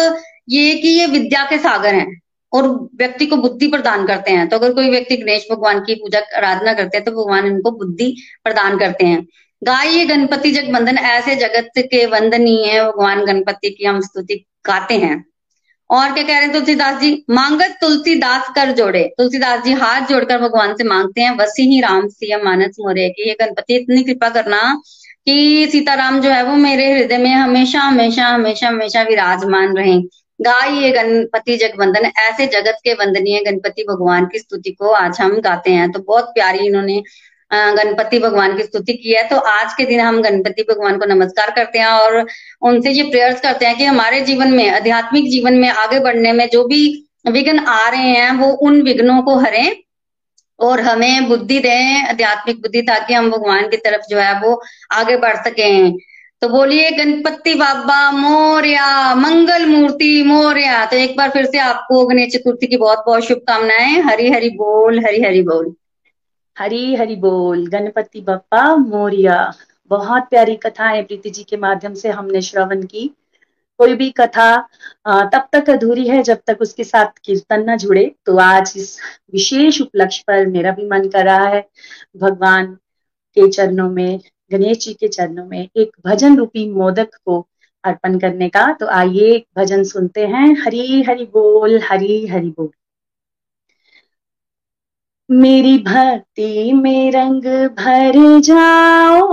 ये 0.49 0.74
कि 0.74 0.89
ये 0.91 1.07
विद्या 1.09 1.45
के 1.45 1.59
सागर 1.59 1.95
हैं 1.95 2.20
और 2.53 2.68
व्यक्ति 2.97 3.26
को 3.26 3.37
बुद्धि 3.37 3.66
प्रदान 3.68 4.07
करते 4.07 4.33
हैं। 4.33 4.49
तो 4.49 4.57
अगर 4.57 4.72
कोई 4.74 4.91
व्यक्ति 4.91 5.16
गणेश 5.16 5.47
भगवान 5.51 5.81
की 5.81 5.95
पूजा 5.95 6.20
आराधना 6.37 6.72
करते 6.72 6.97
हैं 6.97 7.05
तो 7.05 7.12
भगवान 7.12 7.47
इनको 7.47 7.70
बुद्धि 7.70 8.14
प्रदान 8.45 8.79
करते 8.79 9.07
हैं। 9.07 9.26
गाय 9.62 9.89
ये 9.89 10.05
गणपति 10.07 10.51
जगबंधन, 10.51 10.99
ऐसे 10.99 11.35
जगत 11.37 11.70
के 11.79 12.05
वंदनीय 12.07 12.83
भगवान 12.83 13.24
गणपति 13.24 13.70
की 13.70 13.85
हम 13.85 14.01
स्तुति 14.01 14.45
गाते 14.66 14.99
हैं। 14.99 15.24
और 15.91 16.12
क्या 16.12 16.22
कह 16.22 16.32
रहे 16.32 16.43
हैं 16.43 16.53
तुलसीदास 16.53 17.01
जी? 17.01 17.24
मांगत 17.30 17.78
तुलसीदास 17.80 18.49
कर 18.55 18.72
जोड़े। 18.72 19.14
तुलसीदास 19.18 19.64
जी, 19.64 19.72
हाथ 19.72 20.01
जोड़कर 20.01 20.39
भगवान 20.39 20.74
से 20.74 20.84
मांगते 20.84 21.20
हैं, 21.20 21.36
वसी 21.36 21.62
ही 21.62 21.80
राम 21.80 22.09
सिया 22.09 22.39
मानस 22.39 22.76
मोरे। 22.80 23.09
की 23.09 23.28
ये 23.28 23.36
गणपति, 23.41 23.76
इतनी 23.76 24.03
कृपा 24.03 24.28
करना 24.28 24.80
कि 25.26 25.68
सीताराम 25.72 26.20
जो 26.20 26.30
है 26.30 26.43
वो 26.43 26.57
मेरे 26.57 26.93
हृदय 26.93 27.18
में 27.18 27.30
हमेशा 27.30 27.80
हमेशा 27.80 28.26
हमेशा 28.26 28.68
हमेशा 28.68 29.03
विराजमान 29.03 29.76
रहे। 29.76 30.01
गाइए 30.41 30.91
गणपति 30.93 31.57
जग 31.57 31.66
जगवंदन। 31.66 32.11
ऐसे 32.18 32.47
जगत 32.47 32.78
के 32.84 32.93
वंदनीय 32.93 33.41
गणपति 33.41 33.82
भगवान 33.82 34.26
की 34.26 34.39
स्तुति 34.39 34.70
को 34.70 34.91
आज 34.91 35.20
हम 35.20 35.41
गाते 35.41 35.70
हैं। 35.70 35.93
तो 35.93 36.01
बहुत 36.01 36.24
प्यारी 36.24 36.59
इन्होंने 36.59 37.03
गणपति 37.51 38.18
भगवान 38.18 38.57
की 38.57 38.62
स्तुति 38.62 38.92
की 38.92 39.12
है। 39.12 39.28
तो 39.28 39.36
आज 39.36 39.74
के 39.74 39.84
दिन 39.84 40.01
हम 40.01 40.20
गणपति 40.22 40.62
भगवान 40.62 40.99
को 40.99 41.07
नमस्कार 41.07 41.51
करते 41.51 41.78
हैं 41.78 41.86
और 41.86 42.26
उनसे 42.62 42.90
ये 42.90 43.03
प्रेयर्स 43.03 43.40
करते 43.40 43.66
हैं 43.66 43.76
कि 43.76 43.84
हमारे 43.84 44.20
जीवन 44.20 44.53
में, 44.53 44.70
आध्यात्मिक 44.70 45.30
जीवन 45.30 45.55
में 45.55 45.68
आगे 45.68 46.01
बढ़ने 46.01 46.32
में 46.32 46.49
जो 46.49 46.64
भी 46.64 47.05
विघ्न 47.28 47.59
आ 47.59 47.88
रहे 47.88 48.01
हैं, 48.01 48.30
वो 48.32 48.51
उन 48.51 48.82
विघ्नों 48.82 49.22
को 49.22 49.36
हरें 49.36 49.76
और 50.59 50.80
हमें 50.80 51.28
बुद्धि 51.28 51.59
दें, 51.59 52.09
आध्यात्मिक 52.09 52.61
बुद्धि, 52.62 52.82
ताकि 52.82 53.14
हम 53.14 53.30
भगवान 53.30 53.68
की 53.68 53.76
तरफ़ 53.76 54.03
जो 54.11 54.18
है 54.18 54.40
वो 54.40 54.62
आगे 54.92 55.16
बढ़ 55.16 55.36
सके। 55.36 55.90
तो 56.42 56.49
बोलिए, 56.49 56.90
गणपति 56.90 57.55
बाबा, 57.55 58.11
मोरिया, 58.11 59.14
मंगल 59.14 59.66
मूर्ति, 59.66 60.22
मोरिया। 60.22 60.84
तो 60.86 60.96
एक 60.96 61.16
बार 61.16 61.30
फिर 61.30 61.46
से 61.46 61.59
आपको 61.59 62.07
गणेश 62.07 62.32
चतुर्थी 62.32 62.66
की 62.66 62.76
बहुत 62.76 63.03
बहुत 63.07 63.24
शुभकामनाएँ। 63.24 64.01
हरी 64.01 64.30
हरी 64.30 64.51
बोल 64.51 64.99
हरी 64.99 65.22
हरी 65.22 65.42
बोल। 65.42 65.74
हरी 66.59 66.95
हरी 66.95 67.17
बोल, 67.17 67.67
गणपति 67.67 68.21
बप्पा, 68.21 68.63
मोरिया। 68.77 69.53
बहुत 69.91 70.23
प्यारी 70.31 70.55
कथा 70.57 70.89
है 70.89 71.03
प्रीति 71.03 71.31
जी 71.31 71.43
के 71.43 71.57
माध्यम 71.57 71.95
से 71.95 72.09
हमने 72.09 72.41
श्रवण 72.43 72.83
की। 72.83 73.07
कोई 73.81 73.95
भी 73.95 74.11
कथा 74.11 74.57
तब 75.07 75.49
तक 75.53 75.71
अधूरी 75.71 76.07
है 76.09 76.23
जब 76.23 76.39
तक 76.47 76.59
उसके 76.61 76.85
साथ 76.85 77.19
कीर्तन 77.25 77.69
न 77.71 77.77
जुड़े। 77.77 78.05
तो 78.27 78.37
आज 78.39 78.73
इस 78.77 78.99
विशेष 79.33 79.81
उपलक्ष्य 79.81 80.25
पर 80.27 80.47
मेरा 80.47 80.71
भी 80.71 80.89
मन 80.89 81.09
कर 81.09 81.25
रहा 81.25 81.47
है। 81.49 81.69
भगवान 82.17 82.67
के 83.37 83.49
चरणों 83.51 83.91
में, 83.91 84.21
गणेश 84.53 84.79
जी 84.79 84.93
के 84.95 85.09
चरणों 85.09 85.45
में 85.47 85.69
एक 85.77 85.97
भजन 86.07 86.37
रूपी 86.37 86.69
मोदक 86.73 87.15
को 87.25 87.47
अर्पण 87.85 88.19
करने 88.19 88.49
का। 88.49 88.67
तो 88.73 88.87
आइए 88.87 89.45
भजन 89.57 89.85
सुनते 89.85 90.27
हैं। 90.27 90.47
हरी 90.65 91.03
हरि 91.03 91.25
बोल, 91.25 91.79
हरी 91.91 92.27
हरि 92.27 92.49
बोल। 92.49 92.71
मेरी 95.31 95.79
भक्ति 95.79 96.72
में 96.72 97.12
रंग 97.12 97.43
भर 97.79 98.41
जाओ 98.41 99.26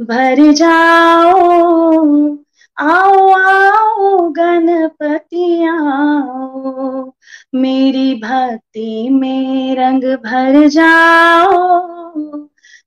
भर 0.00 0.52
जाओ। 0.52 2.36
आओ 2.78 3.28
आओ, 3.32 4.28
गणपति, 4.30 5.64
आओ। 5.64 7.12
मेरी 7.54 8.14
भक्ति 8.14 9.08
में 9.12 9.74
रंग 9.76 10.04
भर 10.04 10.68
जाओ 10.68 11.56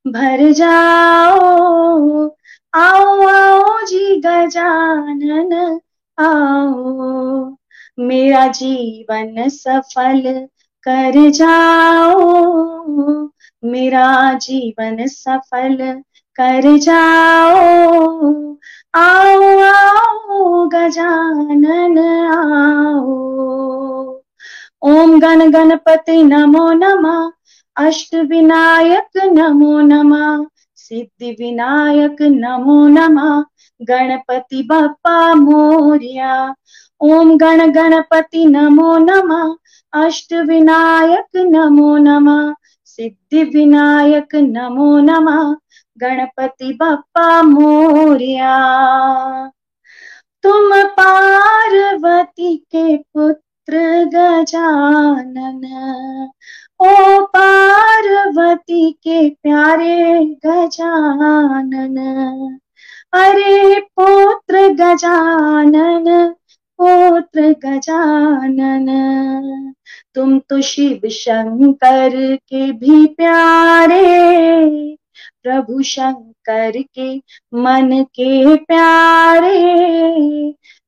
भर 0.07 0.51
जाओ। 0.51 2.27
आओ 2.73 3.27
आओ 3.27 3.81
जी, 3.85 4.21
गजानन, 4.25 5.79
आओ। 6.17 7.55
मेरा 7.99 8.47
जीवन 8.47 9.49
सफल 9.49 10.21
कर 10.83 11.29
जाओ, 11.29 12.19
मेरा 13.63 14.33
जीवन 14.33 15.07
सफल 15.07 16.03
कर 16.35 16.77
जाओ। 16.77 18.31
आओ 18.95 19.59
आओ, 19.59 20.65
गजानन, 20.65 21.97
आओ। 22.27 23.31
ओम 24.81 25.19
गण 25.19 25.51
गणपति 25.51 26.23
नमो 26.23 26.71
नमः, 26.71 27.31
अष्ट 27.75 28.15
विनायक 28.15 29.17
नमो 29.17 29.79
नमः, 29.79 30.45
सिद्धि 30.75 31.31
विनायक 31.31 32.21
नमो 32.21 32.87
नमः, 32.87 33.43
गणपति 33.81 34.67
बप्पा 34.71 35.33
मोरिया। 35.33 36.55
ओम 37.01 37.37
गण 37.37 37.71
गणपति 37.71 38.45
नमो 38.45 38.97
नमः। 38.97 39.55
अष्ट 39.93 40.33
विनायक 40.33 41.37
नमो 41.37 41.95
नमः। 41.97 42.53
सिद्धि 42.85 43.43
विनायक 43.43 44.35
नमो 44.35 44.97
नमः। 44.99 45.55
गणपति 45.97 46.73
बप्पा 46.81 47.41
मोरिया। 47.41 48.55
तुम 50.43 50.71
पार्वती 50.99 52.55
के 52.75 52.97
पुत्र 52.97 53.77
गजानन। 54.05 55.61
ओ 56.79 57.25
पार्वती 57.25 58.91
के 58.91 59.29
प्यारे 59.29 60.25
गजानन। 60.45 61.97
अरे 63.13 63.79
पुत्र 63.99 64.67
गजानन 64.73 66.07
पुत्र 66.81 67.41
गजानन। 67.65 68.87
तुम 70.15 70.39
तो 70.39 70.61
शिव 70.61 71.09
शंकर 71.09 72.35
के 72.35 72.71
भी 72.71 73.05
प्यारे, 73.07 73.99
प्रभु 75.43 75.81
शंकर 75.81 76.71
के 76.77 77.17
मन 77.53 78.05
के 78.09 78.55
प्यारे। 78.55 79.57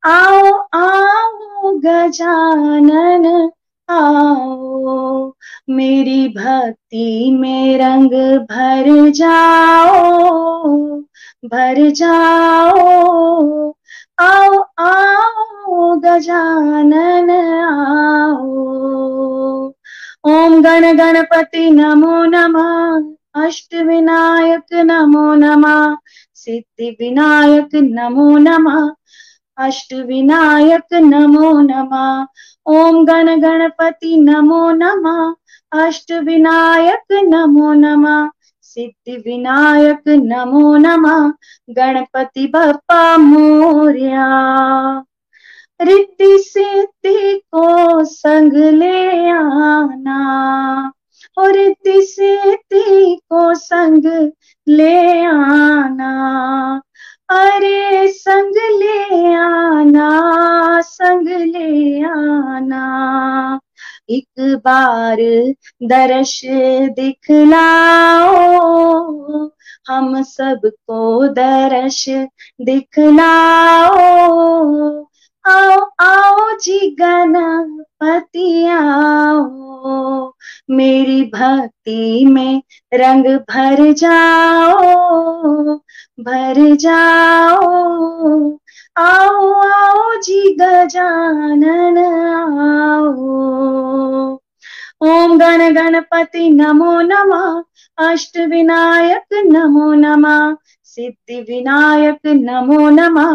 आओ 0.05 0.51
आओ 0.73 1.71
गजानन, 1.79 3.51
आओ, 3.89 5.33
मेरी 5.69 6.27
भक्ति 6.27 7.37
में 7.39 7.77
रंग 7.77 8.11
भर 8.39 9.09
जाओ 9.09 10.63
भर 11.45 11.89
जाओ। 11.89 13.75
आओ 14.17 14.59
आओ, 14.79 15.95
गजानन 15.95 17.29
आओ। 17.29 18.47
ओम 20.25 20.61
गण 20.61 20.97
गणपति 20.97 21.69
नमो 21.71 22.23
नमः 22.23 23.45
अष्ट 23.45 23.75
विनायक 23.75 24.73
नमो 24.73 25.33
नमः 25.33 25.95
सिद्धि 26.35 26.89
विनायक 26.99 27.69
नमो 27.75 28.37
नमः 28.37 28.89
अष्ट 29.57 29.93
विनायक 29.93 30.93
नमो 30.93 31.51
नमः। 31.61 32.25
ओम 32.65 33.05
गण 33.05 33.39
गणपति 33.41 34.17
नमो 34.17 34.69
नमः 34.71 35.19
अष्ट 35.71 36.11
विनायक 36.11 37.13
नमो 37.23 37.73
नमः। 37.73 38.29
सिद्धि 38.75 39.17
विनायक 39.17 40.01
नमो 40.07 40.75
नमः। 40.77 41.31
गणपति 41.69 42.47
बप्पा 42.47 43.17
मोरिया। 43.17 44.27
रिद्धि 45.79 46.37
सिद्धि 46.39 47.35
को 47.55 48.03
संग 48.05 48.53
ले 48.53 49.29
आना। 49.29 50.19
और 51.37 51.51
रिद्धि 51.53 52.01
सिद्धि 52.01 53.15
को 53.29 53.53
संग 53.55 54.05
ले 54.67 55.25
आना। 55.25 56.11
अरे 57.29 58.07
संग 58.07 58.55
ले 58.55 59.33
आना, 59.35 60.09
संग 60.81 61.27
ले 61.27 62.03
आना। 62.03 62.83
एक 64.09 64.59
बार 64.65 65.17
दर्श 65.83 66.41
दिखलाओ 66.95 68.29
हम 69.87 70.21
सबको 70.23 71.27
दर्श 71.33 72.05
दिखलाओ। 72.61 73.97
आओ 75.45 75.79
आओ 75.99 76.49
जी 76.57 76.79
गणपति 76.99 78.65
आओ। 78.67 80.33
मेरी 80.69 81.23
भक्ति 81.23 82.25
में 82.25 82.61
रंग 82.93 83.25
भर 83.51 83.91
जाओ 83.93 84.83
भर 86.19 86.75
जाओ। 86.75 87.59
आओ 88.97 89.51
आओ 89.61 90.15
जी 90.21 90.55
गजानन 90.61 91.97
आओ। 91.97 93.39
ओम 95.01 95.37
गण 95.39 95.73
गणपति 95.75 96.49
नमो 96.49 96.91
नमः 97.01 97.63
अष्ट 97.97 98.37
विनायक 98.37 99.33
नमो 99.45 99.93
नमः 99.93 100.55
सिद्धि 100.95 101.39
विनायक 101.41 102.27
नमो 102.27 102.89
नमः। 102.89 103.31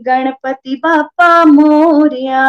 गणपति 0.00 0.74
बापा 0.76 1.44
मोरिया। 1.44 2.44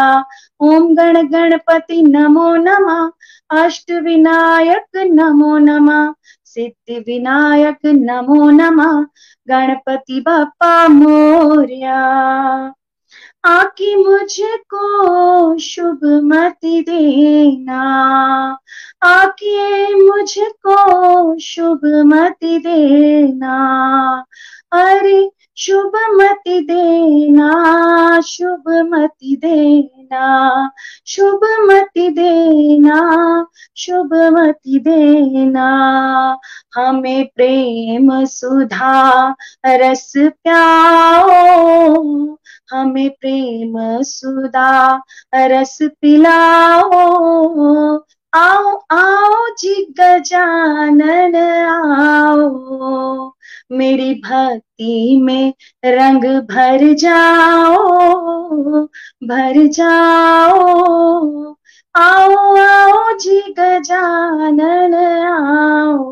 ओम 0.59 0.93
गण 0.95 1.21
गणपति 1.27 2.01
नमो 2.01 2.55
नमः। 2.55 3.09
अष्ट 3.49 3.91
विनायक 4.03 4.97
नमो 5.11 5.57
नमः। 5.57 6.13
सिद्धि 6.45 6.99
विनायक 6.99 7.85
नमो 7.85 8.49
नमः। 8.51 9.01
गणपति 9.47 10.19
बापा 10.19 10.87
मोरिया। 10.87 11.99
आकी 13.43 13.95
मुझको 13.95 15.57
शुभ 15.59 15.99
मत 16.23 16.59
देना। 16.65 17.81
आके 19.03 19.93
मुझको 19.95 21.39
शुभ 21.39 21.81
मत 22.05 22.37
देना। 22.43 23.55
अरे 24.73 25.31
शुभ 25.57 25.91
मति 26.09 26.59
देना, 26.59 27.49
शुभ 28.21 28.63
मति 28.91 29.35
देना, 29.35 30.71
शुभ 31.07 31.41
मति 31.59 32.09
देना, 32.09 32.99
शुभ 33.77 34.13
मति 34.33 34.79
देना। 34.79 35.67
हमें 36.75 37.25
प्रेम 37.35 38.25
सुधा, 38.25 39.35
रस 39.65 40.13
प्याओ 40.17 41.29
हमें 42.69 43.09
प्रेम 43.09 44.01
सुधा, 44.01 45.01
रस 45.35 45.77
पिलाओ। 46.01 46.91
आओ 48.33 48.71
आओ 48.91 49.47
जी 49.59 49.73
गजानन 49.99 51.35
आओ। 51.69 53.33
मेरी 53.71 54.13
भक्ति 54.25 55.19
में 55.23 55.53
रंग 55.85 56.23
भर 56.51 56.93
जाओ 56.93 58.85
भर 59.23 59.65
जाओ। 59.67 61.55
आओ 61.95 62.55
आओ 62.57 63.17
जी 63.17 63.39
गजानन 63.59 64.93
आओ। 65.27 66.03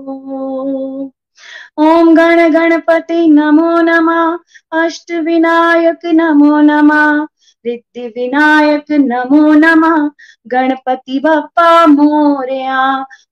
ओम 1.77 2.15
गण 2.15 2.51
गणपति 2.53 3.27
नमो 3.27 3.81
नमः 3.81 4.37
अष्ट 4.71 5.11
विनायक 5.11 6.05
नमो 6.05 6.59
नमः। 6.61 7.27
रिद्धि 7.65 8.07
विनायक 8.07 8.91
नमो 8.91 9.41
नमः। 9.53 10.09
गणपति 10.47 11.19
बप्पा 11.19 11.85
मोरया। 11.87 12.79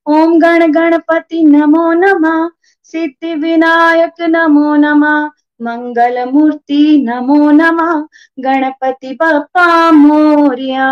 ओम 0.06 0.38
गण 0.40 0.72
गणपति 0.72 1.42
नमो 1.44 1.92
नमः। 1.92 2.48
सिद्धि 2.84 3.34
विनायक 3.34 4.20
नमो 4.30 4.74
नमः। 4.76 5.28
मंगल 5.60 6.24
मूर्ति 6.24 6.82
नमो 7.08 7.50
नमः। 7.50 7.92
गणपति 8.38 9.14
बप्पा 9.14 9.90
मोरया। 9.90 10.88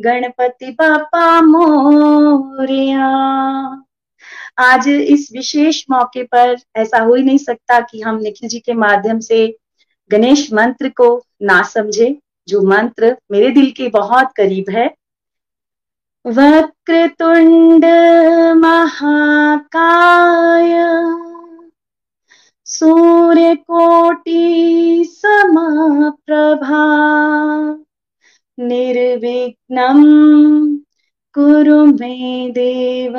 गणपति 0.00 0.70
बप्पा 0.70 1.40
मोरया। 1.40 3.08
आज 4.58 4.88
इस 4.88 5.28
विशेष 5.32 5.84
मौके 5.90 6.22
पर 6.24 6.56
ऐसा 6.76 6.98
हो 6.98 7.14
ही 7.14 7.22
नहीं 7.22 7.38
सकता 7.38 7.80
कि 7.80 8.00
हम 8.00 8.18
निखिल 8.20 8.48
जी 8.48 8.58
के 8.58 8.74
माध्यम 8.74 9.20
से 9.20 9.46
गणेश 10.10 10.52
मंत्र 10.52 10.88
को 10.88 11.08
ना 11.42 11.62
समझे। 11.62 12.10
जो 12.50 12.62
मंत्र 12.62 13.16
मेरे 13.30 13.50
दिल 13.50 13.70
के 13.70 13.88
बहुत 13.88 14.28
करीब 14.36 14.64
है, 14.70 14.94
वक्रतुंड 16.26 17.84
महाकाय 18.56 20.74
सूर्य 22.64 23.54
कोटि 23.54 25.04
समप्रभा, 25.10 26.84
निर्विघ्नं 28.58 30.02
कुरु 31.34 31.86
मे 31.86 32.50
देव, 32.50 33.14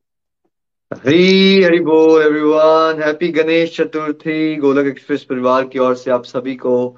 हरी 0.94 1.62
हरी 1.62 1.80
बोल 1.80 2.22
एवरीवन 2.22 3.02
हैप्पी 3.02 3.28
गणेश 3.28 3.76
चतुर्थी 3.76 4.56
गोलक 4.56 4.86
एक्सप्रेस 4.86 5.24
परिवार 5.24 5.68
की 5.68 5.78
ओर 5.78 5.94
से 5.94 6.10
आप 6.10 6.24
सभी 6.24 6.54
को 6.54 6.96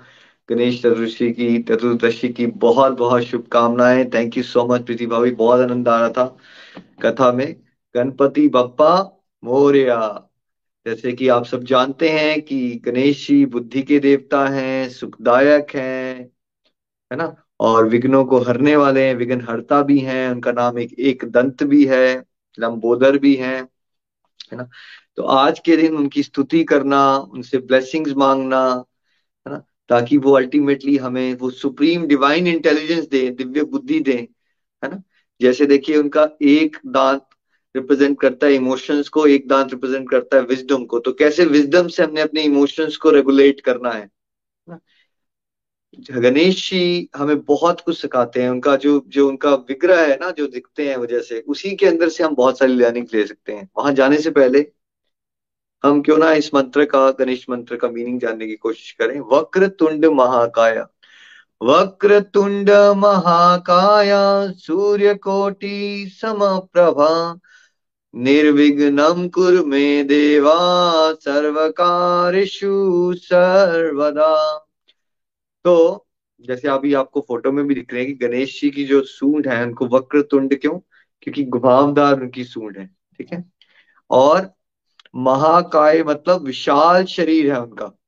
गणेश 0.51 0.81
चतुर्थी 0.81 1.33
की, 1.33 1.63
चतुर्दशी 1.63 2.29
की 2.29 2.47
बहुत 2.47 2.93
बहुत 2.93 3.23
शुभकामनाएँ। 3.23 4.05
Thank 4.05 4.37
you 4.37 4.43
so 4.43 4.67
much 4.67 4.87
Preeti 4.87 5.07
भाभी। 5.07 5.31
बहुत 5.31 5.61
आनंद 5.61 5.89
आ 5.89 6.01
रहा 6.01 6.09
था 6.09 6.37
कथा 7.03 7.33
में। 7.33 7.57
गणपति 7.95 8.49
बप्पा 8.49 9.23
मोरिया। 9.45 10.31
जैसे 10.87 11.13
कि 11.13 11.29
आप 11.29 11.45
सब 11.45 11.65
जानते 11.65 12.09
हैं 12.09 12.43
कि 12.43 12.83
गणेश 12.85 13.29
जी 13.29 13.47
बुद्धि 13.47 13.83
के 13.83 13.99
देवता 13.99 14.49
हैं, 14.49 14.89
सुखदायक 14.89 15.67
हैं, 15.75 16.31
है 17.13 17.17
ना? 17.17 17.44
और 17.65 17.89
विघ्नों 17.89 18.25
को 18.25 18.39
हरने 18.39 18.77
वाले 18.77 19.05
हैं, 19.05 19.15
विघ्न 19.15 19.41
हरता 19.41 19.83
भी 19.83 19.99
हैं, 19.99 20.31
उनका 20.31 20.53
नाम 20.53 20.79
एक 20.79 20.93
एक 20.99 21.25
दंत 21.25 21.63
भी 21.63 21.85
है, 21.85 22.25
लंबोदर 22.59 23.19
भी 23.19 23.35
है 23.35 23.69
है 24.53 24.59
ना? 24.59 24.69
तो 25.17 25.23
आज 25.23 25.59
के 25.59 25.77
दिन 25.77 25.97
उनकी 25.97 26.23
स्तुति 26.23 26.65
करना, 26.65 27.17
उनसे 27.17 27.59
ब्लेसिंग्स 27.59 28.13
मांगना, 28.13 28.85
है 29.47 29.53
ना? 29.53 29.63
ताकि 29.89 30.19
वो 30.19 30.33
अल्टीमेटली 30.33 30.97
हमें 30.97 31.35
वो 31.35 31.51
सुप्रीम 31.51 32.07
डिवाइन 32.07 32.47
इंटेलिजेंस 32.47 33.09
दे, 33.09 33.31
दिव्य 33.31 33.63
बुद्धि 33.63 34.01
दे, 34.01 34.29
है 34.85 34.91
ना? 34.91 35.03
जैसे 35.41 35.67
देखिए 35.67 35.97
उनका 35.97 36.29
एक 36.43 36.77
दांत 36.87 37.27
रिप्रेजेंट 37.77 38.21
करता 38.21 38.47
है 38.47 38.55
इमोशंस 38.55 39.09
को, 39.09 39.27
एक 39.27 39.49
दांत 39.49 39.71
रिप्रेजेंट 39.71 40.11
करता 40.11 40.37
है 40.37 40.43
विजडम 40.43 40.85
को। 40.85 40.99
तो 40.99 41.13
कैसे 41.13 41.45
विजडम 41.45 41.89
से 41.89 42.03
हमने 42.03 42.21
अपने 42.21 42.43
इमोशंस 42.43 42.97
को 42.97 43.11
रेगुलेट 43.11 43.61
करना 43.61 43.91
है 43.91 44.11
गणेश 46.11 46.71
जी 46.71 47.09
हमें 47.17 47.45
बहुत 47.45 47.81
कुछ 47.81 48.03
सिखाते 48.03 48.43
हैं। 48.43 48.51
उनका 48.51 48.77
जो 48.77 49.05
जो 49.09 49.29
उनका 49.29 49.55
विग्रह 49.55 50.01
है 50.01 50.19
ना, 50.21 50.31
जो 50.31 50.47
दिखते 50.47 50.89
हैं 50.89 50.97
वजह 50.97 51.21
से, 51.21 51.41
उसी 51.41 51.77
के 51.77 51.87
अंदर 51.87 52.09
से 52.09 52.25
हम 52.25 52.35
बहुत 52.35 52.59
सारी 52.59 52.75
लर्निंग 52.75 53.07
ले 53.15 53.27
सकते 53.27 53.53
हैं। 53.53 53.71
वहाँ 53.77 53.93
जाने 53.93 54.19
से 54.19 54.31
पहले 54.31 54.73
हम 55.85 56.03
क्यों 56.03 56.19
ना 56.19 56.33
इस 56.33 56.55
मंत्र 56.55 56.85
का, 56.85 57.11
गणेश 57.11 57.47
मंत्र 57.51 57.77
का 57.77 57.89
मीनिंग 57.89 58.21
जानने 58.21 58.47
की 58.47 58.55
कोशिश 58.55 58.93
करें। 58.93 59.21
वक्र 59.21 59.69
तुंड 59.69 60.07
महाकाया। 60.07 60.89
वक्र 61.63 62.21
तुंड 62.21 62.71
महाकाया 62.71 64.53
सूर्य 64.53 65.15
कोटि 65.15 66.17
समप्रभा, 66.21 67.41
निर्विघ्नं 68.17 69.29
कुरु 69.29 69.67
मे 69.67 70.05
देवा, 70.05 71.15
सर्वकारेषु 71.15 73.15
सर्वदा। 73.17 74.64
तो 75.65 76.07
जैसे 76.41 76.69
अभी 76.69 76.95
आपको 76.95 77.21
फ़ोटो 77.21 77.53
में 77.53 77.67
भी 77.67 77.75
दिख 77.75 77.93
रहे 77.93 78.05
हैं 78.05 78.17
कि 78.17 78.27
गणेश 78.27 78.61
जी 78.61 78.71
की 78.71 78.85
जो 78.85 79.03
सूंड 79.03 79.49
है, 79.49 79.63
उनको 79.67 79.87
वक्र 79.87 80.23
तुंड 80.23 80.61
क्यों? 80.61 80.79
क्योंकि 81.23 81.45
घुमावदार 81.45 82.21
उनकी 82.21 82.45
सूंड 82.45 82.79
है, 82.79 82.87
ठीक 82.87 83.33
है? 83.33 83.45
और 84.11 84.53
महाकाय 85.17 86.03
मतलब 86.03 86.43
विशाल 86.43 87.05
शरीर 87.05 87.53
है 87.53 87.61
उनका। 87.61 87.99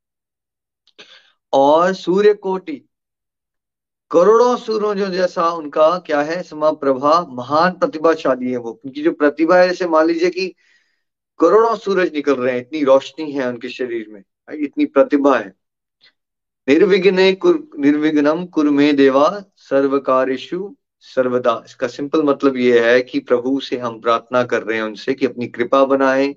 और 1.52 1.94
सूर्य 1.94 2.34
कोटि 2.34 2.88
करोड़ों 4.10 4.56
सूर्यों 4.56 5.10
जैसा 5.10 5.50
उनका 5.50 5.98
क्या 5.98 6.22
है, 6.22 6.42
समा 6.42 6.70
प्रभा 6.72 7.26
महान 7.28 7.72
प्रतिभाशाली 7.72 8.50
है 8.50 8.56
वो। 8.56 8.80
उनकी 8.84 9.02
जो 9.02 9.12
प्रतिभा 9.12 9.58
है, 9.58 9.68
जैसे 9.68 9.86
मान 9.86 10.06
लीजिए 10.06 10.30
कि 10.30 10.48
करोड़ों 11.38 11.76
सूरज 11.76 12.12
निकल 12.12 12.34
रहे 12.34 12.54
हैं, 12.54 12.60
इतनी 12.60 12.84
रोशनी 12.84 13.32
है 13.32 13.48
उनके 13.48 13.68
शरीर 13.68 14.06
में, 14.08 14.22
इतनी 14.54 14.86
प्रतिभा 14.86 15.38
है। 15.38 15.65
निर्विघ्न 16.68 17.14
निर्विघ्नम 17.78 18.44
कुरमे 18.46 18.92
देवा 18.92 19.44
सर्वकारेशु 19.56 20.76
सर्वदा। 21.00 21.62
इसका 21.66 21.86
सिंपल 21.86 22.22
मतलब 22.22 22.56
ये 22.56 22.80
है 22.80 23.02
कि 23.02 23.18
प्रभु 23.18 23.60
से 23.60 23.78
हम 23.78 24.00
प्रार्थना 24.00 24.42
कर 24.42 24.62
रहे 24.62 24.76
हैं, 24.76 24.84
उनसे 24.84 25.14
कि 25.14 25.26
अपनी 25.26 25.46
कृपा 25.46 25.84
बनाए। 25.84 26.36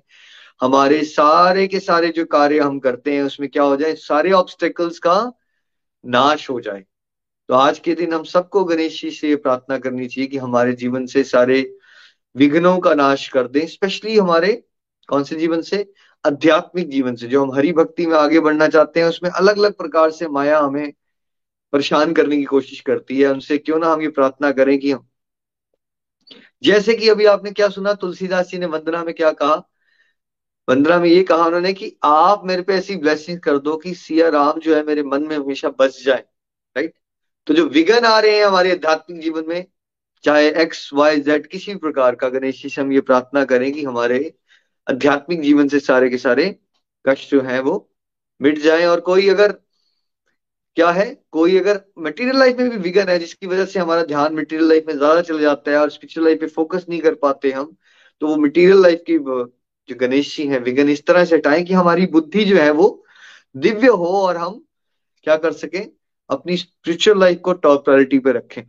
हमारे 0.60 1.04
सारे 1.04 1.66
के 1.66 1.80
सारे 1.80 2.08
जो 2.08 2.24
कार्य 2.24 2.58
हम 2.58 2.78
करते 2.78 3.12
हैं, 3.12 3.22
उसमें 3.22 3.50
क्या 3.50 3.62
हो 3.62 3.76
जाए? 3.76 3.94
सारे 3.94 4.32
ऑब्स्टेकल्स 4.32 4.98
का 4.98 5.32
नाश 6.06 6.50
हो 6.50 6.60
जाए। 6.60 6.84
तो 7.48 7.54
आज 7.54 7.78
के 7.78 7.94
दिन 7.94 8.12
हम 8.12 8.24
सबको 8.24 8.64
गणेश 8.64 9.02
जी 9.02 9.10
से 9.10 9.36
प्रार्थना 9.36 9.78
करनी 9.78 10.06
चाहिए 10.06 10.28
कि 10.28 10.38
हमारे 10.38 10.72
जीवन 10.72 11.06
से 11.06 11.24
सारे 11.24 11.74
विघ्नों 12.36 12.78
का 12.78 12.94
नाश 12.94 13.28
कर 13.28 13.48
दें 13.48 13.66
स्पेशली 13.66 14.18
हमारे, 14.18 14.64
कौन 15.08 15.24
से 15.24 15.36
जीवन 15.36 15.62
से? 15.62 15.92
आध्यात्मिक 16.24 16.88
जीवन 16.90 17.14
से, 17.16 17.26
जो 17.26 17.42
हम 17.44 17.54
हरि 17.54 17.72
भक्ति 17.72 18.06
में 18.06 18.16
आगे 18.16 18.40
बढ़ना 18.40 18.68
चाहते 18.68 19.00
हैं, 19.00 19.06
उसमें 19.08 19.30
अलग 19.30 19.58
अलग 19.58 19.74
प्रकार 19.74 20.10
से 20.10 20.28
माया 20.28 20.58
हमें 20.58 20.92
परेशान 21.72 22.12
करने 22.12 22.36
की 22.36 22.44
कोशिश 22.44 22.80
करती 22.80 23.20
है। 23.20 23.28
उनसे 23.28 23.58
क्यों 23.58 23.78
ना 23.78 23.92
हम 23.92 24.02
ये 24.02 24.08
प्रार्थना 24.08 24.50
करें 24.52 24.78
कि 24.78 24.90
हम, 24.92 25.06
जैसे 26.62 26.94
कि 26.94 27.08
अभी 27.08 27.24
आपने 27.26 27.50
क्या 27.50 27.68
सुना, 27.68 27.92
तुलसीदास 27.94 28.48
जी 28.48 28.58
ने 28.58 28.66
वंदना 28.66 29.04
में 29.04 29.14
क्या 29.14 29.30
कहा? 29.32 29.54
वंदना 30.68 30.98
में 30.98 31.08
ये 31.08 31.22
कहा 31.22 31.46
उन्होंने 31.46 31.72
कि 31.72 31.96
आप 32.04 32.42
मेरे 32.44 32.62
पे 32.62 32.74
ऐसी 32.74 32.96
ब्लेसिंग 32.96 33.38
कर 33.40 33.58
दो 33.58 33.76
कि 33.76 33.94
सिया 33.94 34.28
राम 34.28 34.58
जो 34.60 34.74
है 34.76 34.82
मेरे 34.84 35.02
मन 35.02 35.22
में 35.22 35.36
हमेशा 35.36 35.68
बस 35.78 36.02
जाए 36.04 36.24
राइट 36.76 36.94
तो 37.46 37.54
जो 37.54 37.64
विघन 37.68 38.04
आ 38.04 38.18
रहे 38.20 38.36
हैं 38.36 38.44
हमारे 38.46 38.72
आध्यात्मिक 38.72 39.20
जीवन 39.22 39.44
में, 39.48 39.66
चाहे 40.24 40.50
एक्स 40.62 40.90
वाई 40.94 41.20
जेड 41.20 41.46
किसी 41.46 41.72
भी 41.72 41.78
प्रकार 41.78 42.14
का, 42.14 42.28
गणेश 42.28 42.62
जी 42.62 42.68
से 42.68 42.80
हम 42.80 42.92
ये 42.92 43.00
प्रार्थना 43.00 43.44
करें 43.44 43.72
कि 43.72 43.84
हमारे 43.84 44.18
आध्यात्मिक 44.90 45.40
जीवन 45.40 45.68
से 45.68 45.80
सारे 45.80 46.08
के 46.10 46.18
सारे 46.18 46.54
कष्ट 47.04 47.30
जो 47.30 47.40
है 47.42 47.60
वो 47.62 47.74
मिट 48.40 48.58
जाए। 48.60 48.84
और 48.86 49.00
कोई 49.00 49.28
अगर, 49.28 49.52
क्या 50.76 50.90
है? 50.90 51.06
कोई 51.32 51.56
अगर 51.58 51.80
मटेरियल 51.98 52.38
लाइफ 52.38 52.56
में 52.58 52.70
भी 52.70 52.76
विघन 52.78 53.08
है, 53.08 53.18
जिसकी 53.18 53.46
वजह 53.46 53.64
से 53.64 53.80
हमारा 53.80 54.02
ध्यान 54.04 54.34
मटेरियल 54.34 54.68
लाइफ 54.68 54.84
में 54.88 54.96
ज़्यादा 54.96 55.20
चल 55.22 55.40
जाता 55.40 55.70
है 55.70 55.78
और 55.78 55.90
स्पिरिचुअल 55.90 56.26
लाइफ 56.26 56.40
पे 56.40 56.46
फोकस 56.48 56.86
नहीं 56.88 57.00
कर 57.00 57.14
पाते 57.22 57.50
हम 57.52 57.74
तो 58.22 58.26
वो 58.26 58.36
मटेरियल 58.36 58.82
लाइफ 58.82 59.02
की 59.06 59.18
जो 59.18 59.96
गणेश 60.00 60.36
जी 60.36 60.46
है, 60.46 60.58
विघन 60.60 60.88
इस 60.88 61.04
तरह 61.06 61.24
से 61.24 61.36
हटाएँ 61.36 61.62
कि 61.64 61.74
हमारी 61.74 62.06
बुद्धि 62.08 62.44
जो 62.44 62.56
है 62.56 62.70
वो 62.72 62.88
दिव्य 63.56 63.88
हो 63.88 64.06
और 64.18 64.36
हम 64.36 64.60
क्या 65.26 65.36
कर 65.36 65.52
सके? 65.54 65.78
अपनी 66.30 66.56
स्पिरिचुअल 66.56 67.20
लाइफ 67.20 67.40
को 67.44 67.52
टॉप 67.54 67.84
प्रायोरिटी 67.84 68.18
पे 68.18 68.32
रखें। 68.32 68.62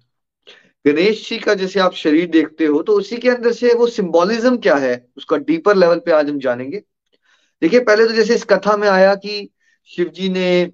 गणेश 0.85 1.27
जी 1.29 1.37
का 1.37 1.53
जैसे 1.53 1.79
आप 1.79 1.93
शरीर 1.93 2.29
देखते 2.29 2.65
हो 2.65 2.81
तो 2.83 2.93
उसी 2.93 3.17
के 3.17 3.29
अंदर 3.29 3.51
से 3.51 3.73
वो 3.73 3.87
सिंबोलिज्म 3.87 4.57
क्या 4.57 4.75
है? 4.75 5.07
उसका 5.17 5.37
डीपर 5.37 5.75
लेवल 5.75 5.99
पे 5.99 6.11
आज 6.11 6.29
हम 6.29 6.39
जानेंगे। 6.39 6.77
देखिए, 7.61 7.79
पहले 7.79 8.05
तो 8.05 8.13
जैसे 8.13 8.35
इस 8.35 8.43
कथा 8.43 8.75
में 8.77 8.87
आया 8.89 9.13
कि 9.15 9.49
शिव 9.89 10.09
जी 10.09 10.29
ने 10.29 10.71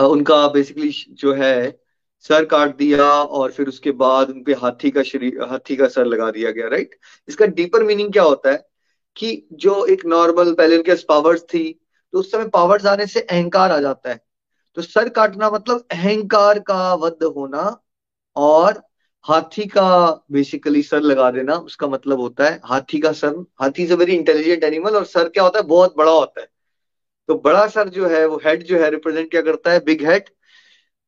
उनका 0.00 0.46
बेसिकली 0.48 0.90
जो 1.10 1.32
है, 1.34 1.78
सर 2.24 2.44
काट 2.44 2.76
दिया 2.76 3.04
और 3.12 3.52
फिर 3.52 3.68
उसके 3.68 3.90
बाद 3.92 4.30
उनके 4.30 4.52
हाथी 4.52 4.90
का 4.90 5.02
शरीर 5.02 5.42
हाथी 5.42 5.76
का 5.76 5.88
सर 5.88 6.04
लगा 6.04 6.30
दिया 6.30 6.50
गया 6.50 6.68
राइट 6.68 6.94
इसका 7.28 7.46
डीपर 7.46 7.82
मीनिंग 7.82 8.12
क्या 8.12 8.22
होता 8.22 8.50
है? 8.50 8.64
कि 9.16 9.46
जो 9.52 9.84
एक 9.86 10.04
नॉर्मल 10.06 10.52
पहले 10.54 10.76
उनके 10.76 10.94
पावर्स 11.08 11.42
थी 11.44 11.72
तो 12.12 12.18
उस 12.18 12.30
समय 12.32 12.48
पावर्स 12.48 12.86
आने 12.86 13.06
से 13.06 13.20
अहंकार 13.20 13.72
आ 13.72 13.78
जाता 13.80 14.10
है। 14.10 14.20
तो 14.76 14.82
सर 14.82 15.08
काटना 15.08 15.50
मतलब 15.50 15.86
अहंकार 15.90 16.58
का 16.58 16.94
वध 16.94 17.24
होना 17.36 17.64
और 18.36 18.82
हाथी 19.24 19.66
का 19.66 19.84
बेसिकली 20.32 20.82
सर 20.82 21.00
लगा 21.00 21.30
देना, 21.30 21.54
उसका 21.54 21.86
मतलब 21.88 22.20
होता 22.20 22.44
है 22.44 22.60
हाथी 22.64 22.98
का 23.00 23.12
सर। 23.12 23.44
हाथी 23.60 23.82
is 23.82 23.92
a 23.92 23.96
very 23.96 24.14
intelligent 24.14 24.64
animal 24.64 24.96
और 24.96 25.04
सर 25.06 25.28
क्या 25.28 25.42
होता 25.44 25.58
है? 25.58 25.64
बहुत 25.66 25.94
बड़ा 25.98 26.12
होता 26.12 26.40
है। 26.40 26.46
तो 27.28 27.34
बड़ा 27.40 27.66
सर 27.68 27.88
जो 27.88 28.08
है, 28.08 28.26
वो 28.26 28.40
हेड 28.44 28.62
जो 28.62 28.78
है 28.78 28.90
रिप्रेजेंट 28.90 29.30
क्या 29.30 29.42
करता 29.42 29.72
है? 29.72 29.80
बिग 29.84 30.04
हेड 30.06 30.30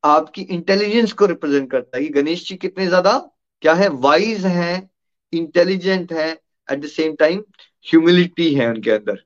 आपकी 0.03 0.41
इंटेलिजेंस 0.43 1.13
को 1.13 1.25
रिप्रेजेंट 1.25 1.69
करता 1.71 1.97
है 1.97 2.03
कि 2.03 2.09
गणेश 2.11 2.47
जी 2.49 2.55
कितने 2.55 2.87
ज़्यादा, 2.87 3.17
क्या 3.63 3.73
है? 3.73 3.87
वाइज 3.89 4.45
हैं 4.45 4.89
इंटेलिजेंट 5.33 6.13
है 6.13 6.29
at 6.69 6.79
the 6.79 6.85
same 6.87 7.15
time 7.15 7.43
humility 7.85 8.53
है 8.55 8.69
उनके 8.69 8.91
अंदर। 8.91 9.23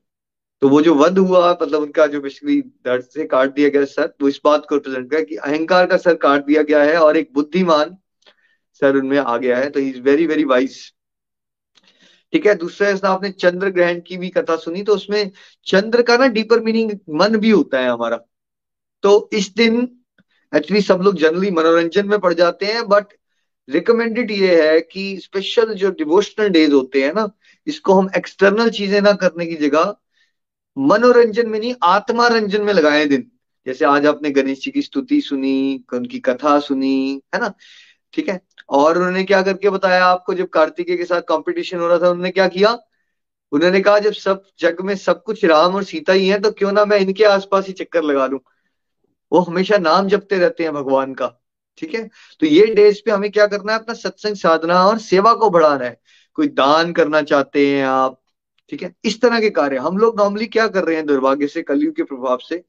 तो 0.62 0.68
वो 0.68 0.80
जो 0.82 0.94
वध 0.94 1.18
हुआ 1.18 1.50
मतलब 1.62 1.82
उनका 1.82 2.06
जो 2.06 2.20
बेसिकली 2.20 2.60
दर्द 2.84 3.04
से 3.04 3.24
काट 3.26 3.54
दिया 3.54 3.68
गया 3.68 3.84
सर 3.86 4.12
वो 4.22 4.28
इस 4.28 4.40
बात 4.44 4.66
को 4.68 4.74
रिप्रेजेंट 4.74 5.10
कर 5.10 5.24
कि 5.24 5.36
अहंकार 5.36 5.86
का 5.86 5.96
सर 5.96 6.14
काट 6.18 6.44
दिया 6.46 6.62
गया 6.62 6.82
है 6.82 6.96
और 6.96 7.16
एक 7.16 7.30
बुद्धिमान 7.34 7.96
सर 8.80 8.96
उनमें 8.96 9.18
आ 9.18 9.36
गया 9.36 9.58
है 9.58 9.68
तो 9.70 9.80
इज़ 9.80 10.00
वेरी 10.00 10.26
वेरी 10.26 10.44
वाइज 10.44 10.80
ठीक 12.32 12.46
है, 12.46 12.54
दूसरा 12.54 13.08
आपने 13.08 13.30
चंद्र 13.32 13.70
ग्रहण 13.70 14.00
की 14.00 14.16
भी 14.16 14.28
कथा 14.30 14.56
सुनी 14.56 14.82
तो 14.82 14.94
उसमें 14.94 15.30
चंद्र 15.66 16.02
का 16.02 16.16
ना 16.16 16.26
डीपर 16.28 16.60
मीनिंग 16.60 16.90
मन 17.10 17.36
भी 17.36 17.50
होता 17.50 17.78
है 17.80 17.88
हमारा। 17.90 18.16
तो 19.04 19.30
इस 19.32 19.54
दिन 19.56 19.80
एक्चुअली 20.52 20.80
सब 20.82 21.00
लोग 21.02 21.16
जनरली 21.16 21.50
मनोरंजन 21.50 22.08
में 22.08 22.18
पड़ 22.18 22.32
जाते 22.34 22.66
हैं 22.66 22.86
बट 22.88 23.12
रिकमेंडेड 23.68 24.30
ये 24.30 24.62
है 24.62 24.80
कि 24.80 25.04
स्पेशल 25.22 25.74
जो 25.74 25.90
डिवोशनल 25.90 26.48
डेज़ 26.48 26.72
होते 26.72 27.02
हैं 27.02 27.12
ना, 27.14 27.28
इसको 27.66 27.94
हम 27.94 28.08
एक्सटर्नल 28.16 28.70
चीज़ें 28.70 29.00
ना 29.00 29.12
करने 29.14 29.46
की 29.46 29.56
जगह 29.56 29.94
मनोरंजन 30.76 31.48
में 31.48 31.58
नहीं, 31.60 31.74
आत्मा 31.82 32.26
रंजन 32.28 32.62
में 32.62 32.72
लगाए 32.72 33.04
दिन। 33.06 33.30
जैसे 33.66 33.84
आज 33.84 34.06
आपने 34.06 34.30
गणेश 34.30 34.60
जी 34.64 34.70
की 34.70 34.82
स्तुति 34.82 35.20
सुनी, 35.20 35.84
उनकी 35.94 36.18
कथा 36.20 36.58
सुनी, 36.60 37.22
है 37.34 37.40
ना? 37.40 37.52
ठीक 38.14 38.28
है? 38.28 38.40
और 38.70 38.98
उन्होंने 38.98 39.24
क्या 39.24 39.42
करके 39.42 39.70
बताया 39.70 40.04
आपको, 40.06 40.34
जब 40.34 40.48
कार्तिकेय 40.48 40.96
के 40.96 41.04
साथ 41.04 41.22
कंपटीशन 41.28 41.78
हो 41.78 41.88
रहा 41.88 41.98
था, 41.98 42.08
उन्होंने 42.08 42.30
क्या 42.30 42.48
किया? 42.48 42.78
उन्होंने 43.52 43.80
कहा, 43.80 43.98
जब 43.98 44.12
सब, 44.12 44.42
जग 44.60 44.80
में 44.80 44.94
सब 44.96 45.22
कुछ 45.22 45.44
राम 45.44 45.74
और 45.74 45.84
सीता 45.84 46.12
ही 46.12 46.28
है 46.28 46.38
तो 46.40 46.50
क्यों 46.52 46.72
ना 46.72 46.84
मैं 46.84 46.98
इनके 46.98 47.24
आसपास 47.26 47.66
ही 47.66 47.72
चक्कर 47.74 48.02
लगा 48.02 48.26
लू? 48.26 48.40
वो 49.32 49.40
हमेशा 49.40 49.78
नाम 49.78 50.08
जपते 50.08 50.38
रहते 50.38 50.64
हैं 50.64 50.72
भगवान 50.72 51.14
का, 51.14 51.26
ठीक 51.78 51.94
है? 51.94 52.02
तो 52.40 52.46
ये 52.46 52.66
डेज़ 52.74 53.00
पे 53.04 53.10
हमें 53.10 53.30
क्या 53.30 53.46
करना 53.46 53.72
है, 53.72 53.78
अपना 53.78 53.94
सत्संग 53.96 54.36
साधना 54.36 54.84
और 54.86 54.98
सेवा 55.00 55.34
को 55.34 55.50
बढ़ाना 55.50 55.84
है। 55.84 56.00
कोई 56.38 56.48
दान 56.48 56.92
करना 56.92 57.22
चाहते 57.22 57.66
हैं 57.68 57.84
आप, 57.84 58.20
ठीक 58.72 58.82
है? 58.82 58.94
इस 59.04 59.20
तरह 59.20 59.40
के 59.40 59.50
कार्य। 59.50 59.76
हम 59.78 59.98
लोग 59.98 60.20
नॉर्मली 60.20 60.46
क्या 60.48 60.66
कर 60.68 60.84
रहे 60.84 60.96
हैं, 60.96 61.06
दुर्भाग्य 61.06 61.46
से, 61.46 61.62
कलयुग 61.62 61.94
के 61.96 62.02
प्रभाव 62.02 62.38
से, 62.38 62.62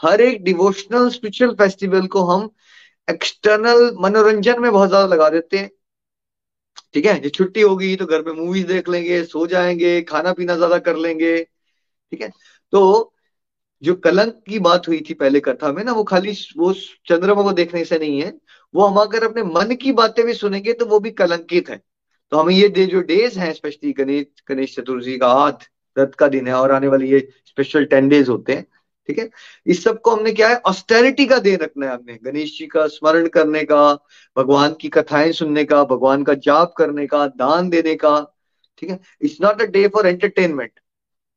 हर 0.00 0.20
एक 0.20 0.42
डिवोशनल 0.44 1.08
स्पिरिचुअल 1.10 1.54
फेस्टिवल 1.54 2.06
को 2.06 2.22
हम 2.24 2.48
एक्सटर्नल 3.08 3.90
मनोरंजन 4.00 4.60
में 4.60 4.70
बहुत 4.72 4.88
ज़्यादा 4.88 5.06
लगा 5.06 5.28
देते 5.30 5.58
हैं। 5.58 5.70
ठीक 6.94 7.06
है? 7.06 7.18
जो 7.20 7.28
छुट्टी 7.28 7.60
होगी 7.60 7.94
तो 7.96 8.06
घर 8.06 8.22
पे 8.22 8.32
मूवीज़ 8.32 8.66
देख 8.66 8.88
लेंगे, 8.88 9.22
सो 9.24 9.46
जाएँगे 9.46 10.00
खाना 10.02 10.32
पीना 10.32 10.56
ज़्यादा 10.56 10.78
कर 10.80 10.96
लेंगे। 10.96 11.36
ठीक 11.42 12.20
है? 12.20 12.30
तो 12.72 13.12
जो 13.82 13.94
कलंक 13.94 14.42
की 14.48 14.58
बात 14.58 14.88
हुई 14.88 15.00
थी 15.10 15.14
पहले 15.14 15.40
कथा 15.40 15.72
में 15.72 15.82
ना, 15.84 15.92
वो 15.92 16.04
खाली 16.04 16.32
वो 16.56 16.72
चंद्रमा 17.06 17.42
को 17.42 17.52
देखने 17.52 17.84
से 17.84 17.98
नहीं 17.98 18.20
है। 18.22 18.32
वो 18.74 18.86
हम 18.86 18.96
अगर 19.00 19.24
अपने 19.24 19.42
मन 19.44 19.74
की 19.76 19.92
बातें 19.92 20.24
भी 20.26 20.34
सुनेंगे 20.34 20.72
तो 20.72 20.86
वो 20.86 20.98
भी 21.00 21.10
कलंकित 21.12 21.68
है। 21.70 21.80
तो 22.32 22.38
हमें 22.38 22.54
ये 22.54 22.68
जो 22.86 23.00
डेज़ 23.02 23.38
हैं 23.38 23.52
स्पेशली 23.52 23.92
गणेश 23.92 24.26
गणेश 24.48 24.74
चतुर्थी 24.76 25.16
का 25.18 25.28
आठ, 25.28 25.64
रथ 25.96 26.14
का 26.18 26.28
दिन 26.28 26.46
है 26.48 26.54
और 26.54 26.72
आने 26.72 26.88
वाली 26.88 27.10
ये 27.10 27.20
स्पेशल 27.46 27.84
टेन 27.84 28.08
डेज़ 28.08 28.30
होते 28.30 28.52
हैं। 28.52 28.66
ठीक 29.08 29.18
है? 29.18 29.30
इस 29.66 29.84
सबको 29.84 30.10
हमने 30.10 30.32
क्या 30.32 30.48
है? 30.48 30.56
ऑस्टेरिटी 30.56 31.26
का 31.26 31.38
दे 31.38 31.56
रखना 31.56 31.86
है 31.86 31.94
हमने। 31.94 32.18
गणेश 32.22 32.58
जी 32.58 32.66
का 32.66 32.86
स्मरण 32.86 33.26
करने 33.28 33.64
का, 33.64 33.94
भगवान 34.36 34.74
की 34.74 34.88
कथाएँ 34.88 35.32
सुनने 35.32 35.64
का, 35.64 35.84
भगवान 35.84 36.24
का 36.24 36.34
जाप 36.34 36.74
करने 36.78 37.06
का, 37.06 37.26
दान 37.26 37.70
देने 37.70 37.94
का, 37.94 38.20
ठीक 38.78 38.90
है? 38.90 39.00
It's 39.20 39.38
not 39.42 39.62
a 39.62 39.64
day 39.64 39.88
for 39.88 40.06
entertainment 40.06 40.80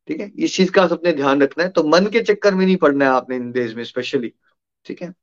ठीक 0.08 0.20
है? 0.20 0.32
इस 0.40 0.56
चीज़ 0.56 0.72
का 0.72 0.88
सबने 0.88 1.14
ध्यान 1.14 1.42
रखना 1.42 1.64
है। 1.64 1.70
तो 1.70 1.84
मन 1.84 2.06
के 2.08 2.22
चक्कर 2.22 2.56
में 2.56 2.66
नहीं 2.66 2.76
पड़ना 2.78 3.06
है 3.06 3.12
आपने 3.12 3.36
इन 3.36 3.52
डेज़ 3.52 3.76
में 3.76 3.84
स्पेशली 3.84 4.34
ठीक 4.86 5.02
है? 5.02 5.14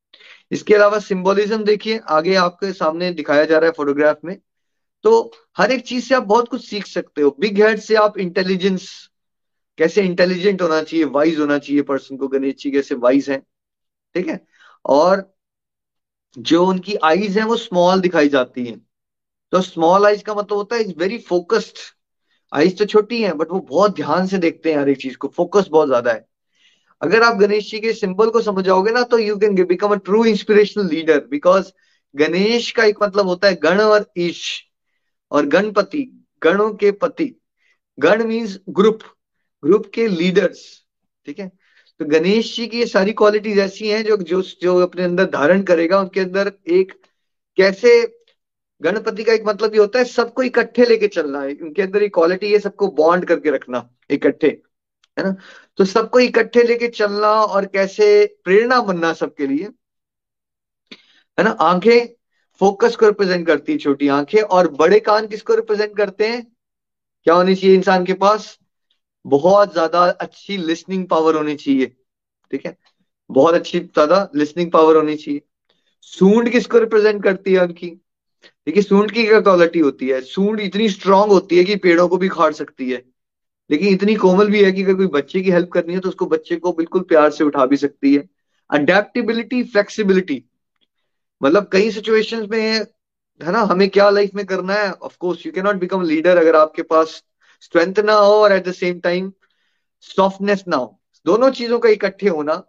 इसके 0.51 0.75
अलावा 0.75 0.99
सिंबोलिज्म 0.99 1.65
देखिए, 1.65 2.01
आगे 2.09 2.35
आपके 2.35 2.73
सामने 2.73 3.11
दिखाया 3.11 3.45
जा 3.45 3.59
रहा 3.59 3.67
है 3.67 3.73
फोटोग्राफ 3.73 4.19
में। 4.25 4.39
तो 5.03 5.33
हर 5.59 5.73
एक 5.73 5.85
चीज़ 5.87 6.05
से 6.05 6.15
आप 6.15 6.23
बहुत 6.23 6.49
कुछ 6.49 6.69
सीख 6.69 6.87
सकते 6.87 7.23
हो। 7.23 7.37
बिग 7.41 7.63
हेड 7.63 7.79
से 7.79 7.95
आप 7.95 8.19
इंटेलिजेंस 8.19 9.11
कैसे 9.79 10.03
इंटेलिजेंट 10.03 10.63
होना 10.63 10.81
चाहिए 10.83 11.05
वाइज 11.07 11.39
होना 11.41 11.59
चाहिए 11.59 11.83
पर्सन 11.83 12.17
को, 12.17 12.29
गणेश 12.29 12.55
जी 12.57 12.71
कैसे 12.71 12.95
वाइज 12.97 13.31
है, 13.31 13.39
ठीक 14.15 14.29
है? 14.29 14.41
और 14.85 15.33
जो 16.37 16.65
उनकी 16.67 16.95
आईज 17.05 17.39
है, 17.39 17.45
वो 17.45 17.57
स्मॉल 17.57 18.01
दिखाई 18.01 18.29
जाती 18.29 18.65
है। 18.67 18.77
तो 19.53 19.61
स्मॉल 19.61 20.07
आईज 20.07 20.23
का 20.23 20.35
मतलब 20.35 20.57
होता 20.59 20.77
है 20.77 20.83
इज़ 20.83 20.95
वेरी 20.99 21.19
फोकस्ड 21.21 21.79
आईज 22.53 22.79
तो 22.79 22.85
छोटी 22.85 23.23
है 23.23 23.33
बट 23.33 23.51
वो 23.51 23.61
बहुत 23.61 23.95
ध्यान 23.97 24.27
से 24.27 24.39
देखते 24.39 24.73
हैं 24.73 24.79
हर 24.79 24.89
एक 24.89 24.99
चीज़ 24.99 25.17
को। 25.17 25.29
फोकस 25.29 25.69
बहुत 25.71 25.89
ज़्यादा 25.89 26.13
है। 26.13 26.25
अगर 27.03 27.23
आप 27.23 27.37
गणेश 27.39 27.71
जी 27.71 27.81
के 27.81 27.93
सिंबल 27.93 28.31
को 28.31 28.41
समझ 28.43 28.65
जाओगे 28.65 28.91
ना 28.93 29.03
तो 29.05 29.19
you 29.19 29.37
can 29.39 29.65
become 29.67 29.89
a 29.89 29.97
true 29.97 30.25
inspirational 30.25 30.87
leader 30.89 31.25
because 31.31 31.73
Ganesh 32.15 32.71
का 32.73 32.85
एक 32.85 33.03
मतलब 33.03 33.27
होता 33.27 33.49
है 33.49 33.55
गण 33.63 33.81
और 33.81 34.07
ईश, 34.19 34.43
और 35.33 35.47
गणपति, 35.47 36.03
गणों 36.43 36.71
के 36.75 36.91
पति। 36.93 37.35
गण 37.99 38.25
मीन्स 38.27 38.59
ग्रुप 38.71 39.03
ग्रुप 39.65 39.91
के 39.95 40.07
लीडर्स, 40.09 40.63
ठीक 41.27 41.39
है? 41.39 41.49
तो 42.01 42.05
गणेश 42.05 42.57
जी 42.57 42.67
की 42.67 42.79
ये 42.79 42.87
सारी 42.87 43.13
क्वालिटीज 43.13 43.59
ऐसी 43.59 43.89
हैं 43.89 44.05
जो 44.05 44.17
जो 44.17 44.43
जो 44.63 44.77
अपने 44.79 45.03
अंदर 45.05 45.25
धारण 45.31 45.63
करेगा, 45.63 46.01
उनके 46.01 46.21
अंदर 46.21 46.53
एक 46.69 46.93
कैसे, 47.59 48.01
गणपति 48.81 49.25
का 49.25 49.33
एक 49.33 49.45
मतलब 49.47 49.75
ये 49.75 49.81
होता 49.81 49.99
है, 49.99 50.05
सबको 50.05 50.43
इकट्ठे 50.43 50.85
लेके 50.85 51.09
चलना 51.09 51.43
है 51.43 51.55
उनके 51.55 51.83
अंदर 51.83 52.03
एक 52.03 52.15
क्वालिटी 52.15 52.53
है, 52.53 52.59
सबको 52.59 52.89
बॉन्ड 52.89 53.25
करके 53.25 53.51
रखना, 53.51 53.89
इकट्ठे, 54.11 54.49
है 55.19 55.25
ना? 55.25 55.37
तो 55.77 55.85
सबको 55.85 56.21
इकट्ठे 56.21 56.63
लेके 56.63 56.89
चलना 56.89 57.29
और 57.29 57.67
कैसे 57.67 58.37
प्रेरणा 58.45 58.81
बनना 58.81 59.13
सबके 59.13 59.47
लिए, 59.47 59.69
है 61.39 61.45
ना? 61.45 61.51
आँखें 61.51 62.07
फोकस 62.61 62.97
को 62.97 63.07
रिप्रेजेंट 63.07 63.47
करती 63.47 63.73
है, 63.73 63.79
छोटी 63.79 64.09
आँखें, 64.09 64.41
और 64.41 64.69
बड़े 64.69 65.01
कान 65.01 65.27
किसको 65.27 65.55
रिप्रेजेंट 65.55 65.97
करते 65.97 66.29
हैं? 66.29 66.45
क्या 67.25 67.35
होनी 67.35 67.55
चाहिए 67.55 67.77
इंसान 67.77 68.05
के 68.05 68.15
पास? 68.15 68.59
बहुत 69.25 69.73
ज़्यादा 69.73 70.05
अच्छी 70.21 70.57
लिसनिंग 70.59 71.07
पावर 71.09 71.37
होनी 71.37 71.55
चाहिए, 71.57 71.87
ठीक 72.53 72.67
है? 72.67 72.77
बहुत 73.31 73.55
अच्छी 73.55 73.81
ज़्यादा 73.81 74.29
लिसनिंग 74.37 74.71
पावर 74.73 74.97
होनी 74.97 75.17
चाहिए। 75.17 75.41
सूंड 76.13 76.51
किसको 76.51 76.79
रिप्रेजेंट 76.79 77.23
करती 77.25 77.53
है 77.53 77.63
उनकी? 77.63 77.89
देखिए, 78.67 78.83
सूंड 78.83 79.11
की 79.11 79.27
क्या 79.27 79.41
क्वालिटी 79.41 79.79
होती 79.79 80.09
है? 80.09 80.21
सूंड 80.23 80.61
इतनी 80.61 80.89
स्ट्रांग 80.89 81.31
होती 81.31 81.59
है 81.59 81.65
कि 81.65 81.77
पेड़ों 81.77 82.09
को 82.09 82.17
भी 82.17 82.29
खाड़ 82.29 82.53
सकती 82.53 82.91
है। 82.91 83.03
लेकिन 83.71 83.89
इतनी 83.89 84.15
कोमल 84.15 84.51
भी 84.51 84.63
है 84.65 84.73
कि 84.73 84.83
अगर 84.83 84.95
कोई 84.95 85.07
बच्चे 85.11 85.41
की 85.43 85.51
हेल्प 85.51 85.71
करनी 85.73 85.95
है 85.95 86.01
तो 86.01 86.09
उसको 86.09 86.27
बच्चे 86.27 86.57
को 86.57 86.73
बिल्कुल 86.73 87.03
प्यार 87.03 87.31
से 87.31 87.45
उठा 87.45 87.67
भी 87.67 87.77
सकती 87.77 88.15
है। 88.15 88.29
अडेप्टिबिलिटी 88.71 89.63
फ्लेक्सिबिलिटी 89.65 90.43
मतलब 91.41 91.69
कई 91.73 91.91
सिचुएशंस 91.91 92.49
में, 92.51 92.61
है 93.41 93.53
ना, 93.53 93.61
हमें 93.63 93.89
क्या 93.91 94.09
लाइफ 94.11 94.35
में 94.35 94.45
करना 94.47 94.75
है? 94.75 94.91
Of 94.93 95.17
course 95.21 95.47
you 95.47 95.53
can 95.53 95.65
not 95.65 95.77
become 95.77 96.03
leader 96.03 96.37
अगर 96.37 96.57
आपके 96.57 96.83
पास 96.85 97.23
स्ट्रेंथ 97.65 97.99
ना 98.01 98.13
हो 98.13 98.33
और 98.35 98.53
at 98.53 98.65
the 98.69 98.73
same 98.73 99.01
time 99.01 99.33
softness 100.03 100.65
ना 100.69 100.77
हो। 100.77 100.99
दोनों 101.27 101.51
चीज़ों 101.51 101.79
का 101.79 101.89
इकट्ठे 101.89 102.29
होना, 102.29 102.63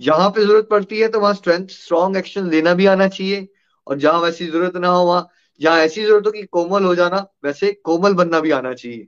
जहाँ 0.00 0.28
पे 0.30 0.40
ज़रूरत 0.40 0.68
पड़ती 0.70 1.00
है 1.00 1.08
तो 1.08 1.20
वहाँ 1.20 1.34
स्ट्रेंथ 1.34 1.68
स्ट्रॉन्ग 1.68 2.16
एक्शन 2.16 2.48
लेना 2.50 2.74
भी 2.74 2.86
आना 2.86 3.08
चाहिए 3.08 3.48
और 3.86 3.98
जहाँ 3.98 4.20
वैसी 4.20 4.46
ज़रूरत 4.46 4.76
ना 4.76 4.88
हो, 4.88 5.04
वहाँ, 5.06 5.28
जहाँ 5.60 5.78
ऐसी 5.78 6.04
ज़रूरत 6.04 6.26
हो 6.26 6.30
कि 6.32 6.42
कोमल 6.42 6.84
हो 6.84 6.94
जाना, 6.94 7.26
वैसे 7.44 7.72
कोमल 7.84 8.14
बनना 8.14 8.40
भी 8.40 8.50
आना 8.50 8.72
चाहिए। 8.74 9.06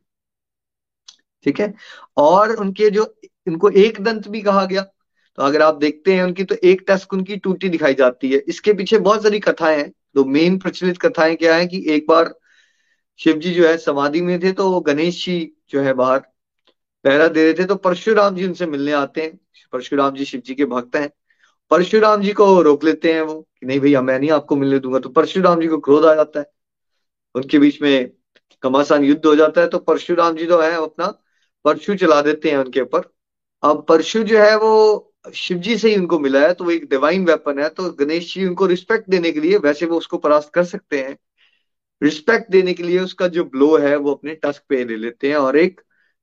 ठीक 1.46 1.60
है? 1.60 1.72
और 2.16 2.52
उनके 2.56 2.90
जो 2.90 3.14
इनको 3.48 3.70
एक 3.70 4.00
दंत 4.00 4.28
भी 4.28 4.42
कहा 4.42 4.64
गया। 4.64 4.82
तो 4.82 5.42
अगर 5.42 5.62
आप 5.62 5.74
देखते 5.74 6.14
हैं 6.14 6.22
उनकी 6.24 6.44
तो 6.44 6.54
एक 6.64 6.84
टस्क 6.88 7.12
उनकी 7.12 7.36
टूटी 7.36 7.68
दिखाई 7.68 7.94
जाती 7.94 8.30
है। 8.32 8.38
इसके 8.38 8.72
पीछे 8.72 8.98
बहुत 8.98 9.22
सारी 9.22 9.40
कथाएँ 9.40 9.76
हैं। 9.78 9.90
तो 10.14 10.24
मेन 10.24 10.58
प्रचलित 10.58 10.98
कथाएँ 10.98 11.36
क्या 11.36 11.54
है 11.56 11.66
कि 11.66 11.84
एक 11.88 12.06
बार 12.08 12.34
शिव 13.18 13.38
जी 13.38 13.54
जो 13.54 13.66
है 13.68 13.76
समाधि 13.78 14.20
में 14.20 14.38
थे 14.42 14.52
तो 14.52 14.80
गणेश 14.80 15.24
जी 15.24 15.52
जो 15.70 15.80
है 15.80 15.92
बाहर 15.92 16.18
पहरा 17.04 17.28
दे 17.28 17.44
रहे 17.44 17.54
थे 17.54 17.64
तो 17.64 17.74
परशुराम 17.76 18.36
जी 18.36 18.46
उनसे 18.46 18.66
मिलने 18.66 18.92
आते 18.92 19.22
हैं। 19.22 19.38
परशुराम 19.72 20.14
जी 20.14 20.24
शिव 20.24 20.42
जी 20.46 20.54
के 20.54 20.64
भक्त 20.64 20.96
हैं। 20.96 21.10
परशुराम 21.70 22.22
जी 22.22 22.32
को 22.32 22.62
रोक 22.62 22.84
लेते 22.84 23.12
हैं 23.12 23.22
वो, 23.22 23.40
कि 23.40 23.66
नहीं 23.66 23.80
भैया, 23.80 24.02
मैं 24.02 24.18
नहीं 24.18 24.30
आपको 24.30 24.56
मिलने 24.56 24.78
दूँगा। 24.78 24.98
तो 24.98 25.08
परशुराम 25.08 25.60
जी 25.60 25.68
को 25.68 25.78
क्रोध 25.78 26.04
आ 26.04 26.14
जाता 26.14 26.40
है। 26.40 26.46
उनके 27.34 27.58
बीच 27.58 27.80
में 27.82 28.10
कमासान 28.62 29.04
युद्ध 29.04 29.24
हो 29.26 29.34
जाता 29.36 29.60
है 29.60 29.68
तो 29.68 29.78
परशुराम 29.78 30.36
जी 30.36 30.46
जो 30.46 30.60
है 30.62 30.72
अपना 30.72 31.06
परशु 31.64 31.94
चला 31.94 32.20
देते 32.22 32.50
हैं 32.50 32.58
उनके 32.58 32.80
ऊपर। 32.80 33.10
अब 33.62 33.84
परशु 33.88 34.22
जो 34.22 34.38
है 34.38 34.56
वो 34.56 35.12
शिव 35.34 35.58
जी 35.58 35.76
से 35.78 35.88
ही 35.88 35.96
उनको 35.96 36.18
मिला 36.18 36.40
है 36.40 36.52
तो 36.54 36.64
वो 36.64 36.70
एक 36.70 36.88
डिवाइन 36.90 37.24
वेपन 37.24 37.58
है 37.58 37.68
तो 37.68 37.90
गणेश 37.90 38.34
जी 38.34 38.46
उनको 38.46 38.66
रिस्पेक्ट 38.66 39.10
देने 39.10 39.32
के 39.32 39.40
लिए 39.40 39.58
वैसे 39.58 39.86
वो 39.86 39.98
उसको 39.98 40.18
परास्त 40.18 40.50
कर 40.54 40.64
सकते 40.64 41.00
हैं। 41.02 41.16
रिस्पेक्ट 42.04 42.50
देने 42.50 42.74
के 42.74 42.82
लिए 42.82 42.98
उसका 43.00 43.28
जो 43.28 43.44
ब्लो 43.46 43.76
है, 43.78 43.96
वो 43.96 44.14
अपने 44.14 44.34
टस्क 44.34 44.62
पे 44.68 44.84
ले 44.84 44.96
लेते 44.96 45.28
हैं 45.28 45.36
और 45.36 45.56
एक 45.58 45.80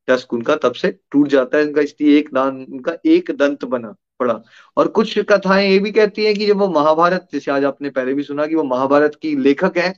टस्क 0.08 0.34
उनका 0.34 0.56
तब 0.58 0.74
से 0.74 0.92
टूट 1.12 1.28
जाता 1.28 1.58
है, 1.58 1.66
उनका 1.66 1.82
इसलिए 1.82 2.18
एक 2.20 2.30
दान, 2.34 2.64
उनका 2.64 2.94
एक 3.06 3.32
दंत 3.32 3.66
बना 3.66 3.96
पड़ा। 4.20 4.42
और 4.78 4.88
कुछ 4.90 5.18
कथाएँ 5.30 5.70
ये 5.70 5.80
भी 5.80 5.92
कहती 5.92 6.26
हैं 6.26 6.34
कि 6.36 6.46
जब 6.48 6.58
वो 6.58 6.68
महाभारत, 6.70 7.28
जैसे 7.34 7.52
आज 7.52 7.64
आपने 7.66 7.90
पहले 7.90 8.14
भी 8.14 8.24
सुना 8.24 8.46
कि 8.48 8.56
वो 8.56 8.64
महाभारत 8.66 9.18
की 9.22 9.36
लेखक 9.38 9.78
है 9.78 9.94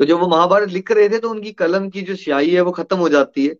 तो 0.00 0.04
जब 0.04 0.18
वो 0.18 0.26
महाभारत 0.28 0.68
लिख 0.68 0.90
रहे 0.92 1.08
थे 1.08 1.18
तो 1.18 1.30
उनकी 1.30 1.50
कलम 1.52 1.88
की 1.90 2.02
जो 2.02 2.14
स्याही 2.16 2.50
है, 2.50 2.60
वो 2.60 2.70
खत्म 2.72 2.96
हो 2.96 3.08
जाती 3.08 3.46
है। 3.46 3.54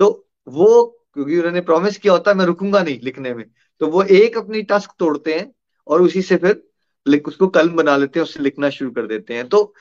तो 0.00 0.26
वो, 0.48 0.84
क्योंकि 1.14 1.36
उन्होंने 1.38 1.60
प्रॉमिस 1.60 1.98
किया 1.98 2.12
होता 2.12 2.30
है, 2.30 2.36
मैं 2.36 2.44
रुकूँगा 2.46 2.82
नहीं 2.82 2.98
लिखने 3.02 3.34
में 3.34 3.44
तो 3.80 3.86
वो 3.86 4.02
एक 4.02 4.38
अपनी 4.38 4.62
टस्क 4.62 4.90
तोड़ते 4.98 5.34
हैं 5.34 5.50
और 5.86 6.02
उसी 6.02 6.22
से 6.22 6.36
फिर 6.36 6.62
उसको 7.06 7.46
कलम 7.48 7.76
बना 7.76 7.96
लेते 7.96 8.18
हैं, 8.18 8.24
उससे 8.24 8.42
लिखना 8.42 8.70
शुरू 8.70 8.90
कर 8.90 9.06
देते 9.06 9.34
हैं। 9.34 9.48
तो 9.48 9.74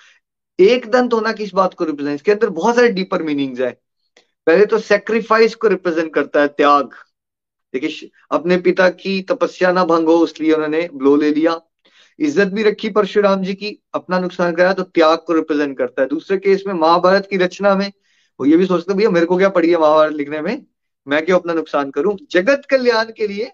एक 0.59 0.85
दंत 0.91 1.13
होना 1.13 1.31
किस 1.33 1.53
बात 1.53 1.73
को 1.73 1.85
रिप्रेजेंट 1.85 2.15
इसके 2.15 2.31
अंदर 2.31 2.49
बहुत 2.51 2.75
सारे 2.75 2.89
डीपर 2.89 3.23
मीनिंग्स 3.23 3.59
है। 3.59 3.71
पहले 4.47 4.65
तो 4.65 4.77
सेक्रीफाइस 4.79 5.55
को 5.55 5.67
रिप्रेजेंट 5.67 6.13
करता 6.13 6.41
है 6.41 6.47
त्याग। 6.49 6.89
देखिए 7.73 8.09
अपने 8.31 8.57
पिता 8.59 8.89
की 8.89 9.21
तपस्या 9.21 9.71
ना 9.71 9.83
भंग 9.85 10.07
हो, 10.07 10.23
इसलिए 10.23 10.53
उन्होंने 10.53 10.87
ब्लो 10.93 11.15
ले 11.15 11.31
लिया। 11.31 11.59
इज़्ज़त 12.19 12.47
भी 12.47 12.63
रखी 12.63 12.89
परशुराम 12.89 13.43
जी 13.43 13.53
की, 13.53 13.79
अपना 13.93 14.19
नुकसान 14.19 14.55
कराया 14.55 14.73
तो 14.73 14.83
त्याग 14.83 15.17
को 15.17 15.33
रिप्रेजेंट 15.33 15.77
करता 15.77 16.01
है। 16.01 16.07
दूसरे 16.07 16.37
केस 16.37 16.63
में 16.67 16.73
महाभारत 16.73 17.27
की 17.29 17.37
रचना 17.37 17.75
में, 17.75 17.91
वो 18.39 18.45
ये 18.45 18.57
भी 18.57 18.65
सोचते 18.65 18.93
भैया, 18.93 19.09
मेरे 19.09 19.25
को 19.25 19.37
क्या 19.37 19.49
पड़ी 19.49 19.69
है 19.69 19.77
महाभारत 19.77 20.13
लिखने 20.13 20.41
में? 20.41 20.65
मैं 21.07 21.25
क्यों 21.25 21.39
अपना 21.39 21.53
नुकसान 21.53 21.91
करूँ? 21.91 22.17
जगत 22.31 22.65
कल्याण 22.69 23.11
के 23.11 23.27
लिए 23.27 23.51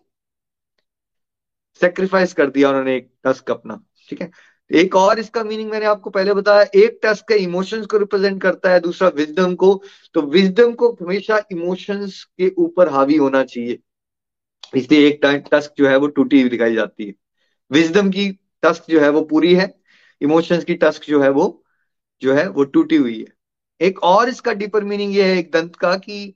सेक्रीफाइस 1.82 2.34
कर 2.34 2.50
दिया 2.50 2.70
उन्होंने 2.70 2.96
एक 2.96 3.10
टस्क 3.24 3.52
अपना, 3.52 3.82
ठीक 4.10 4.22
है? 4.22 4.32
एक 4.72 4.96
और 4.96 5.20
इसका 5.20 5.44
मीनिंग 5.44 5.70
मैंने 5.72 5.86
आपको 5.86 6.10
पहले 6.10 6.34
बताया, 6.34 6.66
एक 6.76 7.00
टस्क 7.04 7.28
का 7.28 7.36
इमोशंस 7.36 7.86
को 7.86 7.98
रिप्रेजेंट 7.98 8.42
करता 8.42 8.72
है, 8.72 8.80
दूसरा 8.80 9.08
विजडम 9.08 9.56
को। 9.56 9.82
तो 10.14 10.22
विजडम 10.22 10.74
को 10.74 10.92
हमेशा 11.02 11.42
इमोशंस 11.52 12.24
के 12.38 12.52
ऊपर 12.58 12.90
हावी 12.90 13.16
होना 13.16 13.44
चाहिए। 13.44 13.80
इसलिए 14.76 15.08
एक 15.08 15.48
टस्क 15.54 15.74
जो 15.78 15.88
है 15.88 15.96
वो 15.98 16.08
टूटी 16.08 16.42
हुई 16.42 16.50
दिखाई 16.50 16.76
जाती 16.76 17.08
है। 17.08 17.14
विजडम 17.72 18.10
की 18.10 18.30
टस्क 18.64 18.84
जो 18.90 19.00
है 19.00 19.10
वो 19.10 19.22
पूरी 19.22 19.56
है 19.56 19.74
इमोशंस 20.22 20.64
की 20.64 20.76
टस्क 20.76 21.04
जो 21.04 21.22
है 21.22 21.30
वो, 21.30 21.64
जो 22.22 22.34
है 22.34 22.48
वो 22.50 22.64
टूटी 22.64 22.96
हुई 22.96 23.20
है। 23.20 23.88
एक 23.88 24.04
और 24.04 24.30
इसका 24.30 24.54
डीपर 24.54 24.84
मीनिंग 24.84 25.16
ये 25.16 25.24
है 25.24 25.38
एक 25.38 25.52
दंत 25.52 25.76
का 25.76 25.96
कि, 25.96 26.34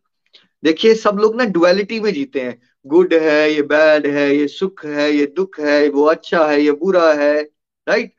देखिए, 0.63 0.95
सब 0.95 1.17
लोग 1.21 1.35
ना 1.35 1.45
डुअलिटी 1.45 1.99
में 1.99 2.13
जीते 2.13 2.41
हैं। 2.41 2.59
गुड 2.87 3.13
है, 3.13 3.53
ये 3.53 3.61
बैड 3.61 4.07
है, 4.07 4.35
ये 4.35 4.47
सुख 4.47 4.85
है, 4.85 5.11
ये 5.11 5.25
दुख 5.25 5.59
है 5.59 5.89
वो 5.89 6.03
अच्छा 6.03 6.45
है, 6.47 6.61
ये 6.61 6.71
बुरा 6.71 7.13
है 7.13 7.41
राइट 7.87 8.13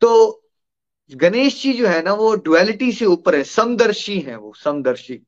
तो 0.00 0.42
गणेश 1.14 1.62
जी 1.62 1.72
जो 1.72 1.86
है 1.86 2.02
ना, 2.02 2.12
वो 2.12 2.34
डुअलिटी 2.34 2.92
से 2.92 3.04
ऊपर 3.04 3.34
है, 3.34 3.44
समदर्शी 3.44 4.20
है 4.20 4.36
वो, 4.36 4.52
समदर्शी। 4.64 5.22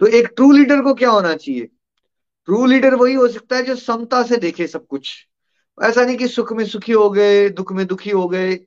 तो 0.00 0.06
एक 0.06 0.28
ट्रू 0.36 0.52
लीडर 0.52 0.80
को 0.80 0.94
क्या 0.94 1.10
होना 1.10 1.34
चाहिए? 1.34 1.68
ट्रू 2.44 2.66
लीडर 2.66 2.94
वही 2.94 3.14
हो 3.14 3.28
सकता 3.28 3.56
है 3.56 3.62
जो 3.62 3.76
समता 3.76 4.22
से 4.22 4.36
देखे 4.36 4.66
सब 4.66 4.86
कुछ। 4.86 5.28
ऐसा 5.82 6.04
नहीं 6.04 6.16
कि 6.16 6.28
सुख 6.28 6.52
में 6.52 6.64
सुखी 6.64 6.92
हो 6.92 7.10
गए, 7.10 7.48
दुख 7.48 7.72
में 7.72 7.86
दुखी 7.86 8.10
हो 8.10 8.28
गए। 8.28 8.60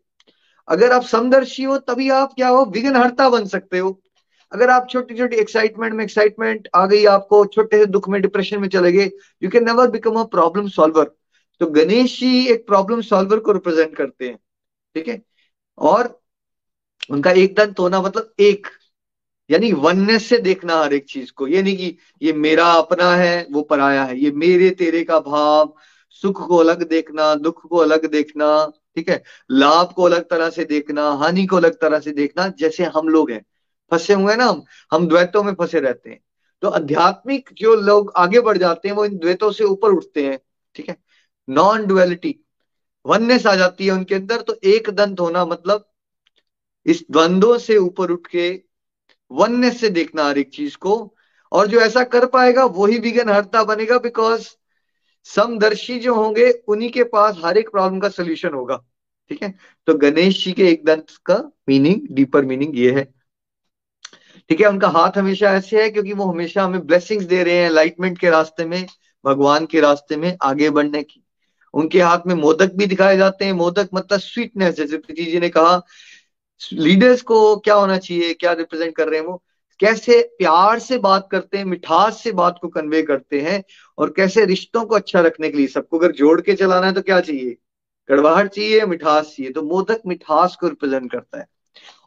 अगर 0.67 0.91
आप 0.91 1.03
समदर्शी 1.03 1.63
हो, 1.63 1.77
तभी 1.77 2.09
आप 2.09 2.33
क्या 2.33 2.47
हो, 2.47 2.65
विघ्नहर्ता 2.65 3.29
बन 3.29 3.45
सकते 3.45 3.79
हो। 3.79 4.01
अगर 4.51 4.69
आप 4.69 4.87
छोटी 4.89 5.15
छोटी 5.15 5.35
एक्साइटमेंट 5.35 5.93
में 5.93 6.03
एक्साइटमेंट 6.03 6.67
आ 6.75 6.85
गई, 6.85 7.05
आपको 7.05 7.45
छोटे 7.45 7.77
से 7.77 7.85
दुख 7.87 8.09
में 8.09 8.21
डिप्रेशन 8.21 8.59
में 8.61 8.67
चले 8.69 8.91
गए 8.91 9.09
you 9.41 9.49
can 9.49 9.65
never 9.65 9.89
become 9.91 10.19
a 10.19 10.23
problem 10.31 10.67
solver 10.69 11.11
तो 11.61 11.65
गणेश 11.67 12.19
जी 12.19 12.45
एक 12.47 12.65
प्रॉब्लम 12.67 13.01
सॉल्वर 13.01 13.39
को 13.39 13.51
रिप्रेजेंट 13.51 13.95
करते 13.95 14.27
हैं, 14.27 14.37
ठीक 14.95 15.07
है? 15.07 15.21
और 15.77 16.19
उनका 17.11 17.31
एक 17.31 17.55
दंत 17.55 17.79
होना 17.79 18.01
मतलब 18.01 18.33
एक, 18.39 18.67
यानी 19.49 19.71
वननेस 19.73 20.25
से 20.29 20.37
देखना 20.39 20.75
हर 20.75 20.93
एक 20.93 21.05
चीज़ 21.09 21.31
को। 21.31 21.47
ये 21.47 21.61
नहीं 21.61 21.75
कि 21.77 21.97
ये 22.21 22.33
मेरा 22.33 22.65
अपना 22.73 23.11
है, 23.15 23.47
वो 23.51 23.61
पराया 23.61 24.03
है। 24.03 24.17
ये 24.19 24.31
मेरे 24.31 24.69
तेरे 24.71 25.03
का 25.03 25.19
भाव, 25.19 25.73
सुख 26.09 26.47
को 26.47 26.57
अलग 26.57 26.87
देखना, 26.89 27.33
दुख 27.35 27.67
को 27.67 27.77
अलग 27.77 28.05
देखना, 28.11 28.65
ठीक 28.95 29.09
है? 29.09 29.21
लाभ 29.51 29.93
को 29.95 30.03
अलग 30.03 30.29
तरह 30.29 30.49
से 30.49 30.65
देखना, 30.65 31.09
हानि 31.13 31.45
को 31.45 31.55
अलग 31.55 31.79
तरह 31.81 31.99
से 31.99 32.11
देखना, 32.11 32.47
जैसे 32.59 32.83
हम 32.85 33.09
लोग 33.09 33.31
हैं। 33.31 33.43
फंसे 33.91 34.13
हुए 34.13 34.31
हैं 34.31 34.37
ना 34.37 34.45
हम 34.45 34.63
हम 34.91 35.07
द्वैतों 35.07 35.43
में 35.43 35.53
फंसे 35.53 35.79
रहते 35.79 36.09
हैं। 36.09 36.19
तो 36.63 36.67
आध्यात्मिक 36.69 37.49
जो 37.53 37.75
लोग 37.75 38.11
आगे 38.17 38.39
बढ़ 38.39 38.57
जाते 38.57 38.87
हैं, 38.87 38.95
वो 38.95 39.05
इन 39.05 39.17
द्वैतों 39.17 39.51
से 39.51 39.63
ऊपर 39.63 39.91
उठते 39.91 40.25
हैं, 40.25 40.39
ठीक 40.75 40.89
है? 40.89 40.97
नॉन 41.47 41.85
डुअलिटी 41.87 42.35
वननेस 43.05 43.45
आ 43.47 43.55
जाती 43.55 43.85
है 43.85 43.91
उनके 43.91 44.15
अंदर 44.15 44.41
तो 44.41 44.55
एक 44.65 44.89
दंत 44.89 45.19
होना 45.19 45.45
मतलब 45.45 45.85
इस 46.85 47.03
द्वंद्वों 47.11 47.57
से 47.57 47.77
ऊपर 47.77 48.11
उठ 48.11 48.27
के 48.27 48.49
वननेस 49.31 49.79
से 49.81 49.89
देखना 49.89 50.23
हर 50.23 50.37
एक 50.37 50.49
चीज़ 50.49 50.75
को, 50.77 51.15
और 51.51 51.67
जो 51.67 51.79
ऐसा 51.79 52.03
कर 52.03 52.25
पाएगा, 52.25 52.63
वही 52.65 52.97
विघन 52.99 53.29
हरता 53.29 53.63
बनेगा 53.63 53.97
बिकॉज़ 53.97 54.47
समदर्शी 55.27 55.99
जो 55.99 56.13
होंगे, 56.15 56.49
उन्हीं 56.67 56.89
के 56.89 57.03
पास 57.03 57.37
हर 57.45 57.57
एक 57.57 57.69
प्रॉब्लम 57.69 57.99
का 57.99 58.09
सोल्यूशन 58.09 58.53
होगा, 58.53 58.77
ठीक 59.31 59.43
है? 59.43 59.53
तो 59.87 59.93
गणेश 59.93 60.43
जी 60.45 60.51
के 60.51 60.67
एक 60.67 60.85
दंत 60.85 61.11
का 61.25 61.37
मीनिंग 61.69 62.07
डीपर 62.11 62.45
मीनिंग 62.45 62.77
ये 62.77 62.91
है। 62.91 63.03
ठीक 64.49 64.61
है, 64.61 64.67
उनका 64.67 64.87
हाथ 64.87 65.17
हमेशा 65.17 65.51
ऐसे 65.51 65.83
है 65.83 65.89
क्योंकि 65.89 66.13
वो 66.13 66.25
हमेशा 66.25 66.63
हमें 66.63 66.85
ब्लेसिंग्स 66.87 67.25
दे 67.25 67.43
रहे 67.43 67.53
हैं 67.53 67.69
लाइटमेंट 67.69 68.17
के 68.19 68.29
रास्ते 68.29 68.65
में, 68.65 68.85
भगवान 69.25 69.65
के 69.65 69.79
रास्ते 69.79 70.15
में 70.15 70.37
आगे 70.41 70.69
बढ़ने 70.69 71.03
की। 71.03 71.23
उनके 71.73 72.01
हाथ 72.01 72.19
में 72.27 72.35
मोदक 72.35 72.73
भी 72.73 72.85
दिखाए 72.85 73.17
जाते 73.17 73.45
हैं। 73.45 73.53
मोदक 73.53 73.89
मतलब 73.93 74.19
स्वीटनेस 74.19 74.75
जैसे 74.75 74.97
प्रीति 74.97 75.25
जी 75.25 75.39
ने 75.39 75.49
कहा 75.49 75.81
लीडर्स 76.73 77.21
को 77.21 77.55
क्या 77.57 77.75
होना 77.75 77.97
चाहिए, 77.97 78.33
क्या 78.33 78.53
रिप्रेजेंट 78.53 78.95
कर 78.95 79.07
रहे 79.07 79.19
हैं 79.19 79.27
वो? 79.27 79.43
कैसे 79.79 80.21
प्यार 80.37 80.79
से 80.79 80.97
बात 80.97 81.27
करते 81.31 81.57
हैं, 81.57 81.65
मिठास 81.65 82.21
से 82.23 82.31
बात 82.31 82.59
को 82.61 82.67
कन्वे 82.67 83.01
करते 83.01 83.41
हैं 83.41 83.63
और 83.97 84.13
कैसे 84.17 84.45
रिश्तों 84.45 84.85
को 84.85 84.95
अच्छा 84.95 85.21
रखने 85.21 85.49
के 85.49 85.57
लिए, 85.57 85.67
सबको 85.67 85.97
अगर 85.97 86.11
जोड़ 86.11 86.41
के 86.41 86.53
चलाना 86.53 86.87
है 86.87 86.93
तो 86.93 87.01
क्या 87.01 87.19
चाहिए? 87.19 87.57
कड़वाहट 88.07 88.47
चाहिए, 88.47 88.85
मिठास 88.85 89.25
चाहिए। 89.25 89.51
तो 89.51 89.61
मोदक 89.61 90.01
मिठास 90.07 90.55
को 90.55 90.67
रिप्रेजेंट 90.67 91.11
करता 91.11 91.39
है। 91.39 91.47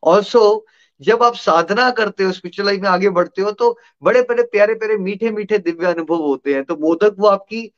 ऑल्सो 0.04 0.66
जब 1.00 1.22
आप 1.22 1.34
साधना 1.34 1.90
करते 1.90 2.24
हो 2.24 2.32
स्पिरिचुअल 2.32 2.66
लाइफ 2.66 2.80
में 2.80 2.88
आगे 2.88 3.10
बढ़ते 3.10 3.42
हो 3.42 3.52
तो 3.52 3.78
बड़े 4.02 4.22
बड़े, 4.22 4.42
प्यारे 4.42 4.74
प्यारे, 4.74 4.96
मीठे 4.96 5.30
मीठे 5.30 5.58
दिव्य 5.58 5.86
अनुभव 5.86 6.16
होते 6.16 6.54
हैं। 6.54 6.64
तो 6.64 6.76
मोदक 6.76 7.16
वो 7.18 7.26
आपकी 7.26 7.72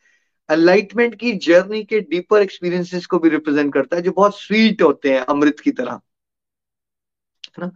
एनलाइटमेंट 0.50 1.14
की 1.14 1.32
जर्नी 1.32 1.84
के 1.84 2.00
डीपर 2.00 2.42
एक्सपीरियंसेस 2.42 3.06
को 3.06 3.18
भी 3.18 3.28
रिप्रेजेंट 3.28 3.74
करता 3.74 3.96
है, 3.96 4.02
जो 4.02 4.12
बहुत 4.12 4.40
स्वीट 4.40 4.82
होते 4.82 5.12
हैं, 5.12 5.20
अमृत 5.20 5.60
की 5.60 5.70
तरह। 5.70 5.92
है 5.92 7.66
ना? 7.66 7.70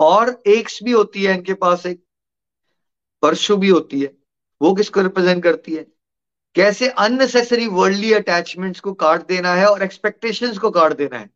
और 0.00 0.42
एक्स 0.46 0.82
भी 0.82 0.92
होती 0.92 1.24
है 1.24 1.34
इनके 1.34 1.54
पास 1.54 1.86
एक 1.86 2.04
परशु 3.22 3.56
भी 3.56 3.68
होती 3.68 4.00
है। 4.00 4.14
वो 4.62 4.74
किसको 4.74 5.00
रिप्रेजेंट 5.00 5.42
करती 5.42 5.74
है? 5.74 5.86
कैसे 6.54 6.88
अननेसेसरी 6.88 7.66
वर्ल्डली 7.66 8.12
अटैचमेंट्स 8.12 8.80
को 8.80 8.92
काट 8.92 9.26
देना 9.26 9.54
है 9.54 9.66
और 9.66 9.82
एक्सपेक्टेशंस 9.82 10.58
को 10.58 10.70
काट 10.70 10.92
देना 10.92 11.18
है। 11.18 11.30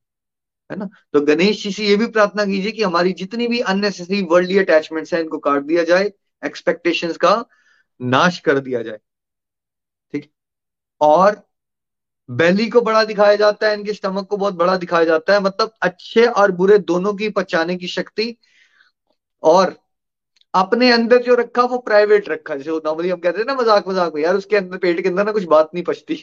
है 0.73 0.79
ना? 0.79 0.89
तो 1.13 1.21
गणेश 1.21 1.63
जी 1.63 1.73
से 1.73 1.85
ये 1.85 1.97
भी 1.97 2.07
प्रार्थना 2.07 2.45
कीजिए 2.45 2.73
कि 2.73 2.83
हमारी 2.83 3.13
जितनी 3.13 3.49
भी 3.49 3.61
अननेसेसरी 3.61 4.23
वर्ल्डली 4.23 4.59
अटैचमेंट्स 4.59 5.15
है, 5.15 5.21
इनको 5.21 5.39
काट 5.39 5.63
दिया 5.63 5.85
जाए 5.85 6.13
एक्सपेक्टेशंस 6.45 7.17
का 7.17 7.45
नाश 8.01 8.39
कर 8.39 8.59
दिया 8.59 8.83
जाए। 8.83 8.99
ठीक? 10.13 10.33
और 11.01 11.43
बेली 12.31 12.69
को 12.69 12.81
बड़ा 12.81 13.05
दिखाया 13.05 13.37
जाता 13.37 13.69
है, 13.69 13.75
इनके 13.75 13.93
स्टमक 13.93 14.27
को 14.27 14.37
बहुत 14.37 14.55
बड़ा 14.55 14.77
दिखाया 14.77 15.05
जाता 15.05 15.33
है। 15.33 15.41
मतलब 15.41 15.73
अच्छे 15.83 16.27
और 16.27 16.53
बुरे 16.53 16.79
दोनों 16.79 17.15
की 17.15 17.29
पचाने 17.29 17.77
की 17.77 17.89
शक्ति 17.89 18.37
और 19.43 19.77
अपने 20.55 20.91
अंदर 20.93 21.23
जो 21.23 21.35
रखा, 21.35 21.63
वो 21.65 21.79
प्राइवेट 21.81 22.29
रखा। 22.29 22.55
जैसे 22.57 22.71
नॉर्मली 22.71 23.09
हम 23.09 23.19
कहते 23.21 23.39
हैं 23.39 23.47
ना, 23.47 23.55
मज़ाक 23.55 23.89
मज़ाक 23.89 24.15
में, 24.15 24.23
यार 24.23 24.37
उसके 24.37 24.57
अंदर 24.57 24.79
पेट 24.79 25.01
के 25.03 25.09
अंदर 25.09 25.25
ना 25.25 25.33
कुछ 25.33 25.45
बात 25.47 25.71
नहीं 25.75 25.85
पचती। 25.85 26.17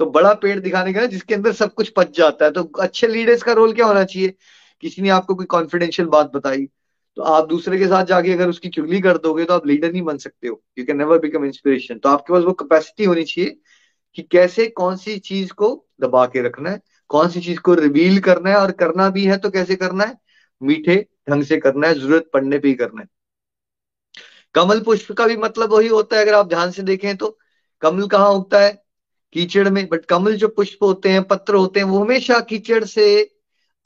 तो 0.00 0.06
बड़ा 0.10 0.32
पेट 0.36 0.58
दिखाने 0.58 0.92
का 0.92 1.00
ना, 1.00 1.06
जिसके 1.06 1.34
अंदर 1.34 1.52
सब 1.52 1.74
कुछ 1.74 1.88
पच 1.96 2.16
जाता 2.18 2.44
है। 2.44 2.50
तो 2.50 2.62
अच्छे 2.80 3.06
लीडर्स 3.08 3.42
का 3.42 3.52
रोल 3.52 3.72
क्या 3.72 3.86
होना 3.86 4.04
चाहिए? 4.04 4.34
किसी 4.82 5.02
ने 5.02 5.08
आपको 5.10 5.34
कोई 5.34 5.46
कॉन्फिडेंशियल 5.48 6.08
बात 6.10 6.32
बताई 6.34 6.66
तो 7.16 7.22
आप 7.24 7.48
दूसरे 7.48 7.78
के 7.78 7.86
साथ 7.86 8.04
जाके 8.04 8.32
अगर 8.32 8.48
उसकी 8.48 8.68
चुगली 8.68 9.00
कर 9.00 9.16
दोगे 9.18 9.44
तो 9.44 9.54
आप 9.54 9.66
लीडर 9.66 9.92
नहीं 9.92 10.02
बन 10.02 10.18
सकते 10.18 10.48
हो। 10.48 10.60
You 10.78 10.84
can 10.84 10.96
never 10.98 11.18
become 11.18 11.44
inspiration 11.44 11.98
तो 11.98 12.08
आपके 12.08 12.32
पास 12.32 12.44
वो 12.44 12.52
कैपेसिटी 12.54 13.04
होनी 13.04 13.24
चाहिए 13.24 13.56
कि 14.18 14.22
कैसे 14.32 14.66
कौन 14.68 14.96
सी 14.96 15.18
चीज़ 15.20 15.52
को 15.52 15.68
दबा 16.02 16.24
के 16.26 16.42
रखना 16.42 16.70
है, 16.70 16.80
कौन 17.10 17.28
सी 17.28 17.40
चीज़ 17.40 17.58
को 17.60 17.74
रिवील 17.74 18.18
करना 18.20 18.50
है, 18.50 18.56
और 18.56 18.70
करना 18.72 19.08
भी 19.10 19.24
है 19.24 19.36
तो 19.38 19.50
कैसे 19.50 19.76
करना 19.76 20.04
है? 20.04 20.16
मीठे 20.60 20.96
ढंग 21.30 21.44
से 21.44 21.56
करना 21.58 21.88
है, 21.88 21.94
ज़रूरत 21.94 22.30
पड़ने 22.32 22.58
पर 22.58 22.68
ही 22.68 22.74
करना 22.74 23.00
है। 23.02 23.08
कमल 24.54 24.80
पुष्प 24.80 25.12
का 25.12 25.26
भी 25.26 25.36
मतलब 25.36 25.72
वही 25.72 25.88
होता 25.88 26.16
है, 26.16 26.22
अगर 26.22 26.34
आप 26.34 26.48
ध्यान 26.48 26.70
से 26.70 26.82
देखें 26.82 27.16
तो। 27.16 27.38
कमल 27.80 28.06
कहाँ 28.06 28.30
उगता 28.30 28.60
है? 28.60 28.84
कीचड़ 29.32 29.68
में 29.68 29.88
बट 29.88 30.04
कमल 30.04 30.36
जो 30.36 30.48
पुष्प 30.48 30.78
होते 30.82 31.08
हैं, 31.08 31.22
पत्र 31.22 31.54
होते 31.54 31.80
हैं, 31.80 31.86
वो 31.86 31.98
हमेशा 31.98 32.40
कीचड़ 32.40 32.84
से 32.84 33.34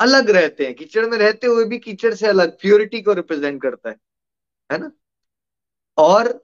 अलग 0.01 0.31
रहते 0.31 0.65
हैं। 0.65 0.75
कीचड़ 0.75 1.07
में 1.07 1.19
रहते 1.19 1.47
हुए 1.47 1.65
भी 1.65 1.79
कीचड़ 1.79 2.15
से 2.15 2.27
अलग 2.27 2.61
प्योरिटी 2.61 3.03
को 3.03 3.13
रिप्रेजेंट 3.13 3.63
करता 3.63 3.89
है। 3.89 3.97
है 4.73 4.79
ना? 4.79 4.93
और 5.99 6.43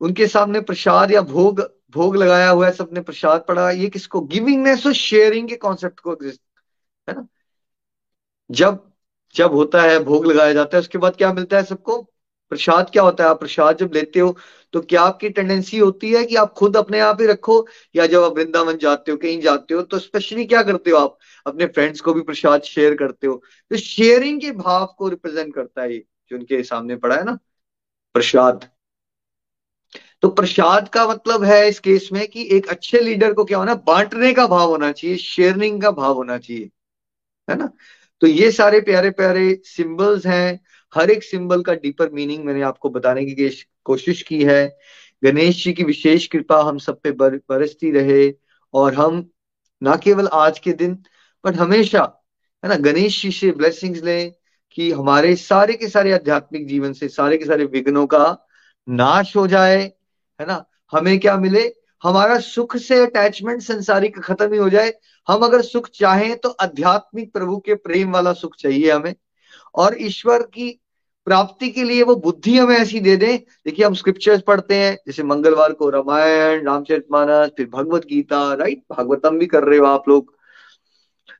उनके 0.00 0.26
सामने 0.26 0.60
प्रसाद 0.60 1.10
या 1.10 1.20
भोग 1.20 1.80
भोग 1.90 2.16
लगाया 2.16 2.50
हुआ 2.50 2.66
है, 2.66 2.72
सबने 2.72 3.00
प्रसाद 3.00 3.44
पढ़ा। 3.48 3.70
ये 3.70 3.88
किसको? 3.88 4.20
गिविंगनेस 4.20 4.86
और 4.86 4.92
शेयरिंग 4.92 5.48
के 5.48 5.56
कॉन्सेप्ट 5.56 6.00
को 6.00 6.12
एग्जिस्ट 6.12 6.40
है 7.08 7.14
ना? 7.14 7.26
जब 8.50 8.92
जब 9.34 9.52
होता 9.54 9.82
है, 9.82 9.98
भोग 9.98 10.26
लगाया 10.26 10.52
जाता 10.52 10.76
है, 10.76 10.80
उसके 10.80 10.98
बाद 10.98 11.16
क्या 11.16 11.32
मिलता 11.32 11.56
है 11.56 11.64
सबको? 11.64 12.09
प्रसाद 12.50 12.90
क्या 12.90 13.02
होता 13.02 13.24
है? 13.24 13.30
आप 13.30 13.40
प्रसाद 13.40 13.76
जब 13.78 13.90
लेते 13.94 14.20
हो 14.20 14.36
तो 14.72 14.80
क्या 14.80 15.02
आपकी 15.02 15.28
टेंडेंसी 15.30 15.78
होती 15.78 16.12
है 16.12 16.24
कि 16.24 16.36
आप 16.36 16.52
खुद 16.52 16.76
अपने 16.76 17.00
आप 17.00 17.20
ही 17.20 17.26
रखो? 17.26 17.66
या 17.96 18.06
जब 18.06 18.22
आप 18.22 18.36
वृंदावन 18.36 18.76
जाते 18.78 19.10
हो, 19.12 19.16
कहीं 19.18 19.40
जाते 19.40 19.74
हो 19.74 19.82
तो 19.82 19.98
स्पेशली 19.98 20.44
क्या 20.44 20.62
करते 20.62 20.90
हो 20.90 20.98
आप? 20.98 21.18
अपने 21.46 21.66
फ्रेंड्स 21.66 22.00
को 22.00 22.14
भी 22.14 22.20
प्रसाद 22.20 22.62
शेयर 22.62 22.94
करते 22.94 23.26
हो। 23.26 23.42
तो 23.70 23.76
शेयरिंग 23.76 24.40
के 24.40 24.50
भाव 24.52 24.86
को 24.98 25.08
रिप्रेजेंट 25.08 25.54
करता 25.54 25.82
है 25.82 25.98
जो 25.98 26.36
उनके 26.36 26.62
सामने 26.62 26.96
पड़ा 26.96 27.16
है 27.16 27.24
ना? 27.24 27.38
प्रसाद। 28.14 28.68
तो 30.22 30.28
प्रसाद 30.28 30.88
का 30.88 31.06
मतलब 31.08 31.44
है 31.44 31.68
इस 31.68 31.78
केस 31.80 32.08
में 32.12 32.26
कि 32.28 32.48
एक 32.52 32.68
अच्छे 32.68 33.00
लीडर 33.00 33.32
को 33.32 33.44
क्या 33.44 33.58
होना, 33.58 33.74
बांटने 33.74 34.32
का 34.32 34.46
भाव 34.46 34.68
होना 34.68 34.90
चाहिए 34.92 35.16
शेयरिंग 35.16 35.82
का 35.82 35.90
भाव 35.90 36.14
होना 36.14 36.38
चाहिए। 36.38 36.70
है 37.48 37.56
ना? 37.56 37.70
तो 38.20 38.26
ये 38.26 38.50
सारे 38.52 38.80
प्यारे 38.80 39.10
प्यारे 39.10 39.62
सिंबल्स 39.64 40.26
हैं 40.26 40.60
हर 40.94 41.10
एक 41.10 41.22
सिंबल 41.22 41.62
का 41.62 41.74
डीपर 41.74 42.10
मीनिंग 42.10 42.44
मैंने 42.44 42.62
आपको 42.62 42.90
बताने 42.90 43.24
की 43.24 43.48
कोशिश 43.84 44.22
की 44.22 44.42
है। 44.44 44.78
गणेश 45.24 45.64
जी 45.64 45.72
की 45.72 45.84
विशेष 45.84 46.26
कृपा 46.26 46.62
हम 46.62 46.78
सब 46.78 47.00
पे 47.00 47.10
बर, 47.10 47.36
बरसती 47.36 47.90
रहे 47.90 48.32
और 48.74 48.94
हम 48.94 49.30
ना 49.82 49.96
केवल 49.96 50.26
आज 50.26 50.58
के 50.58 50.72
दिन 50.72 50.98
बट 51.44 51.56
हमेशा 51.56 52.02
है 52.64 52.68
ना 52.68 52.76
गणेश 52.76 53.22
जी 53.22 53.30
से 53.32 53.50
ब्लेसिंग्स 53.50 54.02
लें 54.02 54.32
कि 54.70 54.90
हमारे 54.92 55.36
सारे 55.36 55.74
के 55.74 55.88
सारे 55.88 56.12
आध्यात्मिक 56.12 56.66
जीवन 56.68 56.92
से 56.92 57.08
सारे 57.08 57.38
के 57.38 57.44
सारे 57.44 57.64
विघ्नों 57.64 58.06
का 58.06 58.46
नाश 58.88 59.36
हो 59.36 59.46
जाए 59.46 59.80
है 60.40 60.46
ना। 60.46 60.64
हमें 60.92 61.18
क्या 61.20 61.36
मिले? 61.36 61.72
हमारा 62.02 62.38
सुख 62.40 62.76
से 62.76 62.98
अटैचमेंट 62.98 63.62
संसारिक 63.62 64.18
खत्म 64.18 64.52
ही 64.52 64.58
हो 64.58 64.68
जाए। 64.70 64.92
हम 65.28 65.42
अगर 65.44 65.62
सुख 65.62 65.88
चाहें 65.88 66.36
तो 66.36 66.48
आध्यात्मिक 66.48 67.32
प्रभु 67.32 67.58
के 67.58 67.74
प्रेम 67.74 68.12
वाला 68.12 68.32
सुख 68.32 68.56
चाहिए 68.58 68.90
हमें। 68.90 69.14
और 69.74 69.96
ईश्वर 70.00 70.42
की 70.42 70.79
प्राप्ति 71.30 71.68
के 71.70 71.82
लिए 71.84 72.02
वो 72.02 72.16
बुद्धि 72.16 72.58
हमें 72.58 72.76
ऐसी 72.76 73.00
दे 73.00 73.16
दें। 73.16 73.38
देखिए, 73.38 73.86
हम 73.86 73.94
स्क्रिप्चर्स 73.94 74.42
पढ़ते 74.42 74.74
हैं, 74.74 74.98
जैसे 75.06 75.22
मंगलवार 75.22 75.72
को 75.72 75.90
रामायण 75.90 76.66
रामचरितमानस 76.66 77.50
फिर 77.56 77.66
भगवत 77.66 78.04
गीता 78.04 78.54
राइट 78.54 78.82
भागवतम 78.90 79.38
भी 79.38 79.46
कर 79.46 79.64
रहे 79.64 79.78
हो 79.78 79.86
आप 79.86 80.08
लोग। 80.08 80.34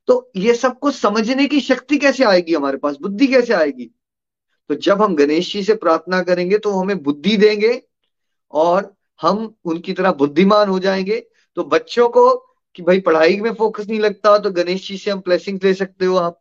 तो 0.07 0.31
ये 0.37 0.55
सब 0.55 0.79
कुछ 0.79 0.95
समझने 0.95 1.47
की 1.47 1.61
शक्ति 1.61 1.99
कैसे 1.99 2.25
आएगी 2.25 2.55
हमारे 2.55 2.77
पास? 2.77 2.97
बुद्धि 3.03 3.27
कैसे 3.27 3.53
आएगी? 3.53 3.91
तो 4.69 4.75
जब 4.75 5.03
हम 5.03 5.17
गणेश 5.17 5.53
जी 5.53 5.63
से 5.65 5.75
प्रार्थना 5.75 6.23
करेंगे 6.23 6.59
तो 6.59 6.71
हमें 6.71 7.03
बुद्धि 7.03 7.37
देंगे 7.37 7.83
और 8.53 8.95
हम 9.23 9.55
उनकी 9.65 9.93
तरह 9.93 10.13
बुद्धिमान 10.13 10.69
हो 10.69 10.79
जाएँगे। 10.79 11.27
तो 11.55 11.65
बच्चों 11.65 12.09
को 12.09 12.35
कि 12.75 12.83
भाई, 12.83 13.01
पढ़ाई 13.01 13.41
में 13.41 13.55
फोकस 13.55 13.89
नहीं 13.89 14.01
लगता 14.01 14.39
तो 14.39 14.51
गणेश 14.51 14.89
जी 14.89 14.97
से 14.97 15.11
हम 15.11 15.19
ब्लेसिंग 15.19 15.61
ले 15.65 15.75
सकते 15.75 16.05
हो 16.07 16.17
आप। 16.17 16.41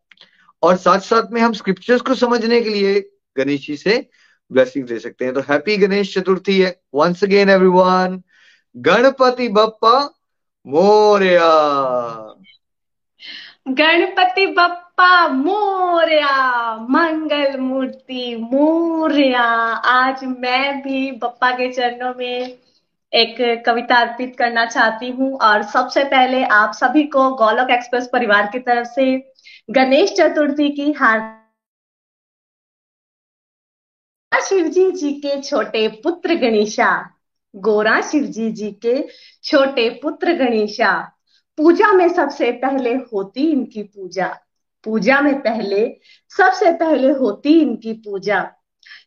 और 0.64 0.78
साथ 0.78 1.00
साथ 1.00 1.32
में 1.32 1.42
हम 1.42 1.54
स्क्रिप्चर्स 1.54 2.02
को 2.02 2.16
समझने 2.16 2.62
के 2.62 2.70
लिए 2.70 3.10
गणेश 3.38 3.68
जी 3.68 3.76
से 3.78 4.10
ब्लेसिंग 4.52 4.86
दे 4.86 5.00
सकते 5.00 5.26
हैं। 5.26 5.34
तो 5.34 5.42
हैप्पी 5.42 5.78
गणेश 5.78 6.14
चतुर्थी 6.14 6.60
है। 6.62 6.82
Once 6.96 7.24
again 7.24 7.50
everyone 7.50 8.22
Ganpati 8.76 9.48
Bappa 9.48 9.98
Morya. 10.66 11.50
Ganpati 13.68 14.46
Bappa 14.48 15.28
Morya, 15.28 16.76
Mangal 16.90 17.58
Murti 17.58 18.36
Morya. 18.52 19.44
आज 19.94 20.24
मैं 20.24 20.82
भी 20.82 21.12
बप्पा 21.12 21.52
के 21.52 21.72
चरणों 21.72 22.14
में 22.18 22.58
एक 23.14 23.64
कविता 23.66 23.96
अर्पित 23.96 24.36
करना 24.38 24.66
चाहती 24.66 25.10
हूँ। 25.10 25.38
और 25.40 25.64
सबसे 25.64 26.04
पहले 26.04 26.44
आप 26.44 26.74
सभी 26.74 27.04
को 27.04 27.30
गोलक 27.36 27.72
एक्सप्रेस 27.72 28.10
परिवार 28.14 28.50
की 28.52 28.60
तरफ़ 28.60 28.88
से 28.88 29.34
गणेश 29.72 30.14
चतुर्थी 30.14 30.70
की 30.70 30.92
हार्दिक 30.92 31.39
शिवजी 34.38 34.92
जी 34.92 35.12
के 35.12 35.42
छोटे 35.42 35.88
पुत्र 35.88 36.36
गणेशा, 36.36 37.10
गोरा 37.56 38.02
शिवजी 38.02 38.52
जी 38.52 38.72
के 38.72 39.08
छोटे 39.44 39.90
पुत्र 39.90 40.34
गणेशा। 40.34 41.12
पूजा 41.58 41.92
में 41.92 42.10
सबसे 42.10 42.52
पहले 42.52 42.94
होती 42.94 43.52
इनकी 43.52 43.84
पूजा। 43.84 44.38
पूजा 44.84 45.22
में 45.22 45.42
पहले, 45.42 46.00
सबसे 46.38 46.74
पहले 46.74 47.12
होती 47.12 47.62
इनकी 47.62 47.94
पूजा। 47.94 48.52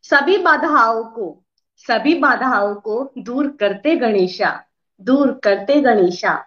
सभी 0.02 0.38
बाधाओं 0.38 1.04
को, 1.04 1.44
सभी 1.76 2.14
बाधाओं 2.14 2.74
को 2.74 3.12
दूर 3.18 3.56
करते 3.60 3.96
गणेशा, 3.96 4.64
दूर 5.00 5.40
करते 5.44 5.80
गणेशा। 5.80 6.44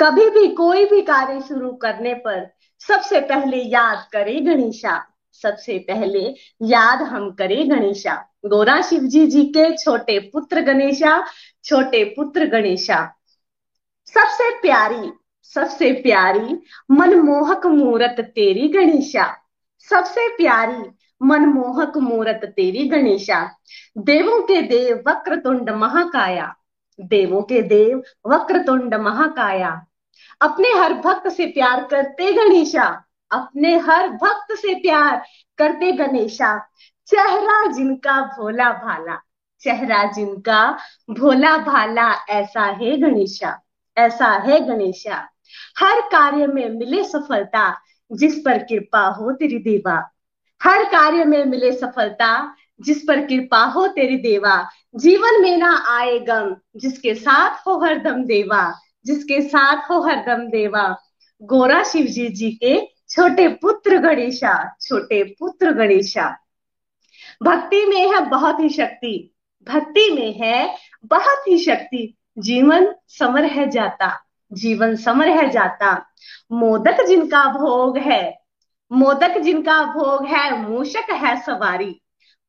कभी 0.00 0.30
भी 0.30 0.48
कोई 0.48 0.84
भी 0.84 1.02
कार्य 1.02 1.40
शुरू 1.40 1.72
करने 1.72 2.14
पर 2.14 2.54
सबसे 2.78 3.20
पहले 3.20 3.56
याद 3.56 4.06
करे 4.12 4.40
गणेशा। 4.40 5.13
सबसे 5.42 5.78
पहले 5.78 6.34
याद 6.62 7.02
हम 7.02 7.30
करें 7.30 7.70
गणेशा। 7.70 8.14
गोरा 8.46 8.80
शिव 8.82 9.00
जी 9.00 9.26
जी 9.26 9.44
के 9.44 9.76
छोटे 9.76 10.18
पुत्र 10.18 10.60
गणेशा, 10.60 11.24
छोटे 11.64 12.04
पुत्र 12.04 12.44
गणेशा। 12.44 12.98
सबसे 14.06 14.50
प्यारी 14.60 15.12
सबसे 15.42 15.92
प्यारी 15.92 16.62
मनमोहक 16.90 17.66
मूरत 17.66 18.16
तेरी 18.20 18.68
गणेशा। 18.68 19.24
सबसे 19.90 20.28
प्यारी 20.36 20.90
मनमोहक 21.22 21.98
मूरत 21.98 22.40
तेरी 22.44 22.88
गणेशा। 22.88 23.48
देवों 23.98 24.42
के 24.42 24.62
देव 24.62 25.02
वक्रतुंड 25.06 25.70
महाकाया। 25.70 26.54
देवों 27.00 27.42
के 27.42 27.62
देव 27.62 28.02
वक्रतुंड 28.26 28.94
महाकाया। 28.94 29.86
अपने 30.40 30.68
हर 30.68 30.94
भक्त 30.94 31.28
से 31.28 31.46
प्यार 31.46 31.84
करते 31.90 32.32
गणेशा। 32.32 33.04
अपने 33.34 33.76
हर 33.78 34.08
भक्त 34.08 34.52
से 34.52 34.74
प्यार 34.74 35.22
करते 35.58 35.92
गणेशा। 35.92 36.58
चेहरा 37.06 37.66
जिनका 37.72 38.20
भोला 38.20 38.70
भाला, 38.72 39.16
चेहरा 39.60 40.04
जिनका 40.12 40.78
भोला 41.10 41.56
भाला, 41.56 42.12
ऐसा 42.28 42.64
है 42.64 42.96
गणेशा, 42.96 43.58
ऐसा 43.96 44.26
है 44.26 44.60
गणेशा। 44.60 45.28
हर 45.78 46.00
कार्य 46.00 46.46
में 46.46 46.68
मिले 46.68 47.04
सफलता, 47.04 47.80
जिस 48.12 48.38
पर 48.38 48.58
कृपा 48.58 49.06
हो 49.08 49.32
तेरी 49.32 49.58
देवा। 49.58 50.10
हर 50.62 50.84
कार्य 50.84 51.24
में 51.24 51.44
मिले 51.44 51.72
सफलता, 51.72 52.54
जिस 52.80 53.02
पर 53.08 53.20
कृपा 53.26 53.64
हो 53.64 53.86
तेरी 53.86 54.16
देवा। 54.16 54.68
जीवन 54.96 55.42
में 55.42 55.56
ना 55.56 55.84
आए 55.88 56.18
गम, 56.18 56.54
जिसके 56.76 57.14
साथ 57.14 57.66
हो 57.66 57.78
हरदम 57.78 58.24
देवा, 58.24 58.72
जिसके 59.06 59.40
साथ 59.40 59.90
हो 59.90 60.00
हरदम 60.00 60.46
देवा। 60.48 60.96
गोरा 61.42 61.82
शिव 61.82 62.06
जी 62.06 62.28
जी 62.28 62.50
के 62.52 62.93
छोटे 63.16 63.48
पुत्र 63.48 63.98
गणेशा, 63.98 64.76
छोटे 64.80 65.22
पुत्र 65.24 65.72
गणेशा। 65.72 66.36
भक्ति 67.42 67.84
में 67.86 68.12
है 68.12 68.20
बहुत 68.28 68.60
ही 68.60 68.68
शक्ति, 68.68 69.34
भक्ति 69.68 70.10
में 70.12 70.32
है 70.38 70.76
बहुत 71.04 71.48
ही 71.48 71.58
शक्ति। 71.58 72.16
जीवन 72.38 72.94
समर 73.08 73.44
है 73.44 73.68
जाता, 73.70 74.20
जीवन 74.52 74.96
समर 74.96 75.28
है 75.28 75.48
जाता। 75.50 75.92
मोदक 76.52 77.04
जिनका 77.06 77.44
भोग 77.52 77.98
है, 77.98 78.40
मोदक 78.92 79.38
जिनका 79.38 79.82
भोग 79.84 80.26
है, 80.26 80.58
मूषक 80.58 81.10
है 81.10 81.42
सवारी, 81.42 82.00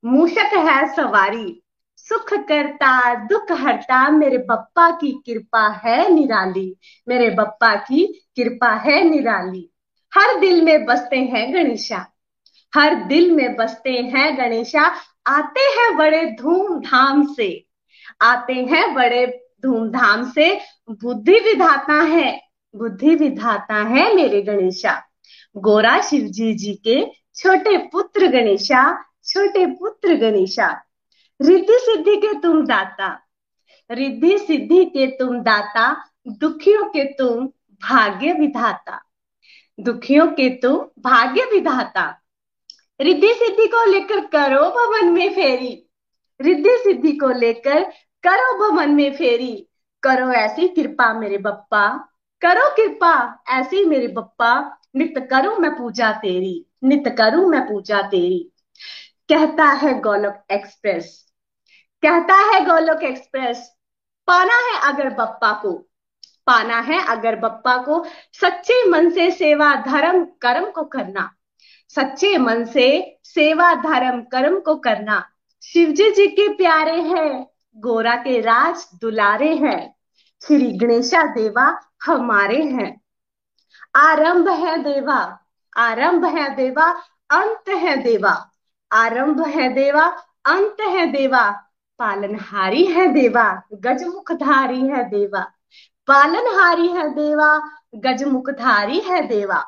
मूषक 0.04 0.54
है 0.54 0.94
सवारी। 0.94 1.62
सुख 1.96 2.32
करता, 2.34 3.14
दुख 3.14 3.52
हरता, 3.52 4.10
मेरे 4.10 4.38
बप्पा 4.38 4.90
की 4.90 5.12
कृपा 5.26 5.68
है 5.84 6.08
निराली, 6.08 6.76
मेरे 7.08 7.30
बप्पा 7.30 7.74
की 7.74 8.06
कृपा 8.36 8.70
है 8.70 9.02
निराली। 9.04 9.70
हर 10.14 10.40
दिल 10.40 10.64
में 10.64 10.84
बसते 10.84 11.16
हैं 11.16 11.54
गणेशा। 11.54 12.06
हर 12.74 12.94
दिल 12.94 13.32
में 13.32 13.56
बसते 13.56 13.90
हैं 13.90 14.38
गणेशा। 14.38 14.94
आते 15.26 15.60
हैं 15.60 15.96
बड़े 15.96 16.24
धूमधाम 16.24 17.34
से। 17.34 17.66
आते 18.22 18.52
हैं 18.52 18.94
बड़े 18.94 19.48
धूमधाम 19.62 20.30
से। 20.30 20.60
बुद्धि 20.90 21.32
विधाता 21.32 22.00
है। 22.02 22.42
बुद्धि 22.76 23.14
विधाता 23.14 23.74
है 23.74 24.14
मेरे 24.14 24.42
गणेशा। 24.42 25.02
गोरा 25.56 26.00
शिव 26.00 26.20
जी 26.20 26.54
जी 26.54 26.74
के 26.74 27.06
छोटे 27.34 27.76
पुत्र 27.76 28.26
गणेशा, 28.26 29.04
छोटे 29.24 29.66
पुत्र 29.66 30.14
गणेशा। 30.14 30.82
रिद्धि 31.42 31.78
सिद्धि 31.80 32.16
के 32.16 32.40
तुम 32.40 32.66
दाता। 32.66 33.20
रिद्धि 33.90 34.38
सिद्धि 34.38 34.84
के 34.84 35.06
तुम 35.06 35.40
दाता। 35.40 36.10
दुखियों 36.28 36.84
के 36.84 37.04
तुम 37.04 37.46
भाग्य 37.82 38.32
विधाता। 38.32 39.05
दुखियों 39.80 40.26
के 40.26 40.48
तुम 40.50 40.76
भाग्य 40.98 41.44
विधाता। 41.44 42.22
रिद्धि 43.00 43.34
सिद्धि 43.34 43.66
को 43.66 43.90
लेकर 43.90 44.20
करो 44.26 44.70
भवन 44.70 45.12
में 45.12 45.34
फेरी। 45.34 45.90
रिद्धि 46.40 46.76
सिद्धि 46.78 47.12
को 47.12 47.28
लेकर 47.28 47.82
करो 48.26 48.58
भवन 48.58 48.94
में 48.94 49.12
फेरी। 49.16 49.68
करो 50.02 50.32
ऐसी 50.32 50.68
कृपा 50.68 51.12
मेरे 51.14 51.38
बप्पा। 51.38 51.88
करो 52.40 52.70
कृपा 52.76 53.42
ऐसी 53.48 53.84
मेरे 53.84 54.08
बप्पा। 54.08 54.78
नित 54.96 55.14
करूँ 55.30 55.56
मैं 55.56 55.70
पूजा 55.70 56.12
तेरी। 56.12 56.66
नित 56.84 57.04
करूँ 57.18 57.48
मैं 57.48 57.62
पूजा 57.62 58.02
तेरी। 58.02 58.52
कहता 59.32 59.64
है 59.64 60.00
गोलोक 60.00 60.44
एक्सप्रेस। 60.50 61.32
कहता 62.02 62.34
है 62.34 62.64
गोलोक 62.64 63.02
एक्सप्रेस। 63.02 63.76
पाना 64.26 64.54
है 64.54 64.92
अगर 64.92 65.10
बप्पा 65.10 65.52
को। 65.52 65.88
पाना 66.46 66.78
है 66.80 67.06
अगर 67.06 67.36
बप्पा 67.36 67.76
को 67.76 68.06
सच्चे 68.32 68.88
मन 68.88 69.10
से 69.10 69.30
सेवा 69.30 69.74
धर्म 69.74 70.24
कर्म 70.24 70.70
को 70.70 70.82
करना। 70.82 71.34
सच्चे 71.88 72.38
मन 72.38 72.64
से 72.64 73.18
सेवा 73.24 73.74
धर्म 73.74 74.20
कर्म 74.20 74.60
को 74.60 74.76
करना। 74.76 75.28
शिवजी 75.62 76.10
जी 76.10 76.26
के 76.26 76.48
प्यारे 76.48 77.00
हैं, 77.00 77.46
गोरा 77.76 78.16
के 78.16 78.40
राज 78.40 78.88
दुलारे 78.94 79.54
हैं। 79.56 79.96
श्री 80.46 80.72
गणेशा 80.72 81.22
देवा 81.22 81.80
हमारे 82.06 82.62
हैं। 82.62 83.00
आरंभ 83.94 84.48
है 84.48 84.82
देवा, 84.82 85.38
आरंभ 85.76 86.24
है 86.24 86.54
देवा, 86.54 86.90
अंत 87.30 87.68
है 87.68 87.96
देवा। 87.96 88.50
आरंभ 88.92 89.46
है 89.46 89.68
देवा, 89.68 90.04
अंत 90.44 90.76
है 90.80 91.06
देवा। 91.06 91.50
पालनहारी 91.98 92.84
है 92.84 93.06
देवा, 93.06 93.62
गजमुखधारी 93.72 94.80
है 94.80 95.10
देवा। 95.10 95.52
पालनहारी 96.06 96.88
है 96.88 97.08
देवा 97.10 97.60
गजमुखधारी 97.94 98.98
है 98.98 99.26
देवा। 99.28 99.64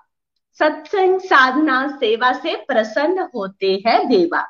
सत्संग 0.59 1.20
साधना 1.20 1.89
सेवा 1.89 2.32
से 2.32 2.55
प्रसन्न 2.68 3.28
होते 3.34 3.82
हैं 3.86 4.09
देवा। 4.09 4.45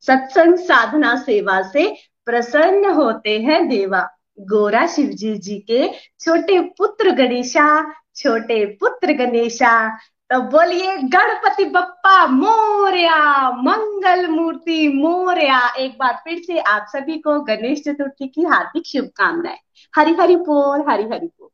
सत्संग 0.00 0.56
साधना 0.56 1.16
सेवा 1.16 1.62
से 1.62 1.96
प्रसन्न 2.26 2.90
होते 2.90 3.38
हैं 3.40 3.68
देवा। 3.68 4.08
गोरा 4.40 4.86
शिवजी 4.86 5.38
जी 5.38 5.58
के 5.58 5.88
छोटे 6.20 6.60
पुत्र 6.60 7.10
गणेशा, 7.10 7.92
छोटे 8.16 8.64
पुत्र 8.80 9.12
गणेशा 9.12 9.98
तो 10.30 10.40
बोलिए, 10.40 10.96
गणपति 10.96 11.64
बप्पा, 11.64 12.26
मोरया, 12.26 13.50
मंगल 13.62 14.26
मूर्ति, 14.26 14.88
मोरया। 14.88 15.58
एक 15.74 15.92
बार 15.92 16.14
फिर 16.24 16.38
से 16.38 16.58
आप 16.58 16.86
सभी 16.88 17.18
को 17.18 17.40
गणेश 17.40 17.82
चतुर्थी 17.82 18.28
की 18.28 18.42
हार्दिक 18.42 18.86
शुभकामनाएँ। 18.86 19.58
हरि 19.96 20.14
हरि 20.20 20.36
बोल 20.36 20.84
हरि 20.88 21.02
हरि 21.02 21.26
बोल। 21.26 21.48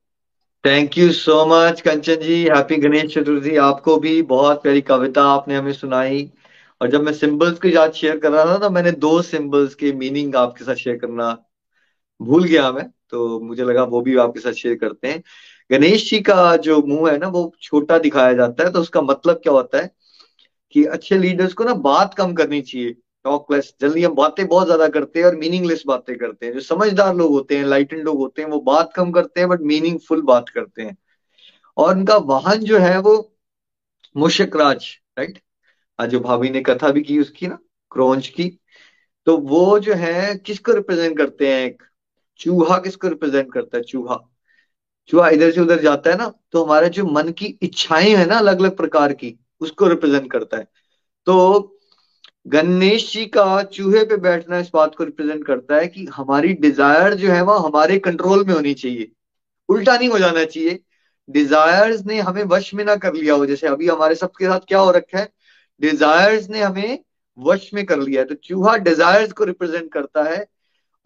Thank 0.65 0.99
you 0.99 1.11
so 1.13 1.45
much 1.47 1.81
Kanchan 1.81 2.17
ji. 2.17 2.43
Happy 2.45 2.77
Ganesh 2.77 3.15
Chaturthi. 3.15 3.57
आपको 3.57 3.97
भी 3.97 4.23
बहुत 4.23 4.63
प्यारी 4.63 4.81
कविता 4.81 5.25
आपने 5.25 5.57
हमें 5.57 5.73
सुनाई। 5.73 6.31
और 6.81 6.91
जब 6.91 7.03
मैं 7.03 7.13
सिंबल्स 7.13 7.59
की 7.59 7.75
याद 7.77 7.93
शेयर 7.93 8.19
कर 8.19 8.31
रहा 8.33 8.45
था 8.45 8.59
तो 8.59 8.71
मैंने 8.71 8.93
दो 8.93 9.21
सिंबल्स 9.23 9.75
के 9.75 9.93
मीनिंग 9.93 10.37
आपके 10.37 10.65
साथ 10.65 10.75
शेयर 10.75 10.97
करना 10.97 11.37
भूल 12.21 12.45
गया 12.45 12.71
मैं 12.73 12.85
तो 13.11 13.41
मुझे 13.41 13.65
लगा 13.65 13.83
वो 13.85 14.01
भी 14.01 14.17
आपके 14.17 14.41
साथ 14.41 14.53
शेयर 14.53 14.75
करते 14.75 15.09
हैं। 15.09 15.23
गणेश 15.71 16.09
जी 16.11 16.21
का 16.23 16.57
जो 16.59 16.81
मुँह 16.83 17.11
है 17.11 17.19
ना, 17.19 17.29
वो 17.29 17.53
छोटा 17.63 17.99
दिखाया 17.99 18.33
जाता 18.33 18.65
है 18.65 18.73
तो 18.73 18.81
उसका 18.81 19.01
मतलब 19.03 19.41
क्या 19.43 19.53
होता 19.53 19.79
है 19.79 19.91
कि 20.75 20.85
अच्छे 20.87 21.19
लीडर्स 21.19 21.53
को 21.55 21.65
ना 21.65 21.75
बात 21.85 22.15
कम 22.15 22.33
करनी 22.35 22.61
चाहिए 22.63 22.93
टॉकलेस 23.25 23.73
जल्दी 23.81 24.03
हम 24.05 24.15
बातें 24.15 24.47
बहुत 24.49 24.67
ज़्यादा 24.67 24.89
करते 24.89 25.19
हैं 25.21 25.27
और 25.27 25.37
मीनिंगलेस 25.37 25.83
बातें 25.87 26.17
करते 26.19 26.47
हैं। 26.47 26.53
जो 26.55 26.61
समझदार 26.61 27.15
लोग 27.17 27.31
होते 27.33 27.57
हैं 27.57 27.65
लाइटेंड 27.65 28.03
लोग 28.05 28.19
होते 28.19 28.43
हैं, 28.43 28.49
वो 28.51 28.61
बात 28.63 28.93
कम 28.97 29.11
करते 29.13 29.41
हैं 29.41 29.49
बट 29.49 29.61
मीनिंगफुल 29.63 30.23
बात 30.25 30.49
करते 30.49 30.83
हैं। 30.83 30.97
और 31.77 31.97
उनका 31.97 32.17
वाहन 32.27 32.65
जो 32.65 32.79
है, 32.79 32.99
वो 33.01 33.37
मुशकराज 34.17 34.87
राइट 35.19 35.39
आज 35.99 36.11
जो 36.11 36.21
भाभी 36.21 36.51
ने 36.51 36.61
कथा 36.63 36.91
भी 36.91 37.03
की 37.03 37.19
उसकी 37.21 37.47
ना, 37.49 37.59
क्रोंच 37.93 38.29
की 38.31 38.49
तो 39.27 39.37
वो 39.39 39.79
जो 39.81 39.95
है, 39.95 40.35
किसको 40.37 40.73
रिप्रेजेंट 40.75 41.17
करते 41.19 41.49
हैं 41.49 41.65
एक? 41.67 41.83
चूहा 42.41 42.79
किसको 42.81 43.09
रिप्रेजेंट 43.09 43.53
करता 43.53 43.77
है? 43.77 43.83
चूहा। 43.85 44.19
चूहा 45.11 45.29
इधर 45.29 45.51
से 45.53 45.61
उधर 45.61 45.81
जाता 45.83 46.11
है 46.11 46.17
ना 46.17 46.33
तो 46.53 46.65
हमारे 46.65 46.89
जो 46.89 47.05
मन 47.07 47.31
की 47.33 47.47
इच्छाएँ 47.63 48.15
है 48.17 48.27
ना 48.27 48.39
अलग 48.39 48.61
अलग 48.61 48.77
प्रकार 48.77 49.13
की, 49.13 49.39
उसको 49.61 49.89
रिप्रेजेंट 49.89 50.31
करता 50.33 50.57
है। 50.57 50.67
तो 51.27 51.77
गणेश 52.47 53.13
जी 53.13 53.25
का 53.27 53.63
चूहे 53.65 54.05
पे 54.05 54.17
बैठना 54.19 54.59
इस 54.59 54.71
बात 54.75 54.95
को 54.95 55.05
रिप्रेजेंट 55.05 55.45
करता 55.47 55.77
है 55.77 55.87
कि 55.89 56.05
हमारी 56.13 56.53
डिज़ायर 56.57 57.15
जो 57.15 57.31
है 57.33 57.43
वो 57.43 57.57
हमारे 57.59 57.99
कंट्रोल 57.99 58.45
में 58.45 58.55
होनी 58.55 58.75
चाहिए। 58.75 59.11
उल्टा 59.69 59.97
नहीं 59.99 60.09
हो 60.09 60.19
जाना 60.19 60.45
चाहिए। 60.45 60.79
डिजायर्स 61.29 62.05
ने 62.07 62.21
हमें 62.21 62.43
वश 62.45 62.73
में 62.75 62.85
ना 62.85 62.97
कर 62.97 63.15
लिया 63.15 63.35
हो, 63.35 63.47
जैसे 63.47 63.67
अभी 63.67 63.89
हमारे 63.89 64.15
सबके 64.15 64.47
साथ 64.47 64.61
क्या 64.69 64.79
हो 64.79 64.91
रखा 64.91 65.19
है? 65.19 65.29
डिजायर्स 65.81 66.49
ने 66.51 66.61
हमें 66.61 66.99
वश 67.39 67.71
में 67.75 67.85
कर 67.87 67.99
लिया 67.99 68.23
है। 68.23 68.29
तो 68.29 68.35
चूहा 68.35 68.77
डिजायर्स 68.79 69.33
को 69.33 69.45
रिप्रेजेंट 69.45 69.93
करता 69.93 70.23
है 70.25 70.47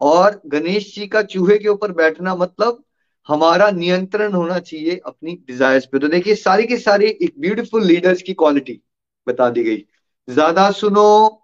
और 0.01 0.41
गणेश 0.47 0.93
जी 0.95 1.07
का 1.07 1.21
चूहे 1.23 1.57
के 1.57 1.67
ऊपर 1.67 1.91
बैठना 1.93 2.35
मतलब 2.35 2.83
हमारा 3.29 3.69
नियंत्रण 3.71 4.33
होना 4.33 4.59
चाहिए 4.59 4.99
अपनी 5.05 5.35
डिजायर्स 5.47 5.85
पे। 5.85 5.99
तो 5.99 6.07
देखिए, 6.07 6.35
सारी 6.35 6.65
की 6.67 6.77
सारी 6.77 7.07
एक 7.07 7.33
ब्यूटीफुल 7.39 7.85
लीडर्स 7.85 8.21
की 8.21 8.33
क्वालिटी 8.33 8.79
बता 9.27 9.49
दी 9.49 9.63
गई। 9.63 9.85
ज़्यादा 10.27 10.69
सुनो 10.71 11.41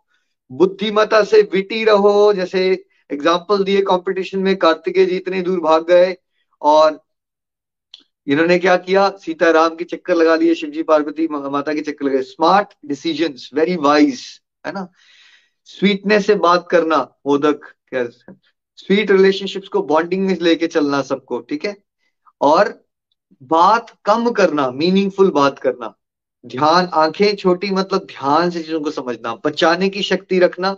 बुद्धिमता 0.51 1.23
से 1.23 1.41
विटी 1.53 1.83
रहो। 1.83 2.33
जैसे 2.33 2.61
एग्ज़ाम्पल 3.09 3.63
दिए 3.63 3.81
कंपटीशन 3.81 4.39
में, 4.39 4.55
कार्तिकेय 4.57 5.05
जी 5.05 5.15
इतने 5.17 5.41
दूर 5.41 5.59
भाग 5.59 5.87
गए 5.87 6.15
और 6.61 6.99
इन्होंने 8.27 8.57
क्या 8.59 8.75
किया? 8.79 9.09
सीताराम 9.19 9.75
के 9.75 9.83
चक्कर 9.85 10.15
लगा 10.15 10.35
लिए, 10.35 10.55
शिवजी, 10.55 10.83
पार्वती 10.83 11.27
माता 11.29 11.73
के 11.73 11.81
चक्कर 11.81 12.05
लगे 12.05 12.21
स्मार्ट 12.23 12.73
डिसीज़न 12.85 13.35
वेरी 13.53 13.75
वाइज 13.77 14.21
है 14.67 14.71
ना? 14.73 14.87
स्वीटनेस 15.69 16.25
से 16.27 16.35
बात 16.37 16.67
करना, 16.71 16.97
मोदक 17.27 17.73
स्वीट 18.81 19.11
रिलेशनशिप्स 19.11 19.67
को 19.67 19.81
बॉन्डिंग 19.83 20.27
में 20.27 20.37
लेके 20.41 20.67
चलना 20.67 21.01
सबको, 21.01 21.39
ठीक 21.39 21.65
है? 21.65 21.77
और 22.41 22.87
बात 23.43 23.97
कम 24.05 24.29
करना 24.31 24.71
मीनिंगफुल 24.71 25.31
बात 25.31 25.59
करना। 25.59 25.95
ध्यान, 26.45 26.89
आँखें 26.93 27.35
छोटी 27.35 27.69
मतलब 27.71 27.99
ध्यान 27.99 28.49
से 28.49 28.63
चीज़ों 28.63 28.81
को 28.81 28.91
समझना, 28.91 29.35
पचाने 29.35 29.89
की 29.89 30.01
शक्ति 30.01 30.39
रखना, 30.39 30.73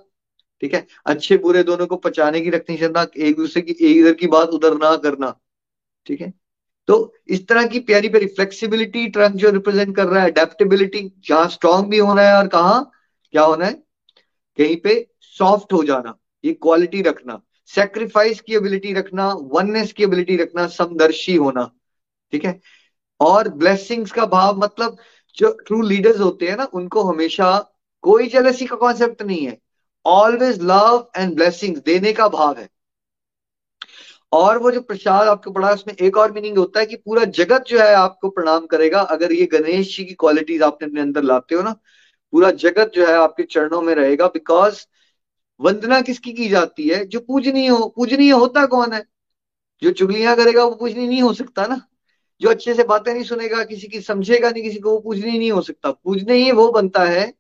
ठीक 0.62 0.74
है? 0.74 0.88
अच्छे 1.06 1.38
बुरे 1.38 1.64
दोनों 1.64 1.88
को 1.88 1.96
पचाने 1.96 2.42
की 2.42 2.50
रखनी 2.50 2.78
चाहिए 2.78 3.28
एक 3.30 3.36
दूसरे 3.36 3.62
की, 3.62 3.72
एक 3.72 3.98
इधर 3.98 4.14
की 4.14 4.28
बात 4.28 4.50
उधर 4.50 4.74
ना 4.74 4.96
करना, 4.96 5.40
ठीक 6.06 6.22
है? 6.22 6.34
तो 6.88 7.14
इस 7.28 7.48
तरह 7.48 7.66
की 7.66 7.80
प्यारी 7.80 8.10
प्यारी 8.10 8.26
फ्लेक्सिबिलिटी 8.26 9.08
ट्रंक 9.08 9.36
जो 9.36 9.50
रिप्रेजेंट 9.50 9.96
कर 9.96 10.08
रहा 10.08 10.24
है 10.24 10.32
अडेप्टेबिलिटी 10.32 11.22
जहाँ 11.28 11.48
स्ट्रांग 11.50 11.86
भी 11.86 11.98
होना 11.98 12.22
है 12.22 12.36
और 12.36 12.48
कहा, 12.48 12.80
क्या 13.32 13.44
होना 13.44 13.66
है? 13.66 13.74
कहीं 14.58 14.78
पे 14.78 15.08
सॉफ्ट 15.22 15.74
हो 15.74 15.84
जाना, 15.84 16.18
ये 16.46 16.54
क्वालिटी 16.54 17.02
रखना। 17.02 17.42
सेक्रीफाइस 17.68 18.42
की 18.42 18.56
एबिलिटी 18.56 18.94
रखना 18.94 19.34
वननेस 19.34 19.94
की 19.94 20.04
एबिलिटी 20.04 20.38
रखना, 20.38 20.68
समदर्शी 20.68 21.36
होना, 21.36 21.72
ठीक 22.32 22.46
है? 22.46 22.60
और 23.20 23.50
ब्लेसिंग्स 23.50 24.12
का 24.12 24.26
भाव 24.26 24.58
मतलब 24.58 24.98
जो 25.38 25.52
ट्रू 25.68 25.82
लीडर्स 25.82 26.20
होते 26.20 26.48
हैं 26.48 26.58
ना, 26.58 26.64
उनको 26.74 27.04
हमेशा 27.04 27.76
कोई 28.02 28.28
जेलसी 28.28 28.66
का 28.66 28.76
कॉन्सेप्ट 28.76 29.22
नहीं 29.22 29.46
है। 29.48 29.58
ऑलवेज 30.06 30.62
लव 30.62 31.12
एंड 31.18 31.36
ब्लेसिंग्स 31.36 31.80
देने 31.80 32.14
का 32.14 32.28
भाव 32.28 32.58
है। 32.58 32.70
और 34.32 34.58
वो 34.58 34.72
जो 34.72 34.82
प्रसाद 34.82 35.28
आपको 35.28 35.52
पढ़ा, 35.52 35.72
उसमें 35.72 35.96
एक 35.96 36.18
और 36.18 36.32
मीनिंग 36.32 36.58
होता 36.58 36.80
है 36.80 36.86
कि 36.86 36.96
पूरा 36.96 37.24
जगत 37.24 37.64
जो 37.68 37.80
है 37.80 37.94
आपको 37.94 38.30
प्रणाम 38.30 38.66
करेगा। 38.66 39.02
अगर 39.02 39.34
ये 39.34 39.46
गणेश 39.46 39.98
जी 39.98 40.06
की 40.06 40.14
क्वालिटीज 40.14 40.62
आपने 40.62 40.88
अपने 40.88 41.02
अंदर 41.02 41.24
लाते 41.24 41.56
हो 41.56 41.62
ना, 41.62 41.72
पूरा 42.34 42.52
जगत 42.52 42.92
जो 42.96 43.08
है 43.08 43.14
आपके 43.14 43.44
चरणों 43.44 43.82
में 43.82 43.96
रहेगा 43.96 44.28
बिकॉज़ 44.28 44.86
वंदना 45.64 46.02
किसकी 46.02 46.34
की 46.34 46.50
जाती 46.50 46.88
है? 46.88 47.06
जो 47.06 47.20
पूजनीय 47.20 47.68
हो, 47.68 47.94
पूजनीय 47.96 48.32
होता 48.32 48.66
कौन 48.66 48.94
है? 48.94 49.04
जो 49.84 49.92
चुगलियाँ 49.92 50.36
करेगा, 50.36 50.64
वो 50.64 50.76
पूजनीय 50.76 51.08
नहीं 51.08 51.22
हो 51.22 51.34
सकता 51.34 51.68
ना। 51.68 51.82
जो 52.42 52.50
अच्छे 52.50 52.74
से 52.74 52.84
बातें 52.84 53.14
नहीं 53.14 53.24
सुनेगा, 53.24 53.64
किसी 53.64 53.88
की 53.88 54.02
समझेगा 54.02 54.50
नहीं, 54.50 54.64
किसी 54.64 54.80
को, 54.80 54.92
वो 54.92 55.00
पूजनीय 55.00 55.38
नहीं 55.40 55.52
हो 55.52 55.62
सकता। 55.62 55.92
पूजनीय 55.92 56.52
वो 56.52 56.72
बनता 56.72 57.04
है, 57.04 57.34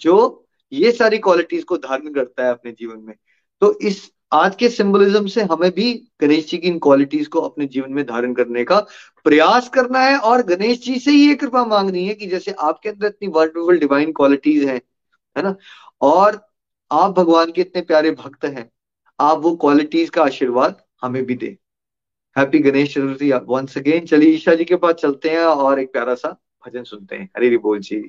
जो 0.00 0.46
ये 0.72 0.92
सारी 0.92 1.18
क्वालिटीज 1.18 1.64
को 1.64 1.76
धारण 1.76 2.12
करता 2.12 2.44
है 2.44 2.50
अपने 2.50 2.72
जीवन 2.72 2.98
में। 2.98 3.14
तो 3.60 3.78
इस, 3.82 4.12
आज 4.32 4.56
के 4.56 4.68
सिंबलिज्म 4.68 5.26
से 5.26 5.42
हमें 5.42 5.70
भी 5.70 6.08
गणेश 6.20 6.50
जी 6.50 6.58
की 6.58 6.68
इन 6.68 6.78
क्वालिटीज 6.78 7.26
को 7.26 7.40
अपने 7.40 7.66
जीवन 7.66 7.92
में 7.92 8.06
धारण 8.06 8.34
करने 8.34 8.64
का 8.64 8.86
प्रयास 9.24 9.68
करना 9.68 10.00
है 10.00 10.18
और 10.18 10.42
गणेश 10.42 10.84
जी 10.84 10.98
से 10.98 11.10
ही 11.10 11.28
ये 11.28 11.34
कृपा 11.34 11.64
मांगनी 11.64 12.06
है 12.06 12.14
कि 12.14 12.26
जैसे 12.26 12.50
आपके 12.50 12.88
अंदर 12.88 13.06
इतनी 13.06 13.28
वंडरफुल 13.28 13.78
डिवाइन 13.78 14.12
क्वालिटीज 14.12 14.64
हैं, 14.64 14.80
है 15.36 15.42
ना? 15.42 15.56
और 16.00 16.46
आप 16.90 17.10
भगवान 17.10 17.50
के 17.52 17.60
इतने 17.60 17.82
प्यारे 17.82 18.10
भक्त 18.12 18.44
हैं, 18.44 18.70
आप 19.18 19.38
वो 19.38 19.54
क्वालिटीज 19.56 20.10
का 20.10 20.22
आशीर्वाद 20.22 20.82
हमें 21.02 21.24
भी 21.26 21.34
दें। 21.34 21.54
Happy 22.36 22.58
Ganesh 22.58 22.92
Chaturthi 22.94 23.32
once 23.32 23.76
again 23.78 24.06
चलिए 24.06 24.30
ईशा 24.30 24.54
जी 24.54 24.64
के 24.64 24.76
पास 24.76 24.94
चलते 24.94 25.30
हैं 25.30 25.44
और 25.44 25.80
एक 25.80 25.92
प्यारा 25.92 26.14
सा 26.14 26.28
भजन 26.64 26.84
सुनते 26.84 27.16
हैं। 27.16 27.28
हरी 27.36 27.56
बोल 27.58 27.78
जी। 27.80 28.00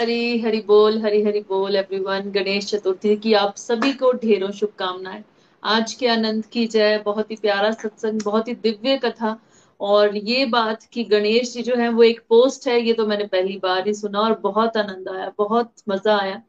हरी 0.00 0.40
हरी 0.40 0.60
बोल, 0.60 0.98
हरी 0.98 1.22
हरी 1.22 1.40
बोल 1.40 1.76
एवरीवन 1.76 2.30
गणेश 2.30 2.66
चतुर्थी 2.66 3.16
की 3.16 3.32
आप 3.34 3.56
सभी 3.56 3.92
को 3.92 4.12
ढेरों 4.12 4.50
शुभकामनाएँ। 4.50 5.22
आज 5.62 5.92
के 5.94 6.06
आनंद 6.08 6.46
की 6.46 6.66
जय, 6.66 6.98
बहुत 6.98 7.30
ही 7.30 7.36
प्यारा 7.36 7.70
सत्संग, 7.72 8.22
बहुत 8.22 8.48
ही 8.48 8.54
दिव्य 8.54 8.96
कथा। 8.98 9.38
और 9.80 10.16
ये 10.16 10.44
बात 10.46 10.82
कि 10.84 11.04
गणेश 11.04 11.52
जी 11.52 11.62
जो 11.62 11.76
है, 11.76 11.88
वो 11.88 12.02
एक 12.02 12.20
पोस्ट 12.28 12.66
है, 12.68 12.80
ये 12.80 12.92
तो 12.92 13.06
मैंने 13.06 13.24
पहली 13.26 13.58
बार 13.62 13.86
ही 13.86 13.94
सुना 13.94 14.20
और 14.20 14.38
बहुत 14.38 14.76
आनंद 14.76 15.08
आया, 15.08 15.32
बहुत 15.38 15.72
मज़ा 15.88 16.16
आया। 16.18 16.42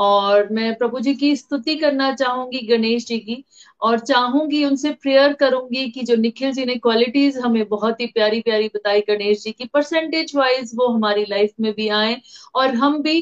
और 0.00 0.48
मैं 0.52 0.74
प्रभु 0.74 1.00
जी 1.00 1.14
की 1.14 1.34
स्तुति 1.36 1.74
करना 1.76 2.12
चाहूँगी, 2.14 2.58
गणेश 2.66 3.06
जी 3.06 3.18
की, 3.18 3.44
और 3.82 3.98
चाहूँगी 4.00 4.64
उनसे 4.64 4.90
प्रेयर 4.92 5.32
करूँगी 5.32 5.88
कि 5.90 6.02
जो 6.02 6.16
निखिल 6.16 6.52
जी 6.52 6.64
ने 6.64 6.74
क्वालिटीज 6.76 7.38
हमें 7.38 7.64
बहुत 7.68 8.00
ही 8.00 8.06
प्यारी 8.06 8.40
प्यारी 8.40 8.68
बताई 8.74 9.00
गणेश 9.08 9.42
जी 9.42 9.52
की 9.52 9.64
परसेंटेज 9.64 10.32
वाइज 10.36 10.72
वो 10.74 10.88
हमारी 10.88 11.24
लाइफ 11.30 11.50
में 11.60 11.72
भी 11.74 11.88
आए 11.88 12.16
और 12.54 12.74
हम 12.74 13.02
भी 13.02 13.18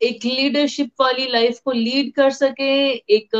एक 0.00 0.24
लीडरशिप 0.24 0.90
वाली 1.00 1.26
लाइफ 1.28 1.58
को 1.64 1.72
लीड 1.72 2.12
कर 2.14 2.30
सके, 2.30 2.90
एक 2.90 3.30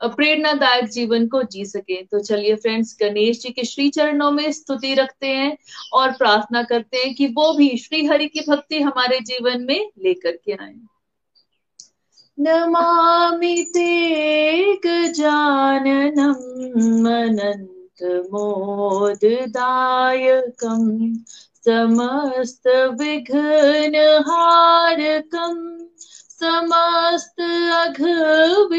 प्रेरणादायक 0.00 0.88
जीवन 0.88 1.26
को 1.28 1.42
जी 1.44 1.64
सके। 1.66 2.02
तो 2.02 2.18
चलिए 2.20 2.54
फ्रेंड्स 2.56 2.96
गणेश 3.02 3.40
जी 3.42 3.50
के 3.50 3.64
श्री 3.64 3.88
चरणों 3.90 4.30
में 4.30 4.50
स्तुति 4.52 4.94
रखते 4.94 5.28
हैं 5.28 5.56
और 5.92 6.12
प्रार्थना 6.12 6.62
करते 6.62 6.98
हैं 6.98 7.14
कि 7.14 7.26
वो 7.28 7.52
भी 7.54 7.76
श्री 7.78 8.04
हरि 8.06 8.26
की 8.28 8.40
भक्ति 8.48 8.80
हमारे 8.82 9.20
जीवन 9.22 9.64
में 9.64 9.90
लेकर 10.04 10.36
के 10.36 10.52
आए। 10.54 10.74
नमामि 12.44 13.56
ते 13.74 13.90
गजाननम् 14.84 16.44
अनन्तमोददायकम् 17.12 18.10
समस्तविघ्नहारकम् 21.66 22.44
समस्त 26.40 27.40
अघविनाशकम् 27.80 28.74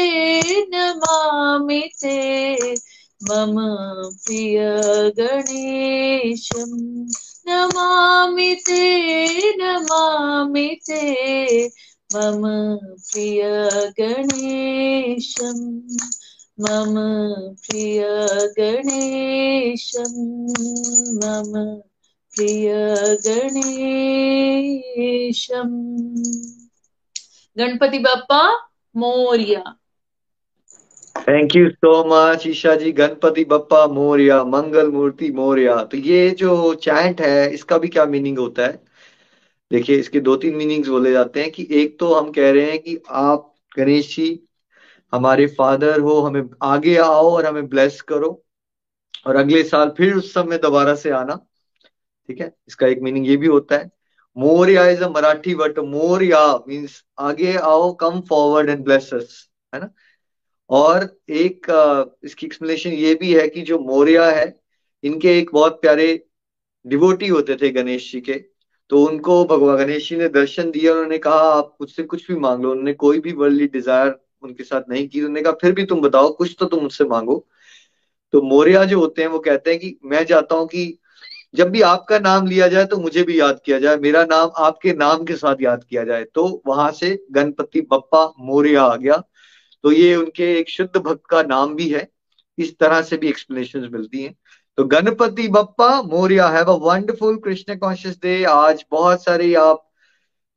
नमामि 0.73 1.81
ते। 2.01 2.17
मम 3.21 3.55
प्रिय 4.23 4.57
गणेशम् 5.19 6.77
नमामि 7.47 8.53
ते 8.67 8.83
नमामि 9.61 10.67
ते। 10.87 11.03
मम 12.13 12.41
प्रिय 13.09 13.41
गणेशम् 13.99 15.65
मम 16.61 16.95
प्रिय 17.53 18.07
गणेशम् 18.59 20.43
मम 21.15 21.81
प्रिय 22.35 22.73
गणेशम् 23.27 24.29
Ganpati 27.57 27.99
Bappa, 27.99 28.53
Morya. 28.97 29.79
Thank 31.21 31.55
you 31.55 31.69
so 31.69 32.03
much 32.07 32.47
Isha 32.47 32.75
ji 32.75 32.91
Ganpati 32.91 33.45
Bappa, 33.45 33.87
Morya, 33.87 34.43
Mangal 34.43 34.91
Murti, 34.91 35.31
Morya. 35.31 35.83
तो 35.83 35.97
ये 35.97 36.29
जो 36.29 36.73
चैंट 36.73 37.21
है, 37.21 37.53
इसका 37.53 37.77
भी 37.77 37.87
क्या 37.87 38.05
मीनिंग 38.05 38.39
होता 38.39 38.65
है? 38.65 38.83
देखिए, 39.71 39.95
इसके 39.95 40.19
दो 40.19 40.35
तीन 40.35 40.55
मीनिंग्स 40.55 40.87
बोले 40.87 41.11
जाते 41.11 41.41
हैं 41.41 41.51
कि 41.51 41.67
एक 41.71 41.99
तो 41.99 42.13
हम 42.13 42.31
कह 42.31 42.51
रहे 42.51 42.71
हैं 42.71 42.79
कि 42.79 42.97
आप 43.09 43.55
गणेश 43.77 44.15
जी 44.15 44.48
हमारे 45.13 45.45
फादर 45.47 45.99
हो, 45.99 46.19
हमें 46.21 46.49
आगे 46.61 46.97
आओ 46.97 47.31
और 47.31 47.45
हमें 47.45 47.67
ब्लेस 47.69 48.01
करो। 48.01 48.43
और 49.27 49.35
अगले 49.35 49.63
साल 49.63 49.93
फिर 49.97 50.13
उस 50.15 50.33
समय 50.33 50.57
दोबारा 50.57 50.95
से 50.95 51.09
आना। 51.09 51.35
ठीक 52.29 52.41
है? 52.41 52.53
इसका 52.67 52.87
एक 52.87 53.01
मीनिंग 53.01 53.27
ये 53.27 53.37
भी 53.37 53.47
होता 53.47 53.77
है। 53.77 53.91
Morya 54.37 54.85
is 54.87 55.03
a 55.03 55.09
Marathi 55.09 55.53
word 55.53 55.79
Morya 55.79 56.41
means 56.67 57.03
आगे 57.19 57.55
आओ 57.57 57.93
कम 57.93 58.21
फॉरवर्ड 58.21 58.69
एंड 58.69 58.83
ब्लेस 58.83 59.09
है 59.75 59.79
ना? 59.81 59.89
और 60.69 61.17
एक 61.29 61.67
इसकी 62.23 62.45
एक्सप्लेनेशन 62.45 62.89
ये 62.89 63.13
भी 63.15 63.33
है 63.35 63.47
कि 63.47 63.61
जो 63.61 63.79
मोरिया 63.79 64.29
है, 64.29 64.59
इनके 65.03 65.37
एक 65.39 65.49
बहुत 65.53 65.81
प्यारे 65.81 66.25
डिवोटी 66.85 67.27
होते 67.27 67.55
थे 67.55 67.69
गणेश 67.69 68.11
जी 68.11 68.21
के। 68.21 68.33
तो 68.89 69.03
उनको 69.05 69.43
भगवान 69.45 69.77
गणेश 69.77 70.09
जी 70.09 70.15
ने 70.15 70.27
दर्शन 70.29 70.71
दिया, 70.71 70.93
उन्होंने 70.93 71.17
कहा, 71.17 71.33
आप 71.33 71.75
मुझसे 71.81 72.03
कुछ 72.03 72.27
भी 72.27 72.35
मांग 72.39 72.63
लो। 72.63 72.71
उन्होंने 72.71 72.93
कोई 72.93 73.19
भी 73.19 73.33
वर्ल्डली 73.33 73.67
डिज़ायर 73.67 74.19
उनके 74.43 74.63
साथ 74.63 74.81
नहीं 74.89 75.07
की। 75.09 75.19
उन्होंने 75.19 75.41
कहा, 75.41 75.53
फिर 75.53 75.71
भी 75.71 75.85
तुम 75.85 76.01
बताओ, 76.01 76.33
कुछ 76.33 76.55
तो 76.59 76.65
तुम 76.65 76.83
मुझसे 76.83 77.03
मांगो। 77.03 77.47
तो 78.33 78.41
मोरिया 78.41 78.85
जो 78.85 78.99
होते 78.99 79.21
हैं, 79.21 79.29
वो 79.29 79.39
कहते 79.39 79.71
हैं 79.71 79.79
कि 79.79 79.99
मैं 80.05 80.23
चाहता 80.25 80.55
हूँ 80.55 80.67
कि 80.67 80.99
जब 81.55 81.69
भी 81.69 81.81
आपका 81.81 82.19
नाम 82.19 82.47
लिया 82.47 82.67
जाए 82.67 82.85
तो 82.85 82.97
मुझे 82.97 83.23
भी 83.23 83.39
याद 83.39 83.59
किया 83.65 83.79
जाए। 83.79 83.97
मेरा 83.97 84.23
नाम 84.23 84.51
आपके 84.57 84.93
नाम 84.93 85.23
के 85.23 85.35
साथ 85.35 85.55
याद 85.61 85.83
किया 85.83 86.03
जाए। 86.03 86.23
तो 86.23 86.63
वहाँ 86.67 86.91
से 86.91 87.25
गणपति 87.31 87.81
बप्पा 87.81 88.33
मोरिया 88.39 88.83
आ 88.83 88.95
गया। 88.95 89.23
तो 89.83 89.91
ये 89.91 90.15
उनके 90.15 90.59
एक 90.59 90.69
शुद्ध 90.69 90.97
भक्त 90.97 91.21
का 91.29 91.43
नाम 91.43 91.75
भी 91.75 91.89
है। 91.89 92.07
इस 92.57 92.77
तरह 92.79 93.01
से 93.01 93.17
भी 93.17 93.27
एक्सप्लेनेशन 93.27 93.89
मिलती 93.93 94.23
हैं। 94.23 94.35
तो 94.77 94.83
Ganpati 94.83 95.47
Bappa 95.47 96.01
Morya 96.01 96.45
a 96.45 96.63
wonderful 96.63 97.37
Krishna 97.37 97.75
conscious 97.77 98.17
day 98.21 98.43
आज 98.43 98.85
बहुत 98.91 99.23
सारी 99.23 99.53
आप 99.53 99.88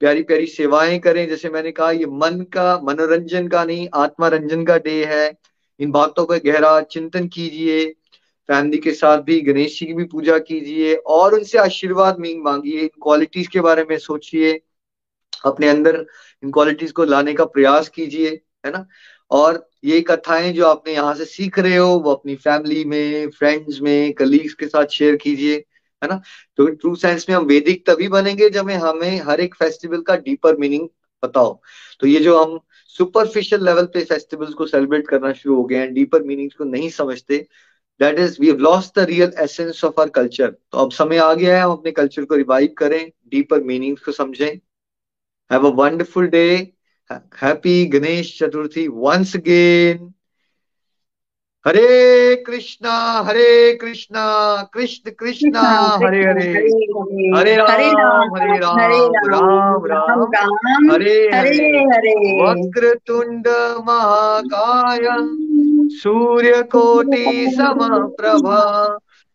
प्यारी 0.02 0.22
प्यारी 0.22 0.46
सेवाएँ 0.46 0.98
करें, 0.98 1.28
जैसे 1.28 1.50
मैंने 1.50 1.72
कहा, 1.72 1.90
ये 1.90 2.06
मन 2.06 2.46
का, 2.52 2.80
मनोरंजन 2.82 3.48
का 3.48 3.64
नहीं 3.64 3.88
आत्मा 3.94 4.28
रंजन 4.28 4.64
का 4.64 4.78
डे 4.78 5.04
है। 5.04 5.38
इन 5.80 5.90
बातों 5.90 6.26
पर 6.26 6.36
गहरा 6.36 6.80
चिंतन 6.80 7.28
कीजिए, 7.28 7.86
फैमिली 8.48 8.78
के 8.78 8.92
साथ 8.92 9.18
भी, 9.18 9.40
गणेश 9.40 9.80
जी 9.80 9.86
की 9.86 9.92
भी 9.92 10.04
पूजा 10.04 10.38
कीजिए, 10.38 10.94
और 10.94 11.34
उनसे 11.34 11.58
आशीर्वाद 11.58 12.18
मीन 12.18 12.40
मांगिए। 12.40 12.80
इन 12.80 12.86
क्वालिटीज 12.86 13.46
के 13.46 13.60
बारे 13.60 13.84
में 13.90 13.98
सोचिए, 13.98 14.60
अपने 15.44 15.68
अंदर 15.68 16.06
इन 16.44 16.50
क्वालिटीज 16.50 16.92
को 16.92 17.04
लाने 17.04 17.34
का 17.34 17.44
प्रयास 17.44 17.88
कीजिए, 17.88 18.28
है 18.66 18.72
ना? 18.72 18.86
और 19.30 19.70
ये 19.84 20.00
कथाएँ 20.00 20.52
जो 20.52 20.66
आपने 20.66 20.92
यहाँ 20.92 21.14
से 21.14 21.24
सीख 21.24 21.58
रहे 21.58 21.76
हो, 21.76 21.88
वो 21.88 22.12
अपनी 22.12 22.34
फैमिली 22.34 22.84
में 22.84 23.30
फ्रेंड्स 23.30 23.80
में 23.80 24.12
कलीग्स 24.12 24.54
के 24.54 24.66
साथ 24.66 24.86
शेयर 24.86 25.16
कीजिए। 25.16 25.64
है 26.02 26.08
ना? 26.08 26.20
तो 26.56 26.66
ट्रू 26.66 26.94
साइंस 26.96 27.26
में 27.28 27.36
हम 27.36 27.44
वैदिक 27.46 27.86
तभी 27.86 28.08
बनेंगे 28.08 28.48
जब 28.50 28.70
हमें 28.82 29.20
हर 29.20 29.40
एक 29.40 29.54
फेस्टिवल 29.54 30.00
का 30.02 30.16
डीपर 30.18 30.56
मीनिंग 30.56 30.88
पता 31.22 31.40
हो 31.40 31.60
तो 32.00 32.06
ये 32.06 32.20
जो 32.20 32.38
हम 32.38 32.58
सुपरफिशियल 32.98 33.64
लेवल 33.64 33.86
पे 33.86 34.04
फेस्टिवल्स 34.04 34.54
को 34.54 34.66
सेलिब्रेट 34.66 35.08
करना 35.08 35.32
शुरू 35.32 35.56
हो 35.56 35.64
गए 35.64 35.76
हैं 35.76 35.92
डीपर 35.94 36.22
मीनिंग्स 36.22 36.54
को 36.54 36.64
नहीं 36.64 36.88
समझते 36.90 37.36
that 38.00 38.18
is 38.18 38.36
we 38.40 38.52
lost 38.58 38.98
the 38.98 39.04
real 39.08 39.32
essence 39.40 39.84
of 39.84 40.00
our 40.00 40.08
culture 40.10 40.50
तो 40.50 40.78
अब 40.78 40.90
समय 40.92 41.18
आ 41.18 41.32
गया 41.34 41.56
है, 41.56 41.62
हम 41.62 41.72
अपने 41.72 41.92
कल्चर 41.92 42.24
को 42.24 42.34
रिवाइव 42.34 42.74
करें 42.78 43.10
डीपर 43.30 43.62
मीनिंग्स 43.64 44.02
को 44.02 44.12
समझें। 44.12 44.58
Have 45.50 45.66
a 45.66 45.72
wonderful 45.76 46.26
day 46.28 46.46
happy 47.10 47.84
Ganesh 47.86 48.38
Chaturthi 48.38 48.86
once 48.88 49.34
again 49.36 50.12
Hare 51.66 52.36
Krishna 52.36 52.94
Hare 53.26 53.72
Krishna 53.80 54.22
Krishna 54.72 55.10
Krishna 55.10 55.60
Hare 56.02 56.24
Hare. 56.24 56.48
Hare 57.36 57.54
Ram 57.56 58.34
Hare 58.36 58.56
Ram 58.58 59.26
Ram 59.32 59.84
Ram 59.92 60.92
Hare 60.92 61.18
Hare. 61.34 61.68
वक्र 62.40 62.94
तुंड 63.06 63.48
महाकाय 63.86 65.06
सूर्य 65.92 66.62
कोटि 66.62 67.46
समप्रभा 67.50 68.60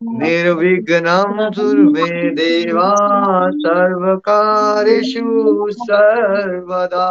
निर्विघ्नं 0.02 1.52
सुर्मे 1.52 2.30
देवा 2.32 2.94
सर्वकारेषु 3.64 5.26
सर्वदा। 5.72 7.08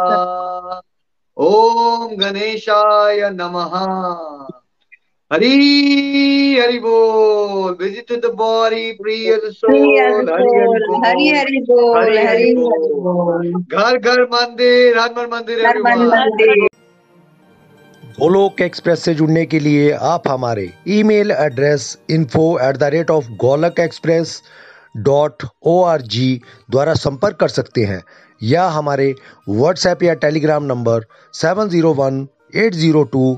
ॐ 1.37 2.15
गणेशाय 2.19 3.29
नमः। 3.33 3.73
हरि 5.31 6.57
हरि 6.59 6.77
बोल। 6.79 7.71
Visit 7.79 8.11
the 8.25 8.29
body 8.35 8.91
free 8.99 9.15
the 9.37 9.49
soul 9.53 10.29
Hari 11.05 11.27
Hari 11.29 11.59
बोल 11.69 12.17
हरि 12.17 12.53
बोल 12.57 13.51
घर 13.53 13.97
घर 13.97 14.21
मंदिर 14.33 14.97
हनुमान 14.97 15.27
मंदिर 15.31 15.65
everyone. 15.65 16.67
गोलोक 18.19 18.61
एक्सप्रेस 18.61 19.03
से 19.03 19.13
जुड़ने 19.13 19.45
के 19.45 19.59
लिए 19.59 19.91
आप 20.11 20.27
हमारे 20.27 20.69
email 20.89 21.31
address 21.31 21.97
info 22.09 22.45
at 22.59 22.77
the 22.77 22.83
rate 22.93 23.11
of 23.11 23.27
Golok 23.41 23.79
express 23.79 24.41
dot 25.09 25.43
O 25.63 25.81
R 25.85 26.01
G 26.13 26.29
द्वारा 26.71 26.93
संपर्क 26.95 27.37
कर 27.39 27.47
सकते 27.49 27.83
हैं 27.85 28.01
या 28.41 28.67
हमारे 28.77 29.13
व्हाट्सएप 29.49 30.03
या 30.03 30.13
Telegram 30.23 30.63
number 30.65 31.05
seven 31.33 31.69
zero 31.69 31.93
one 31.95 32.27
eight 32.55 32.73
zero 32.75 33.03
two 33.11 33.37